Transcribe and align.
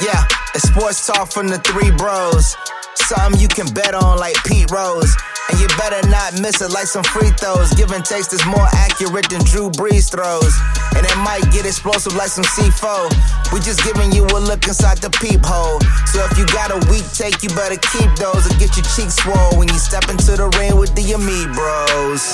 Yeah, 0.00 0.24
it's 0.54 0.64
sports 0.64 1.06
talk 1.06 1.30
from 1.30 1.48
the 1.48 1.58
three 1.58 1.90
bros. 1.92 2.56
Something 2.94 3.38
you 3.38 3.48
can 3.48 3.68
bet 3.74 3.92
on 3.94 4.18
like 4.18 4.36
Pete 4.44 4.70
Rose. 4.70 5.12
And 5.50 5.60
you 5.60 5.68
better 5.76 6.00
not 6.08 6.40
miss 6.40 6.62
it 6.62 6.72
like 6.72 6.86
some 6.86 7.04
free 7.04 7.28
throws. 7.36 7.74
Give 7.74 7.90
and 7.90 8.04
takes 8.04 8.32
is 8.32 8.44
more 8.46 8.64
accurate 8.72 9.28
than 9.28 9.44
Drew 9.44 9.68
Brees 9.68 10.08
throws. 10.08 10.56
And 10.96 11.04
it 11.04 11.16
might 11.20 11.44
get 11.52 11.66
explosive 11.66 12.14
like 12.16 12.32
some 12.32 12.44
C4. 12.44 13.52
We 13.52 13.60
just 13.60 13.84
giving 13.84 14.12
you 14.12 14.24
a 14.24 14.40
look 14.40 14.64
inside 14.64 14.98
the 15.04 15.10
peephole. 15.10 15.80
So 16.08 16.24
if 16.24 16.38
you 16.38 16.46
got 16.48 16.72
a 16.72 16.80
weak 16.88 17.04
take, 17.12 17.42
you 17.42 17.50
better 17.50 17.76
keep 17.92 18.08
those 18.16 18.46
or 18.48 18.56
get 18.56 18.72
your 18.80 18.88
cheeks 18.96 19.20
swole 19.20 19.58
when 19.58 19.68
you 19.68 19.76
step 19.76 20.08
into 20.08 20.32
the 20.32 20.48
ring 20.56 20.80
with 20.80 20.94
the 20.96 21.04
Ami 21.12 21.44
Bros. 21.52 22.24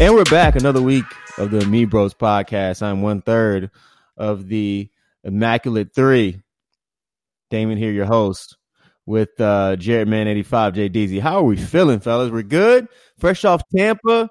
And 0.00 0.14
we're 0.14 0.24
back 0.24 0.56
another 0.56 0.82
week 0.82 1.06
of 1.38 1.52
the 1.52 1.64
Me 1.66 1.84
Bros 1.84 2.14
podcast. 2.14 2.82
I'm 2.82 3.00
one 3.00 3.22
third 3.22 3.70
of 4.16 4.48
the 4.48 4.90
Immaculate 5.22 5.94
Three. 5.94 6.40
Damon 7.50 7.78
here, 7.78 7.92
your 7.92 8.06
host 8.06 8.56
with 9.06 9.38
uh, 9.40 9.76
Jared 9.76 10.08
Man 10.08 10.28
85, 10.28 10.74
Jay 10.74 10.88
Deezy. 10.88 11.20
How 11.20 11.38
are 11.38 11.44
we 11.44 11.56
feeling, 11.56 12.00
fellas? 12.00 12.30
We're 12.30 12.42
good. 12.42 12.88
Fresh 13.18 13.44
off 13.44 13.62
Tampa, 13.74 14.28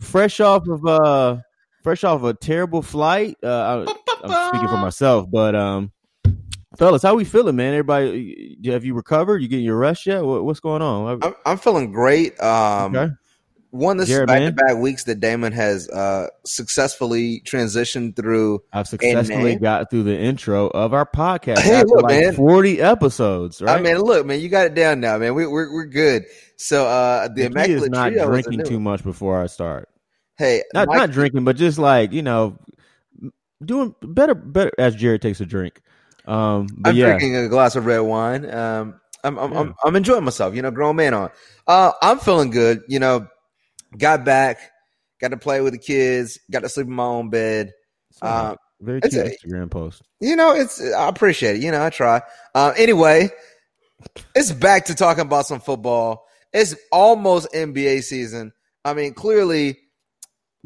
fresh 0.00 0.40
off 0.40 0.66
of 0.68 0.86
uh, 0.86 1.36
fresh 1.82 2.04
off 2.04 2.22
a 2.24 2.34
terrible 2.34 2.82
flight. 2.82 3.36
Uh, 3.42 3.84
I, 3.86 4.24
am 4.24 4.48
speaking 4.48 4.68
for 4.68 4.78
myself, 4.78 5.30
but 5.30 5.54
um, 5.54 5.92
fellas, 6.78 7.02
how 7.02 7.14
we 7.14 7.24
feeling, 7.24 7.56
man? 7.56 7.74
Everybody, 7.74 8.58
have 8.64 8.84
you 8.84 8.94
recovered? 8.94 9.42
You 9.42 9.48
getting 9.48 9.64
your 9.64 9.78
rest 9.78 10.06
yet? 10.06 10.24
What, 10.24 10.44
what's 10.44 10.60
going 10.60 10.82
on? 10.82 11.22
I'm, 11.22 11.34
I'm 11.46 11.58
feeling 11.58 11.92
great. 11.92 12.40
Um, 12.40 12.96
okay 12.96 13.14
one 13.74 13.98
of 13.98 14.06
this 14.06 14.24
back 14.24 14.38
to 14.38 14.52
back 14.52 14.76
weeks 14.76 15.04
that 15.04 15.18
Damon 15.18 15.52
has 15.52 15.88
uh, 15.90 16.28
successfully 16.44 17.42
transitioned 17.44 18.14
through. 18.14 18.62
I've 18.72 18.86
successfully 18.86 19.56
got 19.56 19.90
through 19.90 20.04
the 20.04 20.16
intro 20.16 20.68
of 20.68 20.94
our 20.94 21.04
podcast. 21.04 21.58
Hey, 21.58 21.82
look, 21.82 22.02
like 22.02 22.20
man, 22.20 22.34
forty 22.34 22.80
episodes. 22.80 23.60
Right? 23.60 23.76
I 23.76 23.82
mean, 23.82 23.98
look, 23.98 24.26
man, 24.26 24.40
you 24.40 24.48
got 24.48 24.66
it 24.66 24.74
down 24.74 25.00
now, 25.00 25.18
man. 25.18 25.34
We, 25.34 25.42
are 25.42 25.50
we're, 25.50 25.74
we're 25.74 25.86
good. 25.86 26.24
So 26.56 26.86
uh, 26.86 27.26
the, 27.28 27.34
the 27.34 27.44
immaculate 27.46 27.82
is 27.82 27.90
not 27.90 28.12
drinking 28.12 28.64
too 28.64 28.78
much 28.78 29.02
before 29.02 29.42
I 29.42 29.46
start. 29.46 29.88
Hey, 30.38 30.62
not 30.72 30.88
not 30.88 31.10
drinking, 31.10 31.44
but 31.44 31.56
just 31.56 31.76
like 31.76 32.12
you 32.12 32.22
know, 32.22 32.56
doing 33.64 33.92
better. 34.02 34.34
Better 34.34 34.70
as 34.78 34.94
Jared 34.94 35.20
takes 35.20 35.40
a 35.40 35.46
drink. 35.46 35.82
Um, 36.26 36.68
I'm 36.84 36.94
yeah. 36.94 37.06
drinking 37.06 37.36
a 37.36 37.48
glass 37.48 37.74
of 37.74 37.86
red 37.86 37.98
wine. 37.98 38.48
Um, 38.48 39.00
I'm 39.24 39.36
I'm, 39.36 39.52
yeah. 39.52 39.58
I'm, 39.58 39.74
I'm 39.84 39.96
enjoying 39.96 40.22
myself. 40.22 40.54
You 40.54 40.62
know, 40.62 40.70
grown 40.70 40.94
man 40.94 41.12
on. 41.12 41.30
Uh, 41.66 41.90
I'm 42.00 42.20
feeling 42.20 42.50
good. 42.50 42.82
You 42.86 43.00
know 43.00 43.26
got 43.96 44.24
back, 44.24 44.58
got 45.20 45.28
to 45.28 45.36
play 45.36 45.60
with 45.60 45.72
the 45.72 45.78
kids, 45.78 46.38
got 46.50 46.60
to 46.60 46.68
sleep 46.68 46.86
in 46.86 46.92
my 46.92 47.04
own 47.04 47.30
bed. 47.30 47.72
Uh, 48.22 48.56
very 48.80 49.00
cute 49.00 49.14
a, 49.14 49.36
Instagram 49.46 49.70
post. 49.70 50.02
You 50.20 50.36
know, 50.36 50.54
it's 50.54 50.80
I 50.92 51.08
appreciate 51.08 51.56
it. 51.56 51.62
You 51.62 51.70
know, 51.70 51.84
I 51.84 51.90
try. 51.90 52.22
Uh, 52.54 52.72
anyway, 52.76 53.30
it's 54.34 54.52
back 54.52 54.86
to 54.86 54.94
talking 54.94 55.22
about 55.22 55.46
some 55.46 55.60
football. 55.60 56.26
It's 56.52 56.74
almost 56.92 57.48
NBA 57.52 58.02
season. 58.02 58.52
I 58.84 58.94
mean, 58.94 59.14
clearly, 59.14 59.78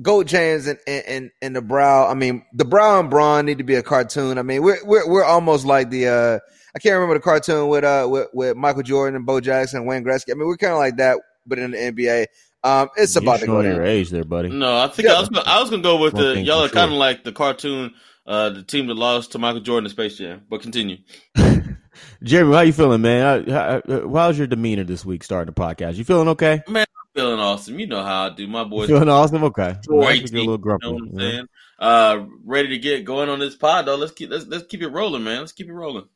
Goat 0.03 0.27
James 0.27 0.67
and, 0.67 0.79
and 0.87 1.31
and 1.41 1.57
the 1.57 1.63
Brow. 1.63 2.09
I 2.09 2.15
mean, 2.15 2.45
the 2.53 2.65
Brow 2.65 3.01
and 3.01 3.11
Braun 3.11 3.47
need 3.47 3.59
to 3.59 3.65
be 3.65 3.77
a 3.77 3.83
cartoon. 3.83 4.39
I 4.39 4.43
mean, 4.43 4.63
we're 4.63 4.85
we're 4.85 5.09
we're 5.09 5.25
almost 5.25 5.65
like 5.65 5.91
the 5.91 6.09
uh, 6.09 6.39
I 6.75 6.79
can't 6.79 6.95
remember 6.95 7.15
the 7.15 7.21
cartoon 7.21 7.69
with 7.69 7.85
uh 7.85 8.07
with, 8.11 8.29
with 8.33 8.57
Michael 8.57 8.83
Jordan 8.83 9.17
and 9.17 9.27
Bo 9.27 9.41
Jackson 9.41 9.81
and 9.81 9.89
Wayne 9.89 10.05
Gretzky. 10.05 10.31
I 10.31 10.35
mean, 10.35 10.47
we're 10.47 10.57
kind 10.57 10.73
of 10.73 10.79
like 10.79 10.97
that, 10.97 11.19
but 11.47 11.59
in 11.59 11.71
the 11.71 11.79
NBA. 11.79 12.27
Um, 12.69 12.91
it's 12.97 13.15
You're 13.15 13.23
about 13.23 13.41
to 13.41 13.47
go 13.47 13.63
down. 13.63 13.75
your 13.77 13.85
age 13.85 14.11
there, 14.11 14.25
buddy. 14.25 14.51
No, 14.51 14.77
I 14.77 14.89
think 14.89 15.09
yeah. 15.09 15.15
I 15.15 15.21
was 15.21 15.29
gonna, 15.31 15.49
I 15.49 15.61
was 15.61 15.71
gonna 15.71 15.83
go 15.83 15.97
with 15.97 16.15
One 16.15 16.23
the 16.23 16.41
y'all 16.41 16.65
are 16.65 16.69
kind 16.69 16.85
of 16.85 16.91
sure. 16.91 16.99
like 16.99 17.25
the 17.25 17.33
cartoon, 17.33 17.95
uh, 18.27 18.51
the 18.51 18.63
team 18.63 18.89
that 18.89 18.95
lost 18.95 19.33
to 19.33 19.39
Michael 19.39 19.61
Jordan 19.61 19.87
in 19.87 19.91
Space 19.91 20.19
Jam. 20.19 20.43
But 20.49 20.61
continue. 20.61 20.99
Jeremy, 22.23 22.55
how 22.55 22.61
you 22.61 22.73
feeling, 22.73 23.01
man? 23.01 23.49
How, 23.49 23.81
how, 23.89 24.13
how's 24.13 24.39
your 24.39 24.47
demeanor 24.47 24.85
this 24.85 25.05
week 25.05 25.25
starting 25.25 25.53
the 25.53 25.61
podcast? 25.61 25.97
You 25.97 26.05
feeling 26.05 26.29
okay? 26.29 26.61
Man, 26.69 26.87
I'm 26.89 27.21
feeling 27.21 27.41
awesome. 27.41 27.79
You 27.79 27.87
know 27.87 28.03
how 28.03 28.27
I 28.27 28.31
do. 28.35 28.47
My 28.47 28.65
boys 28.65 28.89
feeling 28.89 29.09
awesome. 29.09 29.45
Okay, 29.45 29.77
great. 29.87 30.31
a 30.31 30.37
little 30.37 30.59
grumpy. 30.59 30.87
You 30.87 30.93
know 30.93 30.99
what 30.99 31.13
I'm 31.15 31.21
yeah. 31.21 31.31
saying? 31.31 31.49
Uh, 31.79 32.27
ready 32.45 32.69
to 32.69 32.79
get 32.79 33.05
going 33.05 33.29
on 33.29 33.39
this 33.39 33.57
pod 33.57 33.87
though. 33.87 33.97
Let's 33.97 34.13
keep 34.13 34.31
let's 34.31 34.47
let's 34.47 34.67
keep 34.67 34.83
it 34.83 34.89
rolling, 34.89 35.25
man. 35.25 35.41
Let's 35.41 35.53
keep 35.53 35.69
it 35.69 35.73
rolling. 35.73 36.09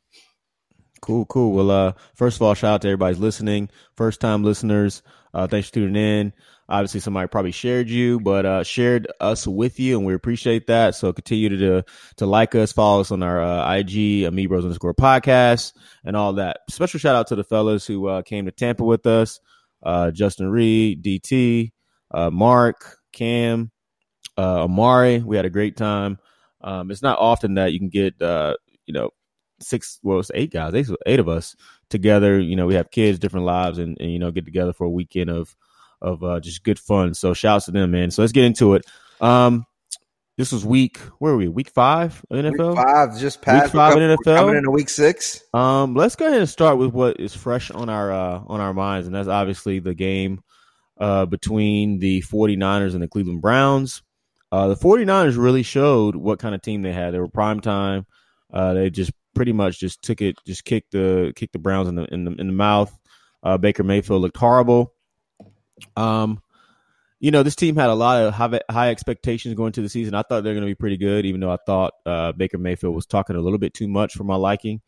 Cool, 1.01 1.25
cool. 1.25 1.51
Well, 1.51 1.71
uh, 1.71 1.93
first 2.15 2.37
of 2.37 2.43
all, 2.43 2.53
shout 2.53 2.75
out 2.75 2.81
to 2.83 2.87
everybody's 2.87 3.19
listening. 3.19 3.69
First 3.97 4.21
time 4.21 4.43
listeners, 4.43 5.03
uh, 5.33 5.47
thanks 5.47 5.69
for 5.69 5.75
tuning 5.75 5.95
in. 5.95 6.33
Obviously, 6.69 6.99
somebody 7.01 7.27
probably 7.27 7.51
shared 7.51 7.89
you, 7.89 8.19
but 8.19 8.45
uh, 8.45 8.63
shared 8.63 9.07
us 9.19 9.45
with 9.45 9.79
you, 9.79 9.97
and 9.97 10.07
we 10.07 10.13
appreciate 10.13 10.67
that. 10.67 10.95
So 10.95 11.11
continue 11.11 11.49
to 11.49 11.83
to 12.17 12.25
like 12.25 12.55
us, 12.55 12.71
follow 12.71 13.01
us 13.01 13.11
on 13.11 13.21
our 13.21 13.41
uh, 13.41 13.75
IG, 13.75 14.23
Amibros 14.23 14.63
underscore 14.63 14.93
podcast, 14.93 15.73
and 16.05 16.15
all 16.15 16.33
that. 16.33 16.59
Special 16.69 16.99
shout 16.99 17.15
out 17.15 17.27
to 17.27 17.35
the 17.35 17.43
fellas 17.43 17.85
who 17.85 18.07
uh, 18.07 18.21
came 18.21 18.45
to 18.45 18.51
Tampa 18.51 18.83
with 18.83 19.05
us: 19.05 19.39
uh, 19.83 20.11
Justin 20.11 20.49
Reed, 20.49 21.03
DT, 21.03 21.71
uh, 22.11 22.29
Mark, 22.29 22.97
Cam, 23.11 23.71
uh, 24.37 24.63
Amari. 24.63 25.19
We 25.19 25.35
had 25.35 25.45
a 25.45 25.49
great 25.49 25.75
time. 25.75 26.17
Um, 26.61 26.91
it's 26.91 27.01
not 27.01 27.19
often 27.19 27.55
that 27.55 27.73
you 27.73 27.79
can 27.79 27.89
get 27.89 28.15
you 28.21 28.93
know 28.93 29.09
six, 29.63 29.99
well, 30.03 30.19
it's 30.19 30.31
eight 30.33 30.51
guys, 30.51 30.73
eight, 30.73 30.87
eight 31.05 31.19
of 31.19 31.27
us 31.27 31.55
together. 31.89 32.39
You 32.39 32.55
know, 32.55 32.65
we 32.65 32.75
have 32.75 32.91
kids, 32.91 33.19
different 33.19 33.45
lives, 33.45 33.77
and, 33.77 33.97
and 33.99 34.11
you 34.11 34.19
know, 34.19 34.31
get 34.31 34.45
together 34.45 34.73
for 34.73 34.85
a 34.85 34.89
weekend 34.89 35.29
of 35.29 35.55
of 36.01 36.23
uh, 36.23 36.39
just 36.39 36.63
good 36.63 36.79
fun. 36.79 37.13
So 37.13 37.33
shouts 37.33 37.65
to 37.65 37.71
them, 37.71 37.91
man. 37.91 38.11
So 38.11 38.21
let's 38.21 38.33
get 38.33 38.43
into 38.43 38.75
it. 38.75 38.85
Um, 39.21 39.65
this 40.37 40.51
was 40.51 40.65
week 40.65 40.97
where 41.19 41.33
are 41.33 41.37
we? 41.37 41.47
Week 41.47 41.69
five 41.69 42.23
of 42.29 42.37
NFL. 42.37 42.69
Week 42.69 42.77
five 42.77 43.19
just 43.19 43.41
passed. 43.41 43.65
Week 43.65 43.73
five 43.73 43.97
in 43.97 44.17
NFL. 44.17 44.37
Coming 44.37 44.57
into 44.57 44.71
week 44.71 44.89
six. 44.89 45.43
Um, 45.53 45.93
let's 45.95 46.15
go 46.15 46.25
ahead 46.27 46.39
and 46.39 46.49
start 46.49 46.77
with 46.77 46.91
what 46.91 47.19
is 47.19 47.35
fresh 47.35 47.71
on 47.71 47.89
our 47.89 48.11
uh, 48.11 48.41
on 48.47 48.59
our 48.59 48.73
minds, 48.73 49.07
and 49.07 49.15
that's 49.15 49.27
obviously 49.27 49.79
the 49.79 49.93
game 49.93 50.41
uh, 50.97 51.25
between 51.25 51.99
the 51.99 52.21
49ers 52.21 52.93
and 52.93 53.01
the 53.01 53.07
Cleveland 53.07 53.41
Browns. 53.41 54.01
Uh, 54.51 54.67
the 54.67 54.75
49ers 54.75 55.37
really 55.37 55.63
showed 55.63 56.15
what 56.15 56.39
kind 56.39 56.53
of 56.53 56.61
team 56.61 56.81
they 56.81 56.93
had. 56.93 57.13
They 57.13 57.19
were 57.19 57.27
prime 57.27 57.59
time. 57.59 58.05
Uh, 58.51 58.73
they 58.73 58.89
just 58.89 59.11
pretty 59.33 59.53
much 59.53 59.79
just 59.79 60.01
took 60.01 60.21
it, 60.21 60.37
just 60.45 60.65
kicked 60.65 60.91
the 60.91 61.33
kicked 61.35 61.53
the 61.53 61.59
Browns 61.59 61.87
in 61.87 61.95
the 61.95 62.05
in 62.05 62.25
the 62.25 62.31
in 62.31 62.47
the 62.47 62.53
mouth. 62.53 62.97
Uh, 63.41 63.57
Baker 63.57 63.83
Mayfield 63.83 64.21
looked 64.21 64.37
horrible. 64.37 64.93
Um, 65.97 66.41
you 67.19 67.31
know, 67.31 67.43
this 67.43 67.55
team 67.55 67.75
had 67.75 67.89
a 67.89 67.95
lot 67.95 68.21
of 68.21 68.33
high, 68.33 68.59
high 68.69 68.89
expectations 68.89 69.55
going 69.55 69.71
to 69.73 69.81
the 69.81 69.89
season. 69.89 70.13
I 70.13 70.23
thought 70.23 70.43
they're 70.43 70.53
going 70.53 70.65
to 70.65 70.71
be 70.71 70.75
pretty 70.75 70.97
good, 70.97 71.25
even 71.25 71.39
though 71.39 71.51
I 71.51 71.57
thought 71.65 71.93
uh, 72.05 72.31
Baker 72.33 72.57
Mayfield 72.57 72.93
was 72.93 73.05
talking 73.05 73.35
a 73.35 73.41
little 73.41 73.59
bit 73.59 73.73
too 73.73 73.87
much 73.87 74.13
for 74.13 74.23
my 74.23 74.35
liking. 74.35 74.81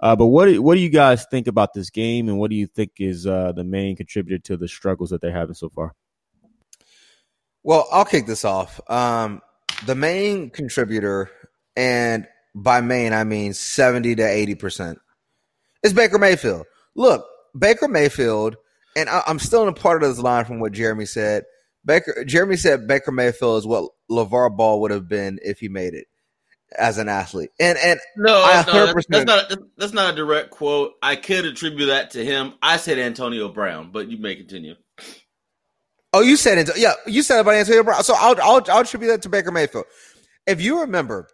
Uh, 0.00 0.16
but 0.16 0.26
what 0.26 0.46
do, 0.46 0.60
what 0.62 0.74
do 0.74 0.80
you 0.80 0.88
guys 0.88 1.26
think 1.30 1.46
about 1.46 1.74
this 1.74 1.90
game, 1.90 2.28
and 2.28 2.38
what 2.38 2.50
do 2.50 2.56
you 2.56 2.66
think 2.66 2.92
is 2.98 3.26
uh, 3.26 3.52
the 3.52 3.62
main 3.62 3.94
contributor 3.94 4.38
to 4.38 4.56
the 4.56 4.68
struggles 4.68 5.10
that 5.10 5.20
they're 5.20 5.32
having 5.32 5.54
so 5.54 5.68
far? 5.68 5.94
Well, 7.62 7.86
I'll 7.92 8.04
kick 8.04 8.26
this 8.26 8.44
off. 8.44 8.80
Um, 8.90 9.42
the 9.86 9.94
main 9.94 10.50
contributor, 10.50 11.30
and 11.76 12.26
by 12.54 12.80
main 12.80 13.12
I 13.12 13.24
mean 13.24 13.54
seventy 13.54 14.14
to 14.14 14.26
eighty 14.26 14.54
percent, 14.54 14.98
is 15.82 15.92
Baker 15.92 16.18
Mayfield. 16.18 16.66
Look, 16.94 17.26
Baker 17.58 17.88
Mayfield 17.88 18.56
and 18.96 19.08
I, 19.08 19.22
am 19.26 19.38
still 19.38 19.62
in 19.62 19.68
a 19.68 19.72
part 19.72 20.02
of 20.02 20.08
this 20.08 20.18
line 20.18 20.44
from 20.44 20.60
what 20.60 20.72
Jeremy 20.72 21.06
said. 21.06 21.44
Baker 21.84 22.24
Jeremy 22.24 22.56
said 22.56 22.86
Baker 22.86 23.12
Mayfield 23.12 23.58
is 23.58 23.66
what 23.66 23.90
LeVar 24.10 24.56
Ball 24.56 24.80
would 24.82 24.90
have 24.90 25.08
been 25.08 25.38
if 25.42 25.58
he 25.58 25.68
made 25.68 25.94
it 25.94 26.06
as 26.78 26.98
an 26.98 27.08
athlete. 27.08 27.50
And 27.58 27.78
and 27.78 27.98
no, 28.16 28.32
no 28.32 29.02
that's 29.08 29.26
not 29.26 29.52
that's 29.76 29.92
not 29.92 30.12
a 30.12 30.16
direct 30.16 30.50
quote. 30.50 30.92
I 31.02 31.16
could 31.16 31.44
attribute 31.44 31.88
that 31.88 32.10
to 32.12 32.24
him. 32.24 32.54
I 32.62 32.76
said 32.76 32.98
Antonio 32.98 33.48
Brown, 33.48 33.90
but 33.92 34.08
you 34.08 34.18
may 34.18 34.36
continue. 34.36 34.76
Oh, 36.12 36.20
you 36.20 36.36
said 36.36 36.58
it. 36.58 36.70
Yeah, 36.76 36.92
you 37.06 37.22
said 37.22 37.40
about 37.40 37.54
Antonio 37.54 37.82
Brown. 37.82 38.04
So 38.04 38.14
I'll, 38.16 38.36
I'll 38.40 38.62
I'll 38.68 38.80
attribute 38.82 39.10
that 39.10 39.22
to 39.22 39.28
Baker 39.28 39.50
Mayfield. 39.50 39.86
If 40.46 40.60
you 40.60 40.80
remember, 40.80 41.28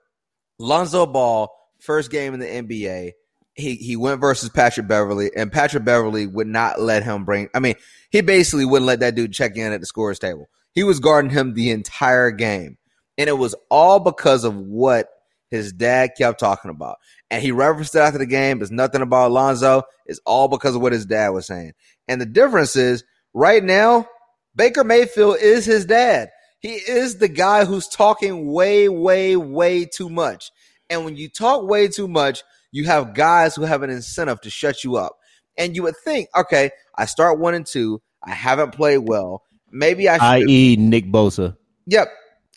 Lonzo 0.58 1.06
Ball 1.06 1.52
first 1.80 2.10
game 2.10 2.34
in 2.34 2.40
the 2.40 2.46
NBA 2.46 3.12
he 3.58 3.74
he 3.74 3.96
went 3.96 4.20
versus 4.20 4.48
Patrick 4.48 4.86
Beverley, 4.86 5.30
and 5.36 5.52
Patrick 5.52 5.84
Beverley 5.84 6.26
would 6.26 6.46
not 6.46 6.80
let 6.80 7.02
him 7.02 7.24
bring. 7.24 7.48
I 7.52 7.58
mean, 7.58 7.74
he 8.10 8.20
basically 8.20 8.64
wouldn't 8.64 8.86
let 8.86 9.00
that 9.00 9.16
dude 9.16 9.32
check 9.32 9.56
in 9.56 9.72
at 9.72 9.80
the 9.80 9.86
scorer's 9.86 10.20
table. 10.20 10.48
He 10.72 10.84
was 10.84 11.00
guarding 11.00 11.30
him 11.30 11.52
the 11.52 11.72
entire 11.72 12.30
game, 12.30 12.78
and 13.18 13.28
it 13.28 13.36
was 13.36 13.54
all 13.68 13.98
because 13.98 14.44
of 14.44 14.56
what 14.56 15.08
his 15.50 15.72
dad 15.72 16.10
kept 16.16 16.38
talking 16.38 16.70
about. 16.70 16.98
And 17.30 17.42
he 17.42 17.50
referenced 17.50 17.94
it 17.94 17.98
after 17.98 18.18
the 18.18 18.26
game. 18.26 18.62
It's 18.62 18.70
nothing 18.70 19.02
about 19.02 19.30
Alonzo. 19.30 19.82
It's 20.06 20.20
all 20.24 20.46
because 20.46 20.76
of 20.76 20.80
what 20.80 20.92
his 20.92 21.06
dad 21.06 21.30
was 21.30 21.46
saying. 21.46 21.72
And 22.06 22.20
the 22.20 22.26
difference 22.26 22.76
is, 22.76 23.02
right 23.34 23.62
now, 23.62 24.06
Baker 24.54 24.84
Mayfield 24.84 25.38
is 25.40 25.64
his 25.64 25.84
dad. 25.84 26.30
He 26.60 26.74
is 26.74 27.18
the 27.18 27.28
guy 27.28 27.64
who's 27.64 27.88
talking 27.88 28.50
way, 28.52 28.88
way, 28.88 29.36
way 29.36 29.84
too 29.84 30.08
much. 30.10 30.50
And 30.90 31.04
when 31.04 31.16
you 31.16 31.28
talk 31.28 31.68
way 31.68 31.88
too 31.88 32.08
much, 32.08 32.42
you 32.72 32.84
have 32.84 33.14
guys 33.14 33.54
who 33.54 33.62
have 33.62 33.82
an 33.82 33.90
incentive 33.90 34.40
to 34.42 34.50
shut 34.50 34.84
you 34.84 34.96
up. 34.96 35.16
And 35.56 35.74
you 35.74 35.82
would 35.84 35.96
think, 36.04 36.28
okay, 36.36 36.70
I 36.96 37.06
start 37.06 37.38
one 37.38 37.54
and 37.54 37.66
two. 37.66 38.00
I 38.22 38.30
haven't 38.30 38.72
played 38.72 38.98
well. 38.98 39.42
Maybe 39.70 40.08
I 40.08 40.14
should. 40.14 40.48
I.e., 40.48 40.76
Nick 40.76 41.06
Bosa. 41.06 41.56
Yep. 41.86 42.08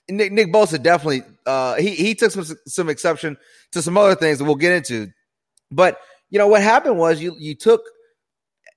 Nick, 0.09 0.31
Nick 0.31 0.51
Bosa 0.51 0.81
definitely 0.81 1.23
uh, 1.45 1.75
he 1.75 1.95
he 1.95 2.15
took 2.15 2.31
some 2.31 2.45
some 2.67 2.89
exception 2.89 3.37
to 3.71 3.81
some 3.81 3.97
other 3.97 4.15
things 4.15 4.37
that 4.37 4.45
we'll 4.45 4.55
get 4.55 4.73
into. 4.73 5.11
But 5.71 5.99
you 6.29 6.37
know 6.37 6.47
what 6.47 6.61
happened 6.61 6.97
was 6.97 7.21
you 7.21 7.35
you 7.37 7.55
took 7.55 7.81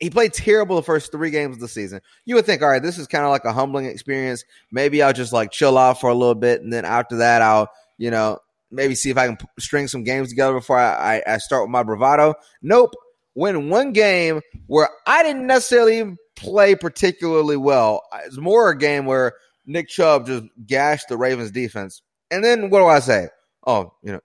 he 0.01 0.11
played 0.11 0.33
terrible 0.33 0.77
the 0.77 0.83
first 0.83 1.13
three 1.13 1.31
games 1.31 1.57
of 1.57 1.61
the 1.61 1.69
season. 1.69 2.01
You 2.25 2.35
would 2.37 2.47
think, 2.47 2.63
all 2.63 2.69
right, 2.69 2.83
this 2.83 2.99
is 2.99 3.07
kind 3.07 3.25
of 3.25 3.31
like 3.31 3.45
a 3.45 3.53
humbling 3.53 3.87
experience. 3.87 4.45
Maybe 4.71 5.03
I'll 5.03 5.13
just 5.13 5.33
like 5.33 5.51
chill 5.51 5.79
out 5.79 6.01
for 6.01 6.11
a 6.11 6.15
little 6.15 6.35
bit, 6.35 6.63
and 6.63 6.73
then 6.73 6.85
after 6.85 7.17
that, 7.19 7.43
I'll 7.43 7.69
you 7.99 8.11
know 8.11 8.39
maybe 8.71 8.95
see 8.95 9.11
if 9.11 9.17
I 9.17 9.27
can 9.27 9.39
string 9.59 9.89
some 9.89 10.05
games 10.05 10.29
together 10.29 10.55
before 10.55 10.79
I, 10.79 11.17
I, 11.17 11.35
I 11.35 11.39
start 11.39 11.65
with 11.65 11.71
my 11.71 11.83
bravado. 11.83 12.35
Nope. 12.61 12.95
Win 13.37 13.69
one 13.69 13.93
game 13.93 14.43
where 14.67 14.89
I 15.07 15.23
didn't 15.23 15.47
necessarily 15.47 16.17
play 16.37 16.75
particularly 16.75 17.57
well. 17.57 18.03
It's 18.27 18.37
more 18.37 18.71
a 18.71 18.79
game 18.79 19.07
where 19.07 19.35
Nick 19.67 19.89
Chubb 19.89 20.27
just 20.27 20.45
gashed 20.67 21.09
the 21.09 21.17
Ravens 21.17 21.51
defense. 21.51 22.03
And 22.31 22.45
then 22.45 22.71
what 22.71 22.81
do 22.81 22.87
I 22.87 23.01
say? 23.01 23.29
Oh, 23.67 23.95
you 24.03 24.13
know, 24.13 24.21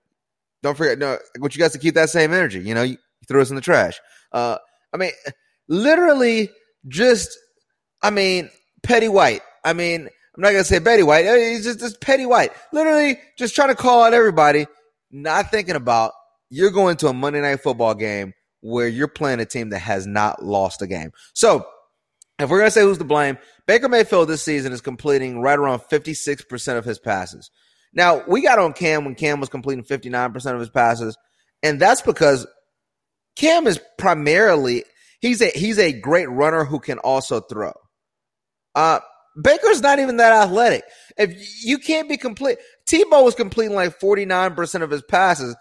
don't 0.62 0.76
forget, 0.76 0.98
no, 0.98 1.18
want 1.38 1.56
you 1.56 1.60
guys 1.60 1.72
to 1.72 1.78
keep 1.78 1.94
that 1.94 2.10
same 2.10 2.32
energy. 2.32 2.60
You 2.60 2.74
know, 2.74 2.82
you 2.82 2.98
threw 3.26 3.40
us 3.40 3.50
in 3.50 3.56
the 3.56 3.62
trash. 3.62 4.00
Uh, 4.32 4.58
I 4.92 4.96
mean, 4.96 5.12
literally 5.70 6.50
just, 6.88 7.38
I 8.02 8.10
mean, 8.10 8.50
Petty 8.82 9.08
White. 9.08 9.40
I 9.64 9.72
mean, 9.72 10.02
I'm 10.02 10.42
not 10.42 10.50
gonna 10.50 10.64
say 10.64 10.78
Betty 10.78 11.02
White. 11.02 11.26
Uh, 11.26 11.36
he's 11.36 11.64
just 11.64 11.80
this 11.80 11.96
Petty 11.96 12.26
White. 12.26 12.52
Literally 12.72 13.18
just 13.38 13.54
trying 13.54 13.68
to 13.68 13.74
call 13.74 14.02
out 14.02 14.12
everybody, 14.12 14.66
not 15.10 15.50
thinking 15.50 15.76
about 15.76 16.12
you're 16.50 16.70
going 16.70 16.96
to 16.98 17.08
a 17.08 17.12
Monday 17.12 17.40
night 17.40 17.62
football 17.62 17.94
game 17.94 18.34
where 18.60 18.88
you're 18.88 19.08
playing 19.08 19.40
a 19.40 19.46
team 19.46 19.70
that 19.70 19.78
has 19.78 20.06
not 20.06 20.44
lost 20.44 20.82
a 20.82 20.86
game. 20.86 21.12
So 21.34 21.66
if 22.38 22.50
we're 22.50 22.58
gonna 22.58 22.70
say 22.70 22.82
who's 22.82 22.98
to 22.98 23.04
blame, 23.04 23.38
Baker 23.66 23.88
Mayfield 23.88 24.28
this 24.28 24.42
season 24.42 24.72
is 24.72 24.80
completing 24.80 25.40
right 25.40 25.58
around 25.58 25.80
56% 25.80 26.78
of 26.78 26.84
his 26.84 26.98
passes. 26.98 27.50
Now, 27.92 28.22
we 28.26 28.42
got 28.42 28.58
on 28.58 28.72
Cam 28.72 29.04
when 29.04 29.14
Cam 29.14 29.40
was 29.40 29.48
completing 29.48 29.84
59% 29.84 30.54
of 30.54 30.60
his 30.60 30.70
passes, 30.70 31.16
and 31.62 31.80
that's 31.80 32.02
because 32.02 32.46
Cam 33.36 33.66
is 33.66 33.80
primarily 33.98 34.84
he's 35.20 35.40
a 35.40 35.50
he's 35.50 35.78
a 35.78 35.92
great 35.92 36.28
runner 36.28 36.64
who 36.64 36.80
can 36.80 36.98
also 36.98 37.40
throw. 37.40 37.72
Uh 38.74 39.00
Baker's 39.40 39.80
not 39.80 40.00
even 40.00 40.16
that 40.16 40.32
athletic. 40.32 40.82
If 41.16 41.64
you 41.64 41.78
can't 41.78 42.08
be 42.08 42.16
complete, 42.16 42.58
Tebow 42.86 43.24
was 43.24 43.34
completing 43.34 43.76
like 43.76 43.98
49% 44.00 44.82
of 44.82 44.90
his 44.90 45.02
passes, 45.02 45.56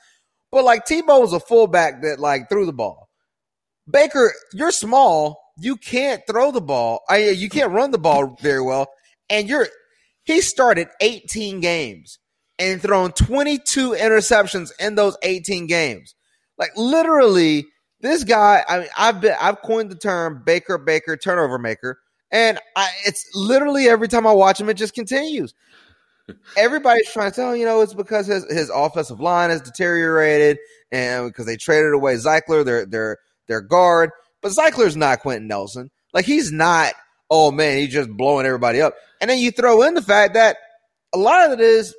but 0.52 0.64
like 0.64 0.86
Tebow 0.86 1.22
was 1.22 1.34
a 1.34 1.40
fullback 1.40 2.02
that 2.02 2.20
like 2.20 2.50
threw 2.50 2.66
the 2.66 2.74
ball. 2.74 3.10
Baker, 3.90 4.34
you're 4.54 4.72
small. 4.72 5.40
You 5.58 5.76
can't 5.76 6.22
throw 6.28 6.52
the 6.52 6.62
ball. 6.62 7.02
I, 7.10 7.30
you 7.30 7.50
can't 7.50 7.72
run 7.72 7.92
the 7.92 7.98
ball 7.98 8.38
very 8.42 8.62
well. 8.62 8.88
And 9.30 9.48
you're, 9.48 9.68
he 10.24 10.42
started 10.42 10.88
18 11.02 11.60
games 11.60 12.20
and 12.58 12.82
thrown 12.82 13.12
22 13.12 13.92
interceptions 13.92 14.72
in 14.80 14.96
those 14.96 15.18
18 15.24 15.68
games. 15.68 16.16
Like 16.58 16.72
literally, 16.76 17.66
this 18.02 18.24
guy, 18.24 18.64
I 18.68 18.80
mean, 18.80 18.90
I've 18.98 19.22
been, 19.22 19.36
I've 19.40 19.62
coined 19.62 19.92
the 19.92 19.96
term 19.96 20.44
Baker 20.46 20.78
Baker 20.78 21.18
turnover 21.18 21.58
maker 21.58 22.00
and 22.32 22.60
I, 22.76 22.90
it's 23.06 23.30
literally 23.34 23.88
every 23.88 24.08
time 24.08 24.28
I 24.28 24.32
watch 24.32 24.60
him, 24.60 24.70
it 24.70 24.76
just 24.76 24.94
continues. 24.94 25.54
Everybody's 26.58 27.12
trying 27.12 27.32
to 27.32 27.36
tell 27.36 27.56
you 27.56 27.66
know 27.66 27.82
it's 27.82 27.94
because 27.94 28.28
his, 28.28 28.46
his 28.52 28.70
offensive 28.70 29.20
line 29.20 29.50
has 29.50 29.62
deteriorated, 29.62 30.58
and 30.92 31.28
because 31.28 31.46
they 31.46 31.58
traded 31.58 31.94
away 31.94 32.16
Zeitler, 32.16 32.64
their 32.64 32.86
their 32.86 33.18
their 33.48 33.62
guard. 33.62 34.12
But 34.42 34.52
Zeitler's 34.52 34.96
not 34.96 35.22
Quenton 35.22 35.48
Nelson. 35.48 35.90
Like 36.14 36.26
he's 36.26 36.52
not. 36.52 36.94
Oh 37.32 37.52
man, 37.52 37.78
he's 37.78 37.94
just 37.94 38.10
blowing 38.12 38.46
everybody 38.46 38.82
up. 38.82 38.96
And 39.22 39.30
then 39.30 39.40
you 39.40 39.52
throw 39.52 39.82
in 39.84 39.96
the 39.96 40.02
fact 40.02 40.34
that 40.36 40.58
a 41.14 41.18
lot 41.18 41.46
of 41.46 41.60
it 41.60 41.62
is 41.62 41.96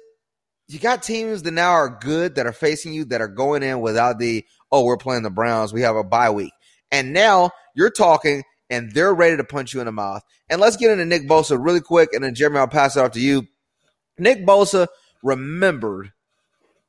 you 0.73 0.79
got 0.79 1.03
teams 1.03 1.43
that 1.43 1.51
now 1.53 1.71
are 1.71 1.99
good 2.01 2.37
that 2.37 2.47
are 2.47 2.53
facing 2.53 2.93
you 2.93 3.05
that 3.07 3.21
are 3.21 3.29
going 3.29 3.63
in 3.63 3.81
without 3.81 4.19
the 4.19 4.45
oh 4.71 4.85
we're 4.85 4.97
playing 4.97 5.23
the 5.23 5.31
Browns 5.31 5.73
we 5.73 5.83
have 5.83 5.97
a 5.97 6.05
bye 6.05 6.31
week 6.31 6.53
and 6.91 7.13
now 7.13 7.51
you're 7.75 7.91
talking 7.91 8.45
and 8.71 8.93
they're 8.93 9.13
ready 9.13 9.37
to 9.37 9.45
punch 9.45 9.75
you 9.75 9.81
in 9.81 9.87
the 9.87 9.93
mouth. 9.93 10.23
And 10.49 10.61
let's 10.61 10.77
get 10.77 10.93
into 10.93 11.05
Nick 11.05 11.29
Bosa 11.29 11.63
really 11.63 11.81
quick, 11.81 12.11
and 12.13 12.25
then 12.25 12.35
Jeremy, 12.35 12.59
I'll 12.59 12.69
pass 12.69 12.97
it 12.97 13.01
off 13.01 13.13
to 13.13 13.21
you. 13.21 13.47
Nick 14.17 14.47
Bosa 14.47 14.87
remembered 15.23 16.13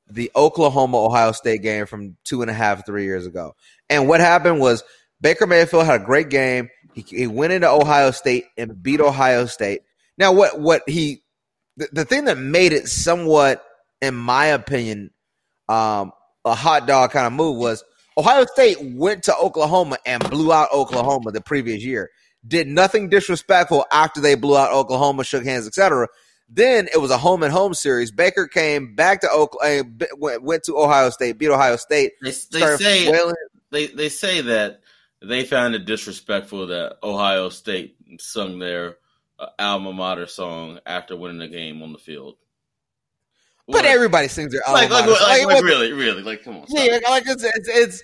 the 0.10 0.31
Oklahoma 0.36 1.04
Ohio 1.04 1.31
State 1.31 1.62
game 1.62 1.86
from 1.86 2.18
two 2.24 2.42
and 2.42 2.51
a 2.51 2.54
half, 2.54 2.86
three 2.86 3.06
years 3.06 3.25
ago. 3.25 3.56
And 3.89 4.07
what 4.07 4.19
happened 4.19 4.60
was 4.60 4.83
Baker 5.19 5.48
Mayfield 5.48 5.86
had 5.86 6.01
a 6.01 6.06
great 6.06 6.30
game. 6.30 6.69
He, 6.94 7.01
he 7.01 7.28
went 7.28 7.54
into 7.54 7.69
Ohio 7.69 8.12
State 8.12 8.45
and 8.57 8.81
beat 8.81 9.00
Ohio 9.00 9.45
State. 9.45 9.81
Now, 10.18 10.33
what 10.33 10.60
what 10.60 10.83
he 10.88 11.24
the, 11.78 11.88
the 11.94 12.06
thing 12.06 12.25
that 12.25 12.38
made 12.38 12.74
it 12.74 12.88
somewhat, 12.88 13.63
in 14.01 14.15
my 14.15 14.48
opinion, 14.48 15.12
um, 15.69 16.12
a 16.44 16.56
hot 16.56 16.88
dog 16.88 17.12
kind 17.12 17.27
of 17.27 17.33
move 17.33 17.57
was 17.57 17.83
Ohio 18.18 18.45
State 18.45 18.77
went 18.81 19.24
to 19.24 19.36
Oklahoma 19.36 19.98
and 20.06 20.27
blew 20.30 20.51
out 20.51 20.71
Oklahoma 20.71 21.31
the 21.31 21.42
previous 21.42 21.83
year. 21.83 22.09
Did 22.45 22.68
nothing 22.68 23.09
disrespectful 23.09 23.86
after 23.92 24.19
they 24.19 24.36
blew 24.36 24.57
out 24.57 24.74
Oklahoma, 24.74 25.24
shook 25.24 25.44
hands, 25.44 25.68
etc. 25.68 26.07
Then 26.50 26.89
it 26.94 27.00
was 27.00 27.12
a 27.12 27.18
home 27.18 27.44
and 27.44 27.53
home 27.53 27.74
series. 27.74 28.12
Baker 28.12 28.48
came 28.48 28.95
back 28.95 29.21
to 29.21 29.30
Oklahoma, 29.30 29.89
uh, 30.01 30.39
went 30.42 30.63
to 30.63 30.77
Ohio 30.77 31.09
State, 31.12 31.38
beat 31.38 31.50
Ohio 31.50 31.77
State. 31.77 32.13
They, 32.21 32.31
they 32.51 32.77
say 32.77 33.06
they 33.71 33.88
they 33.88 34.09
say 34.09 34.42
that 34.42 34.81
they 35.21 35.45
found 35.45 35.75
it 35.75 35.86
disrespectful 35.86 36.68
that 36.68 36.97
Ohio 37.04 37.50
State 37.50 37.95
sung 38.19 38.59
their 38.59 38.97
uh, 39.39 39.47
alma 39.59 39.94
mater 39.94 40.27
song 40.27 40.80
after 40.86 41.15
winning 41.15 41.39
the 41.39 41.47
game 41.47 41.81
on 41.81 41.94
the 41.94 42.00
field. 42.00 42.36
But 43.71 43.85
everybody 43.85 44.27
sings 44.27 44.51
their 44.51 44.62
like, 44.71 44.89
like, 44.89 45.06
like, 45.06 45.45
like, 45.45 45.63
really, 45.63 45.91
really, 45.94 46.21
like, 46.21 46.44
come 46.44 46.57
on. 46.57 46.65
Yeah, 46.69 47.00
like 47.09 47.23
it's, 47.27 47.44
it's, 47.44 48.03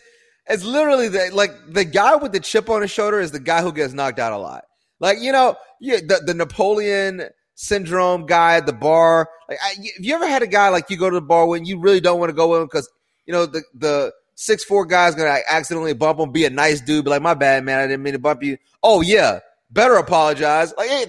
it's 0.49 0.63
literally 0.63 1.09
the 1.09 1.29
like 1.33 1.51
the 1.67 1.85
guy 1.85 2.15
with 2.15 2.31
the 2.31 2.39
chip 2.39 2.69
on 2.69 2.81
his 2.81 2.91
shoulder 2.91 3.19
is 3.19 3.31
the 3.31 3.39
guy 3.39 3.61
who 3.61 3.71
gets 3.71 3.93
knocked 3.93 4.19
out 4.19 4.33
a 4.33 4.37
lot. 4.37 4.65
Like 4.99 5.17
you 5.19 5.31
know, 5.31 5.55
yeah, 5.79 5.97
the, 5.97 6.21
the 6.25 6.33
Napoleon 6.33 7.29
syndrome 7.55 8.25
guy 8.25 8.55
at 8.55 8.65
the 8.65 8.73
bar. 8.73 9.29
Like, 9.49 9.57
I, 9.61 9.69
have 9.69 10.05
you 10.05 10.15
ever 10.15 10.27
had 10.27 10.43
a 10.43 10.47
guy 10.47 10.69
like 10.69 10.89
you 10.89 10.97
go 10.97 11.09
to 11.09 11.15
the 11.15 11.21
bar 11.21 11.47
when 11.47 11.65
you 11.65 11.79
really 11.79 11.99
don't 11.99 12.19
want 12.19 12.29
to 12.29 12.35
go 12.35 12.55
in 12.57 12.63
because 12.63 12.89
you 13.25 13.33
know 13.33 13.45
the 13.45 13.63
the 13.73 14.13
six 14.35 14.63
four 14.63 14.85
guy's 14.85 15.15
gonna 15.15 15.29
like, 15.29 15.43
accidentally 15.49 15.93
bump 15.93 16.19
him, 16.19 16.31
be 16.31 16.45
a 16.45 16.49
nice 16.49 16.79
dude, 16.79 17.03
be 17.05 17.11
like, 17.11 17.21
"My 17.21 17.33
bad, 17.33 17.63
man, 17.65 17.79
I 17.79 17.87
didn't 17.87 18.03
mean 18.03 18.13
to 18.13 18.19
bump 18.19 18.41
you." 18.43 18.57
Oh 18.81 19.01
yeah, 19.01 19.39
better 19.69 19.95
apologize. 19.95 20.73
Like, 20.77 20.89
hey, 20.89 21.05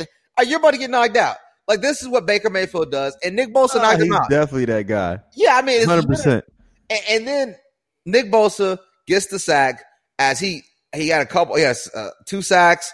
you're 0.46 0.58
about 0.58 0.72
to 0.72 0.78
get 0.78 0.90
knocked 0.90 1.16
out. 1.16 1.36
Like 1.68 1.82
this 1.82 2.00
is 2.00 2.08
what 2.08 2.26
Baker 2.26 2.48
Mayfield 2.48 2.90
does, 2.90 3.16
and 3.22 3.36
Nick 3.36 3.52
Bosa 3.52 3.76
knocked 3.76 4.00
him 4.00 4.12
out. 4.12 4.30
Definitely 4.30 4.64
that 4.66 4.86
guy. 4.86 5.20
Yeah, 5.34 5.54
I 5.54 5.62
mean, 5.62 5.86
hundred 5.86 6.06
percent. 6.06 6.44
And, 6.88 7.00
and 7.10 7.28
then 7.28 7.56
Nick 8.06 8.32
Bosa 8.32 8.78
gets 9.06 9.26
the 9.26 9.38
sack 9.38 9.84
as 10.18 10.40
he 10.40 10.62
he 10.96 11.08
had 11.08 11.20
a 11.20 11.26
couple, 11.26 11.58
yes, 11.58 11.94
uh, 11.94 12.10
two 12.24 12.40
sacks, 12.40 12.90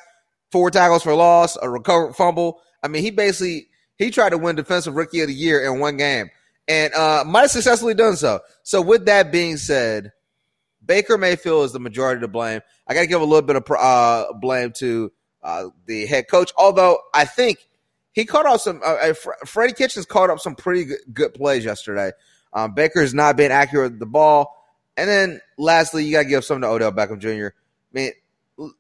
four 0.51 0.71
tackles 0.71 1.05
for 1.05 1.15
loss, 1.15 1.57
a 1.61 1.71
recovered 1.71 2.15
fumble. 2.15 2.61
I 2.83 2.89
mean, 2.89 3.03
he 3.03 3.11
basically 3.11 3.69
he 3.97 4.11
tried 4.11 4.31
to 4.31 4.39
win 4.39 4.57
defensive 4.57 4.97
rookie 4.97 5.21
of 5.21 5.29
the 5.29 5.35
year 5.35 5.65
in 5.65 5.79
one 5.79 5.97
game, 5.97 6.31
and 6.67 6.93
uh, 6.95 7.23
might 7.25 7.43
have 7.43 7.51
successfully 7.53 7.95
done 7.95 8.17
so. 8.17 8.41
So, 8.65 8.83
with 8.83 9.07
that 9.07 9.31
being 9.31 9.57
said, 9.57 10.13
Baker 10.85 11.17
Mayfield 11.17 11.67
is 11.67 11.73
the 11.73 11.81
majority 11.81 12.23
to 12.23 12.29
blame. 12.29 12.61
I 12.89 12.95
got 12.95 13.03
to 13.03 13.07
give 13.07 13.21
a 13.21 13.25
little 13.25 13.47
bit 13.47 13.57
of 13.57 13.65
uh, 13.71 14.33
blame 14.35 14.73
to 14.79 15.13
uh, 15.45 15.67
the 15.87 16.07
head 16.07 16.27
coach, 16.29 16.53
although 16.59 16.99
I 17.15 17.25
think 17.25 17.59
he 18.15 18.25
caught 18.25 18.47
up 18.47 18.61
some. 18.61 18.81
Uh, 18.83 19.13
Freddie 19.45 19.75
Kitchens 19.75 20.07
caught 20.07 20.31
up 20.31 20.41
some 20.41 20.55
pretty 20.55 20.85
good, 20.85 20.99
good 21.13 21.35
plays 21.35 21.65
yesterday. 21.65 22.13
Um, 22.53 22.73
Baker's 22.73 23.13
not 23.13 23.37
been 23.37 23.51
accurate 23.51 23.93
with 23.93 24.01
the 24.01 24.07
ball. 24.07 24.57
And 24.97 25.09
then 25.11 25.41
lastly, 25.59 26.05
you 26.05 26.13
got 26.13 26.23
to 26.23 26.29
give 26.29 26.45
something 26.45 26.63
to 26.63 26.69
Odell 26.69 26.93
Beckham 26.93 27.19
Jr. 27.19 27.49
I 27.49 27.93
mean, 27.93 28.13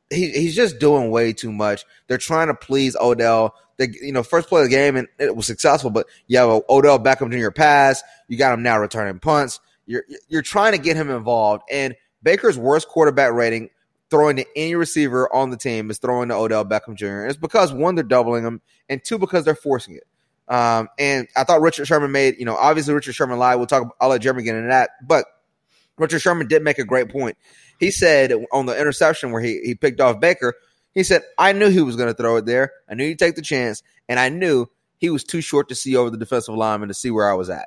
he, 0.09 0.31
he's 0.31 0.55
just 0.55 0.79
doing 0.79 1.11
way 1.11 1.33
too 1.33 1.53
much. 1.53 1.85
They're 2.07 2.17
trying 2.17 2.47
to 2.47 2.55
please 2.55 2.97
Odell. 2.97 3.57
They, 3.76 3.88
you 4.00 4.12
know, 4.12 4.23
first 4.23 4.49
play 4.49 4.62
of 4.62 4.69
the 4.69 4.75
game 4.75 4.95
and 4.95 5.09
it 5.19 5.35
was 5.35 5.47
successful, 5.47 5.91
but 5.91 6.07
you 6.29 6.38
have 6.38 6.62
Odell 6.69 7.00
Beckham 7.00 7.33
Jr. 7.33 7.50
pass. 7.50 8.05
You 8.29 8.38
got 8.38 8.55
him 8.55 8.62
now 8.62 8.79
returning 8.79 9.19
punts. 9.19 9.59
You're 9.87 10.05
you're 10.29 10.43
trying 10.43 10.73
to 10.73 10.79
get 10.79 10.97
him 10.97 11.11
involved. 11.11 11.64
And 11.69 11.97
Baker's 12.23 12.57
worst 12.57 12.87
quarterback 12.88 13.33
rating 13.33 13.71
throwing 14.14 14.37
to 14.37 14.47
any 14.54 14.76
receiver 14.76 15.28
on 15.35 15.50
the 15.50 15.56
team 15.56 15.90
is 15.90 15.99
throwing 15.99 16.28
to 16.28 16.37
Odell 16.37 16.64
Beckham 16.64 16.94
Jr. 16.94 17.23
And 17.23 17.30
it's 17.30 17.38
because 17.38 17.73
one, 17.73 17.97
they're 17.97 18.04
doubling 18.04 18.44
him, 18.44 18.61
and 18.88 19.02
two, 19.04 19.18
because 19.18 19.44
they're 19.44 19.56
forcing 19.56 19.97
it. 19.97 20.04
Um, 20.47 20.88
and 21.00 21.26
I 21.37 21.42
thought 21.42 21.62
Richard 21.62 21.87
Sherman 21.87 22.12
made, 22.12 22.37
you 22.38 22.44
know, 22.44 22.54
obviously 22.54 22.94
Richard 22.94 23.14
Sherman 23.14 23.40
lied. 23.40 23.56
We'll 23.56 23.66
talk. 23.66 23.97
I'll 24.00 24.11
let 24.11 24.21
Jeremy 24.21 24.44
get 24.44 24.54
into 24.54 24.68
that, 24.68 24.90
but 25.02 25.25
Richard 25.99 26.21
Sherman 26.21 26.47
did 26.47 26.62
make 26.62 26.78
a 26.78 26.85
great 26.85 27.11
point. 27.11 27.37
He 27.80 27.90
said 27.90 28.33
on 28.52 28.66
the 28.66 28.78
interception 28.78 29.33
where 29.33 29.42
he 29.42 29.61
he 29.64 29.75
picked 29.75 30.00
off 30.00 30.21
Baker, 30.21 30.54
he 30.92 31.02
said, 31.02 31.23
"I 31.37 31.52
knew 31.52 31.68
he 31.68 31.83
was 31.83 31.97
going 31.97 32.09
to 32.09 32.14
throw 32.14 32.37
it 32.37 32.47
there. 32.47 32.71
I 32.88 32.94
knew 32.94 33.09
he'd 33.09 33.18
take 33.18 33.35
the 33.35 33.42
chance, 33.42 33.83
and 34.09 34.21
I 34.21 34.28
knew 34.28 34.66
he 34.99 35.11
was 35.11 35.25
too 35.25 35.40
short 35.40 35.71
to 35.71 35.75
see 35.75 35.97
over 35.97 36.11
the 36.11 36.18
defensive 36.18 36.54
lineman 36.54 36.87
to 36.87 36.94
see 36.94 37.11
where 37.11 37.28
I 37.28 37.35
was 37.35 37.50
at." 37.50 37.66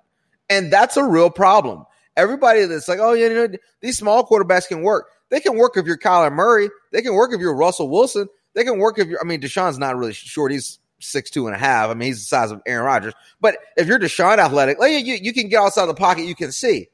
And 0.49 0.71
that's 0.71 0.95
a 0.95 1.03
real 1.03 1.29
problem. 1.29 1.83
Everybody 2.15 2.63
that's 2.65 2.87
like, 2.87 2.99
"Oh, 3.01 3.11
yeah, 3.11 3.27
you 3.27 3.33
know, 3.35 3.47
these 3.81 3.97
small 3.97 4.25
quarterbacks 4.25 4.69
can 4.69 4.81
work." 4.81 5.09
They 5.29 5.39
can 5.39 5.57
work 5.57 5.77
if 5.77 5.86
you're 5.86 5.98
Kyler 5.98 6.31
Murray. 6.31 6.69
They 6.91 7.01
can 7.01 7.13
work 7.13 7.34
if 7.34 7.39
you're 7.39 7.55
Russell 7.55 7.89
Wilson. 7.89 8.27
They 8.53 8.63
can 8.63 8.79
work 8.79 8.98
if 8.98 9.07
you're. 9.07 9.19
I 9.22 9.24
mean, 9.24 9.41
Deshaun's 9.41 9.77
not 9.77 9.96
really 9.96 10.13
short. 10.13 10.51
He's 10.51 10.79
six 11.00 11.29
two 11.29 11.48
and 11.48 11.55
a 11.55 11.60
half. 11.60 11.89
I 11.89 11.93
mean, 11.93 12.07
he's 12.07 12.19
the 12.19 12.25
size 12.25 12.51
of 12.51 12.62
Aaron 12.65 12.86
Rodgers. 12.86 13.13
But 13.39 13.57
if 13.75 13.88
you're 13.88 14.00
Deshaun 14.00 14.39
athletic, 14.39 14.79
like 14.79 15.05
you, 15.05 15.15
you 15.15 15.34
can 15.34 15.50
get 15.50 15.62
outside 15.62 15.86
the 15.86 15.93
pocket, 15.93 16.25
you 16.25 16.36
can 16.36 16.51
see. 16.51 16.89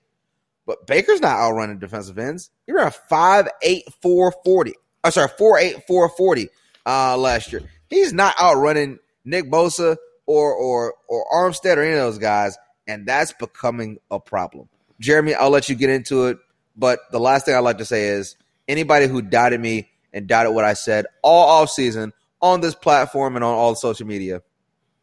But 0.65 0.87
Baker's 0.87 1.21
not 1.21 1.37
outrunning 1.37 1.79
defensive 1.79 2.17
ends. 2.17 2.49
He 2.65 2.73
ran 2.73 2.87
a 2.87 2.91
five 2.91 3.47
eight 3.61 3.83
four 4.01 4.33
forty. 4.43 4.73
I'm 5.03 5.11
sorry, 5.11 5.29
four 5.37 5.57
eight 5.59 5.85
four 5.87 6.09
forty 6.09 6.49
uh, 6.85 7.17
last 7.17 7.51
year. 7.51 7.61
He's 7.89 8.13
not 8.13 8.35
outrunning 8.41 8.99
Nick 9.25 9.51
Bosa 9.51 9.97
or 10.25 10.53
or 10.53 10.95
or 11.07 11.25
Armstead 11.33 11.77
or 11.77 11.83
any 11.83 11.93
of 11.93 11.99
those 11.99 12.17
guys, 12.17 12.57
and 12.87 13.05
that's 13.05 13.33
becoming 13.33 13.99
a 14.09 14.19
problem. 14.19 14.69
Jeremy, 14.99 15.35
I'll 15.35 15.49
let 15.49 15.67
you 15.69 15.75
get 15.75 15.89
into 15.89 16.27
it. 16.27 16.37
But 16.75 16.99
the 17.11 17.19
last 17.19 17.45
thing 17.45 17.55
I'd 17.55 17.59
like 17.59 17.77
to 17.77 17.85
say 17.85 18.07
is 18.07 18.35
anybody 18.67 19.07
who 19.07 19.21
doubted 19.21 19.59
me 19.59 19.89
and 20.11 20.27
doubted 20.27 20.51
what 20.51 20.65
I 20.65 20.73
said 20.73 21.05
all 21.21 21.61
off 21.61 21.69
season 21.69 22.13
on 22.41 22.61
this 22.61 22.75
platform 22.75 23.35
and 23.35 23.43
on 23.43 23.53
all 23.53 23.75
social 23.75 24.07
media, 24.07 24.41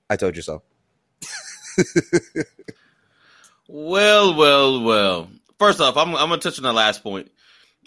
I 0.08 0.16
told 0.16 0.36
you 0.36 0.42
so. 0.42 0.62
well, 3.68 4.36
well, 4.36 4.82
well. 4.82 5.30
First 5.58 5.80
off, 5.80 5.96
I'm, 5.96 6.14
I'm 6.16 6.28
going 6.28 6.40
to 6.40 6.48
touch 6.50 6.58
on 6.58 6.64
the 6.64 6.72
last 6.72 7.02
point. 7.02 7.30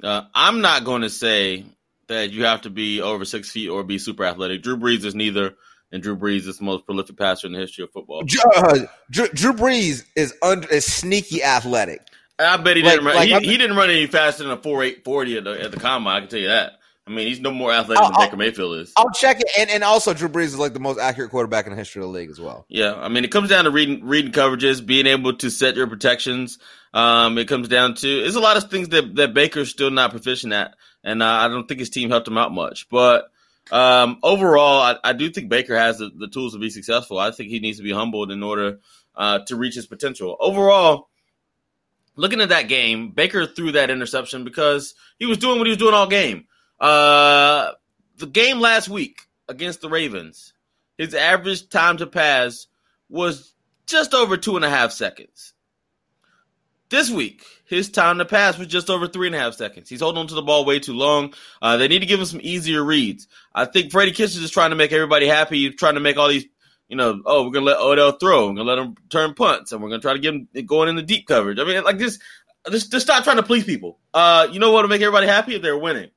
Uh, 0.02 0.24
I'm 0.34 0.62
not 0.62 0.84
going 0.84 1.02
to 1.02 1.10
say 1.10 1.66
that 2.08 2.32
you 2.32 2.46
have 2.46 2.62
to 2.62 2.70
be 2.70 3.02
over 3.02 3.26
six 3.26 3.50
feet 3.52 3.70
or 3.70 3.84
be 3.84 3.98
super 3.98 4.26
athletic. 4.26 4.62
Drew 4.62 4.78
Brees 4.78 5.06
is 5.06 5.16
neither, 5.16 5.56
and 5.92 6.04
Drew 6.04 6.16
Brees 6.16 6.48
is 6.48 6.58
the 6.58 6.66
most 6.66 6.86
prolific 6.86 7.18
passer 7.18 7.48
in 7.48 7.54
the 7.54 7.60
history 7.60 7.84
of 7.84 7.92
football. 7.92 8.24
Uh, 8.56 8.80
Drew, 9.10 9.28
Drew, 9.30 9.54
Brees 9.54 10.04
is 10.16 10.34
under 10.42 10.68
is 10.68 10.86
sneaky 10.86 11.44
athletic. 11.44 12.02
I 12.40 12.58
bet 12.58 12.78
he 12.78 12.82
didn't. 12.82 13.06
Run, 13.06 13.16
like, 13.16 13.30
he, 13.30 13.52
he, 13.52 13.58
didn't 13.58 13.76
run 13.76 13.90
any 13.90 14.08
faster 14.08 14.44
than 14.44 14.52
a 14.52 14.58
four 14.58 14.84
eight 14.84 15.04
forty 15.04 15.38
at 15.38 15.44
the 15.44 15.62
at 15.62 15.72
the 15.72 15.80
combine. 15.80 16.18
I 16.18 16.20
can 16.22 16.30
tell 16.30 16.40
you 16.40 16.48
that. 16.48 16.74
I 17.06 17.12
mean, 17.12 17.28
he's 17.28 17.42
no 17.42 17.52
more 17.52 17.72
athletic 17.72 18.02
I'll, 18.02 18.12
than 18.12 18.28
Baker 18.28 18.38
Mayfield 18.38 18.78
is. 18.78 18.94
I'll 18.96 19.12
check 19.12 19.42
it, 19.42 19.50
and, 19.60 19.70
and 19.70 19.84
also 19.84 20.14
Drew 20.14 20.30
Brees 20.30 20.46
is 20.46 20.58
like 20.58 20.74
the 20.74 20.80
most 20.80 21.00
accurate 21.00 21.32
quarterback 21.32 21.66
in 21.66 21.72
the 21.72 21.78
history 21.78 22.02
of 22.02 22.08
the 22.08 22.14
league 22.14 22.30
as 22.30 22.40
well. 22.40 22.66
Yeah, 22.70 22.96
I 22.96 23.10
mean, 23.10 23.26
it 23.26 23.32
comes 23.32 23.50
down 23.50 23.66
to 23.66 23.72
reading 23.72 24.06
reading 24.06 24.32
coverages, 24.32 24.84
being 24.84 25.06
able 25.06 25.34
to 25.34 25.50
set 25.50 25.76
your 25.76 25.88
protections. 25.88 26.60
Um, 26.94 27.38
it 27.38 27.48
comes 27.48 27.68
down 27.68 27.96
to 27.96 28.22
there's 28.22 28.36
a 28.36 28.40
lot 28.42 28.58
of 28.58 28.70
things 28.70 28.90
that 28.90 29.16
that 29.16 29.34
Baker's 29.34 29.70
still 29.70 29.92
not 29.92 30.12
proficient 30.12 30.54
at, 30.54 30.76
and 31.04 31.22
uh, 31.22 31.28
I 31.28 31.50
don't 31.50 31.68
think 31.68 31.82
his 31.82 31.90
team 31.90 32.10
helped 32.10 32.28
him 32.28 32.38
out 32.38 32.54
much. 32.54 32.88
But 32.90 33.30
um, 33.72 34.20
overall, 34.24 34.82
I, 34.82 34.98
I, 35.04 35.14
do 35.14 35.30
think 35.30 35.50
Baker 35.50 35.78
has 35.78 35.98
the, 35.98 36.10
the, 36.14 36.28
tools 36.28 36.54
to 36.54 36.60
be 36.60 36.70
successful. 36.70 37.18
I 37.18 37.32
think 37.32 37.50
he 37.50 37.60
needs 37.60 37.78
to 37.78 37.84
be 37.84 37.94
humbled 37.94 38.30
in 38.30 38.44
order 38.44 38.80
uh, 39.16 39.40
to 39.48 39.56
reach 39.56 39.76
his 39.76 39.88
potential. 39.88 40.36
Overall, 40.40 41.08
looking 42.16 42.42
at 42.42 42.50
that 42.50 42.68
game, 42.68 43.12
Baker 43.12 43.46
threw 43.46 43.72
that 43.74 43.90
interception 43.90 44.44
because 44.44 44.96
he 45.20 45.26
was 45.26 45.38
doing 45.38 45.58
what 45.58 45.68
he 45.68 45.72
was 45.72 45.78
doing 45.78 45.94
all 45.94 46.08
game. 46.08 46.46
Uh, 46.80 47.72
the 48.18 48.28
game 48.28 48.60
last 48.60 48.90
week 48.90 49.22
against 49.48 49.82
the 49.82 49.90
Ravens, 49.90 50.54
his 50.98 51.14
average 51.14 51.70
time 51.70 51.98
to 51.98 52.08
pass 52.08 52.68
was 53.10 53.54
just 53.86 54.14
over 54.14 54.38
two 54.38 54.56
and 54.56 54.66
a 54.66 54.70
half 54.70 54.92
seconds. 54.92 55.54
This 56.90 57.10
week, 57.10 57.44
his 57.66 57.90
time 57.90 58.20
to 58.20 58.26
pass 58.26 58.58
was 58.58 58.68
just 58.68 58.90
over 58.90 59.08
three 59.08 59.28
and 59.28 59.36
a 59.36 59.40
half 59.40 59.56
seconds. 59.56 59.90
He's 59.90 60.02
holding 60.02 60.20
on 60.20 60.28
to 60.28 60.36
the 60.36 60.44
ball 60.44 60.64
way 60.64 60.78
too 60.80 60.94
long. 60.94 61.34
Uh, 61.62 61.78
they 61.78 61.88
need 61.88 62.00
to 62.00 62.06
give 62.06 62.20
him 62.20 62.26
some 62.26 62.42
easier 62.44 62.84
reads. 62.84 63.28
I 63.56 63.66
think 63.66 63.92
Freddie 63.92 64.12
Kitchens 64.12 64.44
is 64.44 64.52
trying 64.52 64.70
to 64.70 64.76
make 64.76 64.92
everybody 64.92 65.28
happy. 65.28 65.72
Trying 65.72 65.96
to 65.96 66.00
make 66.00 66.18
all 66.18 66.28
these, 66.28 66.46
you 66.94 66.98
know, 66.98 67.24
oh, 67.26 67.44
we're 67.44 67.50
gonna 67.50 67.66
let 67.66 67.80
Odell 67.80 68.12
throw, 68.12 68.50
we're 68.50 68.54
gonna 68.54 68.70
let 68.70 68.78
him 68.78 68.96
turn 69.10 69.34
punts, 69.34 69.72
and 69.72 69.82
we're 69.82 69.90
gonna 69.90 70.00
try 70.00 70.14
to 70.14 70.20
get 70.20 70.36
him 70.36 70.48
going 70.68 70.90
in 70.90 70.96
the 70.96 71.02
deep 71.02 71.26
coverage. 71.26 71.58
I 71.58 71.64
mean, 71.64 71.84
like 71.84 71.98
this, 71.98 72.20
just, 72.70 72.92
just 72.92 73.08
stop 73.08 73.24
trying 73.24 73.38
to 73.38 73.44
please 73.44 73.64
people. 73.64 73.98
Uh, 74.14 74.48
you 74.52 74.60
know 74.60 74.72
what 74.72 74.84
will 74.84 74.90
make 74.90 75.02
everybody 75.02 75.26
happy 75.26 75.56
if 75.56 75.64
they're 75.64 75.76
winning. 75.76 76.12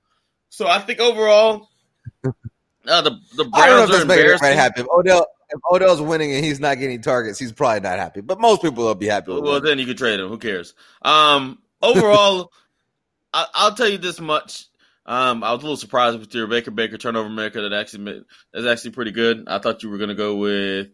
So 0.51 0.69
I 0.69 0.81
think 0.81 1.01
overall, 1.01 1.71
uh, 2.25 3.01
the 3.01 3.19
the 3.37 3.45
Browns 3.45 3.55
I 3.55 3.67
don't 3.69 3.77
know 3.77 3.85
if 3.85 3.91
that's 3.91 4.05
making 4.05 4.25
everybody 4.27 4.55
happy. 4.55 4.83
If 4.83 4.87
Odell 4.91 5.27
if 5.49 5.61
Odell's 5.73 6.03
winning 6.03 6.35
and 6.35 6.45
he's 6.45 6.61
not 6.61 6.79
getting 6.79 7.01
targets, 7.01 7.39
he's 7.39 7.53
probably 7.53 7.81
not 7.81 7.99
happy. 7.99 8.21
But 8.21 8.39
most 8.39 8.61
people 8.61 8.85
will 8.85 8.95
be 8.95 9.07
happy. 9.07 9.33
well, 9.33 9.63
then 9.63 9.79
you 9.79 9.87
could 9.87 9.97
trade 9.97 10.21
him. 10.21 10.29
Who 10.29 10.37
cares? 10.37 10.75
Um, 11.01 11.59
overall, 11.81 12.53
I, 13.33 13.47
will 13.65 13.75
tell 13.75 13.89
you 13.89 13.97
this 13.97 14.21
much. 14.21 14.67
Um, 15.07 15.45
I 15.45 15.53
was 15.53 15.61
a 15.61 15.63
little 15.63 15.77
surprised 15.77 16.19
with 16.19 16.35
your 16.35 16.49
Baker 16.49 16.73
Baker 16.73 16.99
turnover 16.99 17.29
maker. 17.29 17.63
That 17.63 17.73
actually 17.73 18.25
that's 18.53 18.67
actually 18.67 18.91
pretty 18.91 19.13
good. 19.13 19.45
I 19.47 19.59
thought 19.59 19.83
you 19.83 19.91
were 19.91 19.99
going 19.99 20.09
to 20.09 20.17
go 20.17 20.37
with 20.37 20.89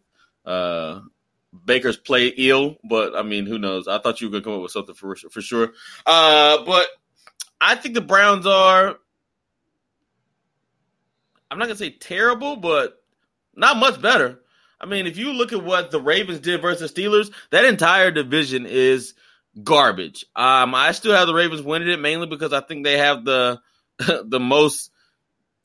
uh, 0.44 1.00
Baker's 1.64 1.96
play 1.96 2.28
ill, 2.28 2.76
but 2.84 3.16
I 3.16 3.22
mean, 3.22 3.46
who 3.46 3.58
knows? 3.58 3.88
I 3.88 3.98
thought 3.98 4.20
you 4.20 4.28
were 4.28 4.32
going 4.32 4.42
to 4.42 4.48
come 4.48 4.56
up 4.56 4.62
with 4.62 4.72
something 4.72 4.94
for 4.94 5.16
for 5.16 5.40
sure. 5.40 5.72
Uh, 6.04 6.62
but 6.64 6.86
I 7.60 7.74
think 7.74 7.94
the 7.94 8.02
Browns 8.02 8.46
are. 8.46 8.96
I'm 11.50 11.58
not 11.58 11.66
going 11.66 11.76
to 11.76 11.84
say 11.84 11.90
terrible, 11.90 12.56
but 12.56 13.02
not 13.54 13.76
much 13.76 14.00
better. 14.00 14.40
I 14.80 14.86
mean, 14.86 15.06
if 15.06 15.16
you 15.16 15.32
look 15.32 15.52
at 15.52 15.62
what 15.62 15.90
the 15.90 16.00
Ravens 16.00 16.40
did 16.40 16.60
versus 16.60 16.92
Steelers, 16.92 17.30
that 17.50 17.64
entire 17.64 18.10
division 18.10 18.66
is 18.66 19.14
garbage. 19.62 20.24
Um, 20.34 20.74
I 20.74 20.92
still 20.92 21.14
have 21.14 21.26
the 21.26 21.34
Ravens 21.34 21.62
winning 21.62 21.88
it 21.88 22.00
mainly 22.00 22.26
because 22.26 22.52
I 22.52 22.60
think 22.60 22.84
they 22.84 22.98
have 22.98 23.24
the 23.24 23.60
the 24.24 24.40
most, 24.40 24.90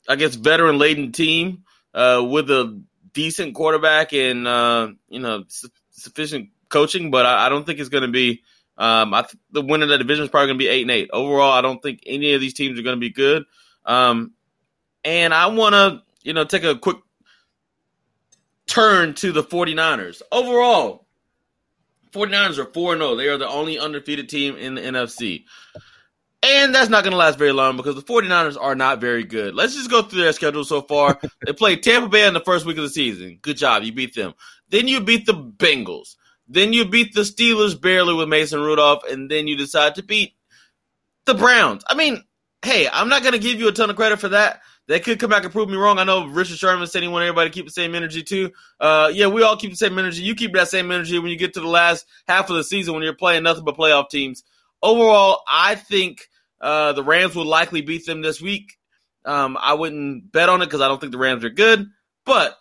I 0.08 0.16
guess, 0.16 0.34
veteran 0.34 0.78
laden 0.78 1.12
team 1.12 1.64
uh, 1.94 2.24
with 2.28 2.50
a 2.50 2.82
decent 3.12 3.54
quarterback 3.54 4.12
and 4.12 4.46
uh, 4.46 4.88
you 5.08 5.20
know 5.20 5.44
su- 5.48 5.68
sufficient 5.90 6.50
coaching. 6.68 7.10
But 7.10 7.26
I, 7.26 7.46
I 7.46 7.48
don't 7.48 7.64
think 7.64 7.80
it's 7.80 7.88
going 7.88 8.02
to 8.02 8.08
be. 8.08 8.42
Um, 8.76 9.12
I 9.12 9.26
the 9.50 9.62
winner 9.62 9.84
of 9.84 9.90
the 9.90 9.98
division 9.98 10.24
is 10.24 10.30
probably 10.30 10.48
going 10.48 10.58
to 10.58 10.64
be 10.64 10.68
eight 10.68 10.82
and 10.82 10.90
eight. 10.90 11.10
Overall, 11.12 11.52
I 11.52 11.60
don't 11.60 11.82
think 11.82 12.00
any 12.06 12.34
of 12.34 12.40
these 12.40 12.54
teams 12.54 12.78
are 12.78 12.82
going 12.82 12.96
to 12.96 13.00
be 13.00 13.10
good. 13.10 13.44
Um, 13.84 14.34
and 15.04 15.32
I 15.34 15.46
want 15.46 15.74
to, 15.74 16.02
you 16.22 16.32
know, 16.32 16.44
take 16.44 16.64
a 16.64 16.76
quick 16.76 16.98
turn 18.66 19.14
to 19.14 19.32
the 19.32 19.42
49ers. 19.42 20.22
Overall, 20.30 21.06
49ers 22.12 22.58
are 22.58 22.66
4 22.66 22.96
0. 22.96 23.16
They 23.16 23.28
are 23.28 23.38
the 23.38 23.48
only 23.48 23.78
undefeated 23.78 24.28
team 24.28 24.56
in 24.56 24.74
the 24.74 24.82
NFC. 24.82 25.44
And 26.42 26.72
that's 26.72 26.88
not 26.88 27.02
going 27.02 27.10
to 27.10 27.18
last 27.18 27.38
very 27.38 27.52
long 27.52 27.76
because 27.76 27.96
the 27.96 28.02
49ers 28.02 28.56
are 28.60 28.76
not 28.76 29.00
very 29.00 29.24
good. 29.24 29.54
Let's 29.54 29.74
just 29.74 29.90
go 29.90 30.02
through 30.02 30.22
their 30.22 30.32
schedule 30.32 30.64
so 30.64 30.82
far. 30.82 31.18
they 31.46 31.52
played 31.52 31.82
Tampa 31.82 32.08
Bay 32.08 32.26
in 32.26 32.34
the 32.34 32.40
first 32.40 32.64
week 32.64 32.76
of 32.76 32.84
the 32.84 32.90
season. 32.90 33.38
Good 33.42 33.56
job. 33.56 33.82
You 33.82 33.92
beat 33.92 34.14
them. 34.14 34.34
Then 34.68 34.86
you 34.86 35.00
beat 35.00 35.26
the 35.26 35.34
Bengals. 35.34 36.14
Then 36.46 36.72
you 36.72 36.84
beat 36.84 37.12
the 37.12 37.22
Steelers 37.22 37.80
barely 37.80 38.14
with 38.14 38.28
Mason 38.28 38.60
Rudolph. 38.60 39.02
And 39.10 39.30
then 39.30 39.48
you 39.48 39.56
decide 39.56 39.96
to 39.96 40.02
beat 40.02 40.34
the 41.24 41.34
Browns. 41.34 41.82
I 41.88 41.94
mean, 41.94 42.22
hey, 42.62 42.88
I'm 42.90 43.08
not 43.08 43.22
going 43.22 43.32
to 43.32 43.38
give 43.40 43.58
you 43.58 43.68
a 43.68 43.72
ton 43.72 43.90
of 43.90 43.96
credit 43.96 44.20
for 44.20 44.28
that. 44.28 44.60
They 44.86 45.00
could 45.00 45.20
come 45.20 45.28
back 45.28 45.44
and 45.44 45.52
prove 45.52 45.68
me 45.68 45.76
wrong. 45.76 45.98
I 45.98 46.04
know 46.04 46.26
Richard 46.26 46.56
Sherman 46.56 46.86
said 46.86 47.02
he 47.02 47.08
wanted 47.08 47.26
everybody 47.26 47.50
to 47.50 47.54
keep 47.54 47.66
the 47.66 47.72
same 47.72 47.94
energy 47.94 48.22
too. 48.22 48.52
Uh, 48.80 49.10
yeah, 49.12 49.26
we 49.26 49.42
all 49.42 49.56
keep 49.56 49.70
the 49.70 49.76
same 49.76 49.98
energy. 49.98 50.22
You 50.22 50.34
keep 50.34 50.54
that 50.54 50.68
same 50.68 50.90
energy 50.90 51.18
when 51.18 51.30
you 51.30 51.36
get 51.36 51.52
to 51.54 51.60
the 51.60 51.68
last 51.68 52.06
half 52.26 52.48
of 52.48 52.56
the 52.56 52.64
season 52.64 52.94
when 52.94 53.02
you're 53.02 53.12
playing 53.12 53.42
nothing 53.42 53.64
but 53.64 53.76
playoff 53.76 54.08
teams. 54.08 54.44
Overall, 54.82 55.42
I 55.48 55.74
think 55.74 56.28
uh, 56.60 56.92
the 56.92 57.04
Rams 57.04 57.34
will 57.34 57.46
likely 57.46 57.80
beat 57.80 58.06
them 58.06 58.22
this 58.22 58.40
week. 58.40 58.76
Um, 59.24 59.58
I 59.60 59.74
wouldn't 59.74 60.30
bet 60.32 60.48
on 60.48 60.62
it 60.62 60.66
because 60.66 60.80
I 60.80 60.88
don't 60.88 61.00
think 61.00 61.12
the 61.12 61.18
Rams 61.18 61.44
are 61.44 61.50
good, 61.50 61.88
but 62.24 62.56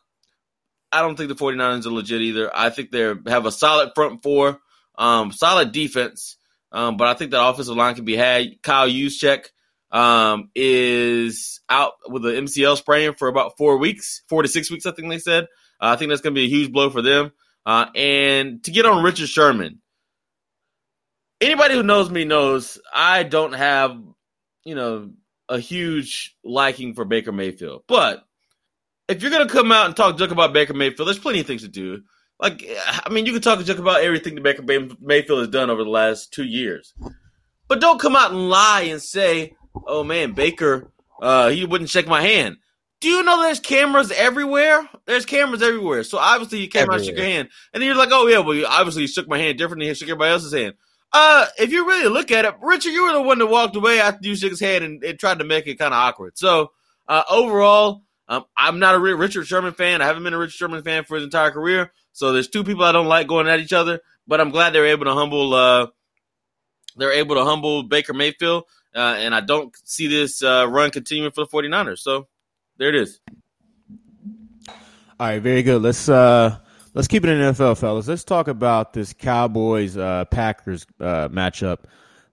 I 0.91 1.01
don't 1.01 1.15
think 1.15 1.29
the 1.29 1.35
49ers 1.35 1.85
are 1.85 1.91
legit 1.91 2.21
either. 2.21 2.51
I 2.53 2.69
think 2.69 2.91
they 2.91 3.13
have 3.27 3.45
a 3.45 3.51
solid 3.51 3.91
front 3.95 4.23
four, 4.23 4.59
um, 4.97 5.31
solid 5.31 5.71
defense, 5.71 6.37
um, 6.71 6.97
but 6.97 7.07
I 7.07 7.13
think 7.13 7.31
that 7.31 7.45
offensive 7.45 7.75
line 7.75 7.95
can 7.95 8.05
be 8.05 8.15
had. 8.15 8.61
Kyle 8.61 8.89
Juszczyk 8.89 9.45
um, 9.91 10.49
is 10.55 11.61
out 11.69 11.93
with 12.07 12.23
the 12.23 12.31
MCL 12.31 12.77
sprain 12.77 13.13
for 13.15 13.27
about 13.27 13.57
four 13.57 13.77
weeks, 13.77 14.21
four 14.27 14.41
to 14.41 14.47
six 14.47 14.71
weeks, 14.71 14.85
I 14.85 14.91
think 14.91 15.09
they 15.09 15.19
said. 15.19 15.45
Uh, 15.79 15.93
I 15.93 15.95
think 15.95 16.09
that's 16.09 16.21
going 16.21 16.33
to 16.33 16.39
be 16.39 16.45
a 16.45 16.49
huge 16.49 16.71
blow 16.71 16.89
for 16.89 17.01
them. 17.01 17.31
Uh, 17.65 17.87
and 17.95 18.63
to 18.63 18.71
get 18.71 18.85
on 18.85 19.03
Richard 19.03 19.27
Sherman, 19.27 19.81
anybody 21.41 21.75
who 21.75 21.83
knows 21.83 22.09
me 22.09 22.25
knows 22.25 22.79
I 22.93 23.23
don't 23.23 23.53
have, 23.53 23.97
you 24.63 24.75
know, 24.75 25.11
a 25.49 25.59
huge 25.59 26.35
liking 26.43 26.93
for 26.93 27.05
Baker 27.05 27.31
Mayfield. 27.31 27.83
But 27.87 28.25
if 29.07 29.21
you're 29.21 29.31
going 29.31 29.47
to 29.47 29.53
come 29.53 29.71
out 29.71 29.85
and 29.85 29.95
talk 29.95 30.17
junk 30.17 30.31
about 30.31 30.53
Baker 30.53 30.73
Mayfield, 30.73 31.07
there's 31.07 31.19
plenty 31.19 31.39
of 31.39 31.47
things 31.47 31.61
to 31.61 31.67
do. 31.67 32.01
Like, 32.39 32.63
I 32.87 33.09
mean, 33.09 33.25
you 33.25 33.33
can 33.33 33.41
talk 33.41 33.63
junk 33.63 33.79
about 33.79 34.01
everything 34.01 34.35
that 34.35 34.43
Baker 34.43 34.63
Mayfield 35.01 35.39
has 35.39 35.47
done 35.47 35.69
over 35.69 35.83
the 35.83 35.89
last 35.89 36.33
two 36.33 36.43
years. 36.43 36.93
But 37.67 37.81
don't 37.81 37.99
come 37.99 38.15
out 38.15 38.31
and 38.31 38.49
lie 38.49 38.81
and 38.81 39.01
say, 39.01 39.55
oh 39.87 40.03
man, 40.03 40.33
Baker, 40.33 40.91
uh, 41.21 41.49
he 41.49 41.65
wouldn't 41.65 41.89
shake 41.89 42.07
my 42.07 42.21
hand. 42.21 42.57
Do 42.99 43.09
you 43.09 43.23
know 43.23 43.41
there's 43.41 43.59
cameras 43.59 44.11
everywhere? 44.11 44.89
There's 45.05 45.25
cameras 45.25 45.61
everywhere. 45.61 46.03
So 46.03 46.17
obviously 46.17 46.59
you 46.59 46.67
came 46.67 46.83
everywhere. 46.83 46.95
out 46.95 46.99
and 46.99 47.05
shook 47.05 47.17
your 47.17 47.25
hand. 47.25 47.49
And 47.73 47.81
then 47.81 47.87
you're 47.87 47.97
like, 47.97 48.09
oh 48.11 48.27
yeah, 48.27 48.39
well, 48.39 48.65
obviously 48.67 49.03
you 49.03 49.07
shook 49.07 49.27
my 49.27 49.37
hand 49.37 49.57
differently 49.57 49.85
than 49.85 49.95
he 49.95 49.99
shook 49.99 50.09
everybody 50.09 50.31
else's 50.31 50.53
hand. 50.53 50.73
Uh, 51.13 51.45
if 51.57 51.71
you 51.71 51.87
really 51.87 52.09
look 52.09 52.31
at 52.31 52.45
it, 52.45 52.55
Richard, 52.61 52.91
you 52.91 53.05
were 53.05 53.13
the 53.13 53.21
one 53.21 53.39
that 53.39 53.47
walked 53.47 53.75
away 53.75 53.99
after 53.99 54.27
you 54.27 54.35
shook 54.35 54.51
his 54.51 54.59
hand 54.59 54.83
and, 54.83 55.03
and 55.03 55.17
tried 55.17 55.39
to 55.39 55.45
make 55.45 55.65
it 55.67 55.75
kind 55.75 55.93
of 55.93 55.97
awkward. 55.97 56.37
So, 56.37 56.71
uh, 57.07 57.23
overall, 57.29 58.03
um, 58.27 58.43
I'm 58.57 58.79
not 58.79 58.95
a 58.95 58.99
Richard 58.99 59.47
Sherman 59.47 59.73
fan. 59.73 60.01
I 60.01 60.05
haven't 60.05 60.23
been 60.23 60.33
a 60.33 60.37
Richard 60.37 60.53
Sherman 60.53 60.83
fan 60.83 61.05
for 61.05 61.15
his 61.15 61.23
entire 61.23 61.51
career. 61.51 61.91
So 62.11 62.33
there's 62.33 62.49
two 62.49 62.63
people 62.63 62.83
I 62.83 62.91
don't 62.91 63.07
like 63.07 63.27
going 63.27 63.47
at 63.47 63.59
each 63.59 63.73
other, 63.73 64.01
but 64.27 64.41
I'm 64.41 64.49
glad 64.49 64.73
they're 64.73 64.87
able 64.87 65.05
to 65.05 65.13
humble, 65.13 65.53
uh, 65.53 65.87
they're 66.97 67.13
able 67.13 67.35
to 67.35 67.45
humble 67.45 67.83
Baker 67.83 68.13
Mayfield. 68.13 68.65
Uh, 68.93 69.15
and 69.17 69.33
I 69.33 69.41
don't 69.41 69.75
see 69.85 70.07
this 70.07 70.41
uh, 70.43 70.65
run 70.67 70.91
continuing 70.91 71.31
for 71.31 71.45
the 71.45 71.47
49ers. 71.47 71.99
So 71.99 72.27
there 72.77 72.89
it 72.89 72.95
is. 72.95 73.19
All 75.19 75.27
right, 75.27 75.39
very 75.39 75.63
good. 75.63 75.81
Let's 75.81 76.09
uh 76.09 76.57
let's 76.97 77.07
keep 77.07 77.23
it 77.23 77.29
in 77.29 77.39
the 77.39 77.53
NFL, 77.53 77.77
fellas. 77.77 78.07
Let's 78.07 78.23
talk 78.23 78.47
about 78.47 78.91
this 78.91 79.13
Cowboys 79.13 79.95
uh, 79.95 80.25
Packers 80.25 80.87
uh, 80.99 81.29
matchup. 81.29 81.81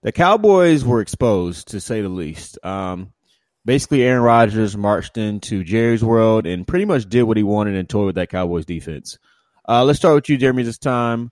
The 0.01 0.11
Cowboys 0.11 0.83
were 0.83 1.01
exposed, 1.01 1.67
to 1.69 1.79
say 1.79 2.01
the 2.01 2.09
least. 2.09 2.57
Um, 2.65 3.13
basically, 3.63 4.01
Aaron 4.01 4.23
Rodgers 4.23 4.75
marched 4.75 5.19
into 5.19 5.63
Jerry's 5.63 6.03
world 6.03 6.47
and 6.47 6.67
pretty 6.67 6.85
much 6.85 7.07
did 7.07 7.23
what 7.23 7.37
he 7.37 7.43
wanted 7.43 7.75
and 7.75 7.87
toyed 7.87 8.07
with 8.07 8.15
that 8.15 8.29
Cowboys 8.29 8.65
defense. 8.65 9.19
Uh, 9.69 9.83
let's 9.83 9.99
start 9.99 10.15
with 10.15 10.29
you, 10.29 10.37
Jeremy. 10.37 10.63
This 10.63 10.79
time, 10.79 11.31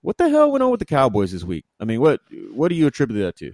what 0.00 0.18
the 0.18 0.28
hell 0.28 0.50
went 0.50 0.64
on 0.64 0.72
with 0.72 0.80
the 0.80 0.86
Cowboys 0.86 1.30
this 1.30 1.44
week? 1.44 1.64
I 1.78 1.84
mean, 1.84 2.00
what 2.00 2.20
what 2.52 2.68
do 2.68 2.74
you 2.74 2.88
attribute 2.88 3.20
that 3.20 3.36
to? 3.36 3.52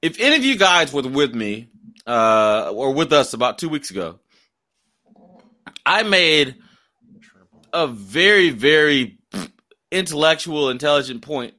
If 0.00 0.18
any 0.20 0.36
of 0.36 0.44
you 0.44 0.56
guys 0.56 0.90
were 0.90 1.02
with 1.02 1.34
me 1.34 1.68
uh, 2.06 2.72
or 2.74 2.94
with 2.94 3.12
us 3.12 3.34
about 3.34 3.58
two 3.58 3.68
weeks 3.68 3.90
ago, 3.90 4.20
I 5.84 6.02
made 6.02 6.56
a 7.74 7.86
very, 7.86 8.50
very 8.50 9.18
intellectual, 9.90 10.70
intelligent 10.70 11.22
point 11.22 11.54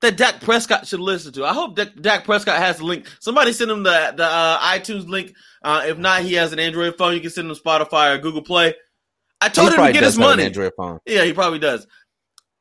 that 0.00 0.16
Dak 0.16 0.40
Prescott 0.40 0.86
should 0.86 1.00
listen 1.00 1.32
to. 1.32 1.44
I 1.44 1.52
hope 1.52 1.74
Dak, 1.76 2.00
Dak 2.00 2.24
Prescott 2.24 2.58
has 2.58 2.78
the 2.78 2.84
link. 2.84 3.06
Somebody 3.20 3.52
send 3.52 3.70
him 3.70 3.82
the 3.82 4.14
the 4.16 4.24
uh, 4.24 4.58
iTunes 4.60 5.08
link. 5.08 5.34
Uh, 5.62 5.84
if 5.86 5.98
not, 5.98 6.22
he 6.22 6.34
has 6.34 6.52
an 6.52 6.60
Android 6.60 6.96
phone. 6.96 7.14
You 7.14 7.20
can 7.20 7.30
send 7.30 7.50
him 7.50 7.56
Spotify 7.56 8.14
or 8.14 8.18
Google 8.18 8.42
Play. 8.42 8.74
I 9.40 9.48
told 9.48 9.72
He 9.72 9.76
him 9.76 9.86
to 9.86 9.92
get 9.92 10.04
his 10.04 10.18
money. 10.18 10.44
Android 10.44 10.72
phone. 10.76 10.98
Yeah, 11.06 11.24
he 11.24 11.32
probably 11.32 11.58
does. 11.58 11.86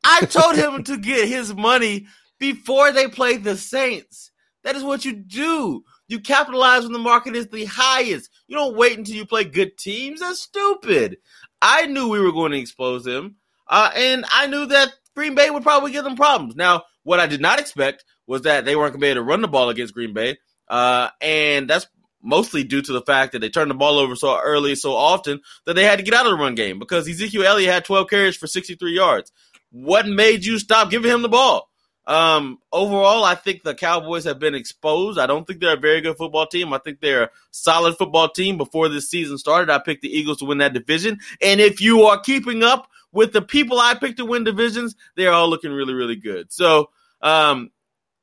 I 0.04 0.22
told 0.22 0.56
him 0.56 0.84
to 0.86 0.98
get 0.98 1.27
his 1.27 1.54
money 1.54 2.08
before 2.39 2.92
they 2.92 3.08
played 3.08 3.44
the 3.44 3.58
Saints. 3.58 4.32
That 4.63 4.75
is 4.75 4.84
what 4.84 5.06
you 5.06 5.13
do. 5.13 5.84
You 6.08 6.20
capitalize 6.20 6.84
when 6.84 6.94
the 6.94 7.00
market 7.00 7.36
is 7.36 7.48
the 7.48 7.66
highest. 7.66 8.30
You 8.48 8.56
don't 8.56 8.77
wait 8.77 8.98
until 8.98 9.16
you 9.16 9.25
play 9.25 9.44
good 9.44 9.77
teams. 9.77 10.22
That's 10.22 10.42
stupid. 10.42 11.18
I 11.62 11.86
knew 11.88 12.10
we 12.10 12.20
were 12.20 12.32
going 12.32 12.52
to 12.52 12.60
expose 12.60 13.04
them, 13.04 13.36
uh, 13.68 13.92
and 13.96 14.26
I 14.32 14.48
knew 14.48 14.66
that 14.68 14.94
Green 15.16 15.36
Bay 15.36 15.50
would 15.50 15.64
probably 15.64 15.92
give 15.92 16.04
them 16.04 16.16
problems. 16.16 16.56
Now, 16.56 16.84
what 17.04 17.20
I 17.20 17.28
did 17.28 17.42
not 17.42 17.60
expect 17.60 18.06
was 18.28 18.44
that 18.44 18.66
they 18.66 18.76
weren't 18.76 18.92
going 18.94 19.02
to 19.02 19.06
be 19.06 19.08
able 19.08 19.22
to 19.22 19.24
run 19.24 19.42
the 19.42 19.48
ball 19.48 19.70
against 19.70 19.94
Green 19.94 20.14
Bay, 20.14 20.38
uh, 20.68 21.10
and 21.22 21.70
that's 21.70 21.88
mostly 22.22 22.64
due 22.64 22.82
to 22.82 22.94
the 22.94 23.02
fact 23.02 23.32
that 23.32 23.40
they 23.40 23.50
turned 23.50 23.72
the 23.72 23.76
ball 23.76 23.98
over 23.98 24.16
so 24.16 24.40
early, 24.40 24.76
so 24.76 24.94
often 24.94 25.40
that 25.66 25.76
they 25.76 25.84
had 25.84 25.98
to 25.98 26.04
get 26.04 26.14
out 26.14 26.26
of 26.26 26.32
the 26.32 26.38
run 26.38 26.56
game 26.56 26.80
because 26.80 27.08
Ezekiel 27.08 27.46
Elliott 27.46 27.74
had 27.74 27.86
12 27.86 28.10
carries 28.10 28.36
for 28.36 28.48
63 28.48 28.94
yards. 28.94 29.32
What 29.72 30.08
made 30.08 30.46
you 30.46 30.60
stop 30.60 30.90
giving 30.90 31.12
him 31.12 31.22
the 31.22 31.30
ball? 31.30 31.67
Um, 32.08 32.60
overall, 32.72 33.26
I 33.26 33.36
think 33.36 33.64
the 33.64 33.76
Cowboys 33.76 34.24
have 34.24 34.40
been 34.40 34.56
exposed. 34.56 35.20
I 35.20 35.28
don't 35.28 35.46
think 35.46 35.60
they're 35.60 35.76
a 35.76 35.80
very 35.80 36.00
good 36.00 36.16
football 36.16 36.48
team. 36.48 36.72
I 36.72 36.78
think 36.78 37.02
they're 37.02 37.24
a 37.24 37.30
solid 37.52 37.98
football 37.98 38.30
team. 38.30 38.58
Before 38.58 38.88
this 38.88 39.10
season 39.10 39.38
started, 39.38 39.70
I 39.70 39.80
picked 39.80 40.04
the 40.04 40.18
Eagles 40.18 40.38
to 40.38 40.46
win 40.46 40.60
that 40.60 40.74
division. 40.74 41.20
And 41.42 41.60
if 41.60 41.82
you 41.82 42.04
are 42.04 42.20
keeping 42.20 42.64
up 42.64 42.90
with 43.12 43.34
the 43.34 43.42
people 43.42 43.78
I 43.80 43.94
picked 43.94 44.18
to 44.18 44.26
win 44.26 44.46
divisions, 44.46 44.96
they're 45.16 45.34
all 45.34 45.50
looking 45.50 45.72
really, 45.72 45.94
really 45.94 46.16
good. 46.16 46.52
So, 46.52 46.92
um, 47.22 47.72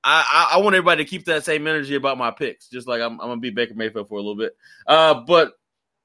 I, 0.03 0.51
I, 0.53 0.59
want 0.59 0.77
everybody 0.77 1.03
to 1.03 1.09
keep 1.09 1.25
that 1.27 1.47
same 1.47 1.67
energy 1.67 1.95
about 1.95 2.19
my 2.19 2.31
picks, 2.31 2.69
just 2.69 2.87
like 2.87 3.01
I'm, 3.01 3.13
I'm 3.13 3.29
gonna 3.29 3.39
be 3.39 3.51
Baker 3.51 3.73
Mayfield 3.75 4.09
for 4.09 4.17
a 4.17 4.21
little 4.21 4.37
bit. 4.37 4.55
Uh, 4.87 5.15
but 5.15 5.55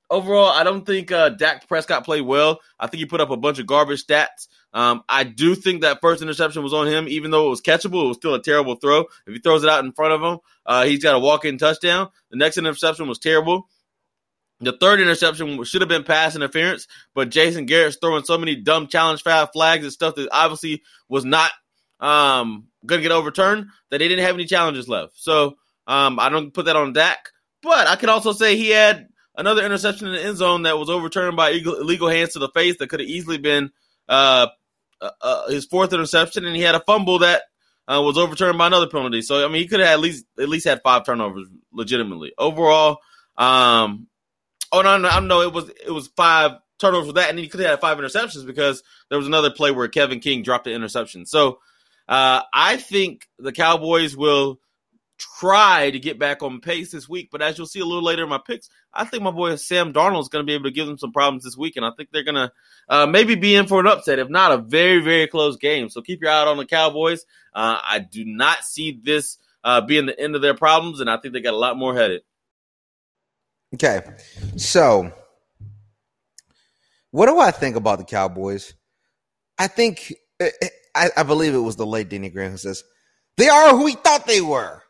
overall, 0.09 0.49
I 0.49 0.63
don't 0.63 0.85
think 0.85 1.11
uh, 1.11 1.29
Dak 1.29 1.67
Prescott 1.67 2.05
played 2.05 2.21
well. 2.21 2.59
I 2.79 2.87
think 2.87 2.99
he 2.99 3.05
put 3.05 3.21
up 3.21 3.29
a 3.29 3.37
bunch 3.37 3.59
of 3.59 3.67
garbage 3.67 4.05
stats. 4.05 4.47
Um, 4.73 5.03
I 5.09 5.23
do 5.23 5.55
think 5.55 5.81
that 5.81 6.01
first 6.01 6.21
interception 6.21 6.63
was 6.63 6.73
on 6.73 6.87
him, 6.87 7.07
even 7.07 7.31
though 7.31 7.47
it 7.47 7.49
was 7.49 7.61
catchable. 7.61 8.05
It 8.05 8.09
was 8.09 8.17
still 8.17 8.35
a 8.35 8.41
terrible 8.41 8.75
throw. 8.75 9.05
If 9.25 9.33
he 9.33 9.39
throws 9.39 9.63
it 9.63 9.69
out 9.69 9.83
in 9.83 9.91
front 9.91 10.13
of 10.13 10.21
him, 10.21 10.39
uh, 10.65 10.85
he's 10.85 11.03
got 11.03 11.15
a 11.15 11.19
walk-in 11.19 11.57
touchdown. 11.57 12.09
The 12.31 12.37
next 12.37 12.57
interception 12.57 13.07
was 13.07 13.19
terrible. 13.19 13.67
The 14.61 14.73
third 14.73 14.99
interception 14.99 15.63
should 15.63 15.81
have 15.81 15.89
been 15.89 16.03
pass 16.03 16.35
interference, 16.35 16.87
but 17.15 17.29
Jason 17.29 17.65
Garrett's 17.65 17.97
throwing 18.01 18.25
so 18.25 18.37
many 18.37 18.55
dumb 18.55 18.87
challenge 18.87 19.23
foul 19.23 19.47
flags 19.47 19.85
and 19.85 19.93
stuff 19.93 20.15
that 20.15 20.27
obviously 20.31 20.83
was 21.07 21.23
not 21.23 21.51
um, 22.01 22.67
going 22.85 22.99
to 22.99 23.07
get 23.07 23.13
overturned 23.13 23.67
that 23.89 23.99
they 23.99 24.07
didn't 24.07 24.25
have 24.25 24.35
any 24.35 24.45
challenges 24.45 24.89
left. 24.89 25.13
So 25.15 25.55
um, 25.87 26.19
I 26.19 26.27
don't 26.29 26.53
put 26.53 26.65
that 26.65 26.75
on 26.75 26.93
Dak. 26.93 27.29
But 27.61 27.87
I 27.87 27.95
can 27.95 28.09
also 28.09 28.31
say 28.31 28.55
he 28.55 28.69
had 28.69 29.09
another 29.39 29.65
interception 29.65 30.07
in 30.07 30.13
the 30.13 30.23
end 30.23 30.37
zone 30.37 30.63
that 30.63 30.77
was 30.77 30.89
overturned 30.89 31.37
by 31.37 31.51
illegal, 31.51 32.09
hands 32.09 32.33
to 32.33 32.39
the 32.39 32.49
face 32.49 32.77
that 32.77 32.89
could 32.89 32.99
have 32.99 33.09
easily 33.09 33.37
been 33.37 33.71
uh, 34.07 34.47
uh, 35.01 35.09
uh, 35.21 35.49
his 35.49 35.65
fourth 35.65 35.93
interception, 35.93 36.45
and 36.45 36.55
he 36.55 36.61
had 36.61 36.75
a 36.75 36.81
fumble 36.81 37.19
that 37.19 37.43
uh, 37.87 38.01
was 38.01 38.17
overturned 38.17 38.57
by 38.57 38.67
another 38.67 38.87
penalty. 38.87 39.21
So 39.21 39.43
I 39.43 39.47
mean, 39.47 39.61
he 39.61 39.67
could 39.67 39.79
have 39.79 39.89
at 39.89 39.99
least 39.99 40.25
at 40.37 40.49
least 40.49 40.67
had 40.67 40.81
five 40.83 41.05
turnovers 41.05 41.47
legitimately. 41.71 42.33
Overall, 42.37 42.99
um, 43.37 44.07
oh 44.71 44.81
no, 44.81 44.97
no, 44.97 45.19
no, 45.19 45.41
it 45.41 45.53
was 45.53 45.69
it 45.69 45.91
was 45.91 46.07
five 46.15 46.57
turnovers 46.79 47.07
with 47.07 47.15
that, 47.15 47.29
and 47.29 47.39
he 47.39 47.47
could 47.47 47.61
have 47.61 47.69
had 47.69 47.81
five 47.81 47.97
interceptions 47.97 48.45
because 48.45 48.83
there 49.09 49.17
was 49.17 49.27
another 49.27 49.51
play 49.51 49.71
where 49.71 49.87
Kevin 49.87 50.19
King 50.19 50.43
dropped 50.43 50.65
the 50.65 50.73
interception. 50.73 51.25
So 51.25 51.59
uh, 52.07 52.41
I 52.53 52.77
think 52.77 53.27
the 53.37 53.51
Cowboys 53.51 54.17
will 54.17 54.59
try 55.39 55.91
to 55.91 55.99
get 55.99 56.17
back 56.17 56.41
on 56.41 56.61
pace 56.61 56.91
this 56.91 57.07
week. 57.07 57.29
But 57.31 57.41
as 57.41 57.57
you'll 57.57 57.67
see 57.67 57.81
a 57.81 57.85
little 57.85 58.03
later 58.03 58.23
in 58.23 58.29
my 58.29 58.39
picks, 58.39 58.69
I 58.93 59.05
think 59.05 59.21
my 59.21 59.31
boy 59.31 59.55
Sam 59.55 59.93
Darnold 59.93 60.21
is 60.21 60.29
going 60.29 60.43
to 60.43 60.49
be 60.49 60.53
able 60.53 60.65
to 60.65 60.71
give 60.71 60.87
them 60.87 60.97
some 60.97 61.11
problems 61.11 61.43
this 61.43 61.57
week, 61.57 61.75
and 61.75 61.85
I 61.85 61.91
think 61.95 62.09
they're 62.11 62.23
going 62.23 62.35
to 62.35 62.51
uh, 62.87 63.05
maybe 63.05 63.35
be 63.35 63.55
in 63.55 63.67
for 63.67 63.79
an 63.79 63.87
upset, 63.87 64.19
if 64.19 64.29
not 64.29 64.51
a 64.51 64.57
very, 64.57 65.01
very 65.01 65.27
close 65.27 65.57
game. 65.57 65.89
So 65.89 66.01
keep 66.01 66.21
your 66.21 66.31
eye 66.31 66.41
out 66.41 66.47
on 66.47 66.57
the 66.57 66.65
Cowboys. 66.65 67.25
Uh, 67.53 67.79
I 67.81 67.99
do 67.99 68.25
not 68.25 68.63
see 68.63 68.99
this 69.03 69.37
uh, 69.63 69.81
being 69.81 70.05
the 70.05 70.19
end 70.19 70.35
of 70.35 70.41
their 70.41 70.55
problems, 70.55 70.99
and 70.99 71.09
I 71.09 71.17
think 71.17 71.33
they 71.33 71.41
got 71.41 71.53
a 71.53 71.57
lot 71.57 71.77
more 71.77 71.95
headed. 71.95 72.21
Okay, 73.75 74.01
so 74.55 75.11
what 77.11 77.27
do 77.27 77.39
I 77.39 77.51
think 77.51 77.75
about 77.75 77.99
the 77.99 78.05
Cowboys? 78.05 78.73
I 79.57 79.67
think 79.67 80.13
I, 80.95 81.09
I 81.15 81.23
believe 81.23 81.53
it 81.53 81.59
was 81.59 81.75
the 81.75 81.85
late 81.85 82.09
Denny 82.09 82.29
Green 82.29 82.51
who 82.51 82.57
says 82.57 82.83
they 83.37 83.49
are 83.49 83.71
who 83.71 83.85
we 83.85 83.93
thought 83.93 84.25
they 84.25 84.41
were. 84.41 84.81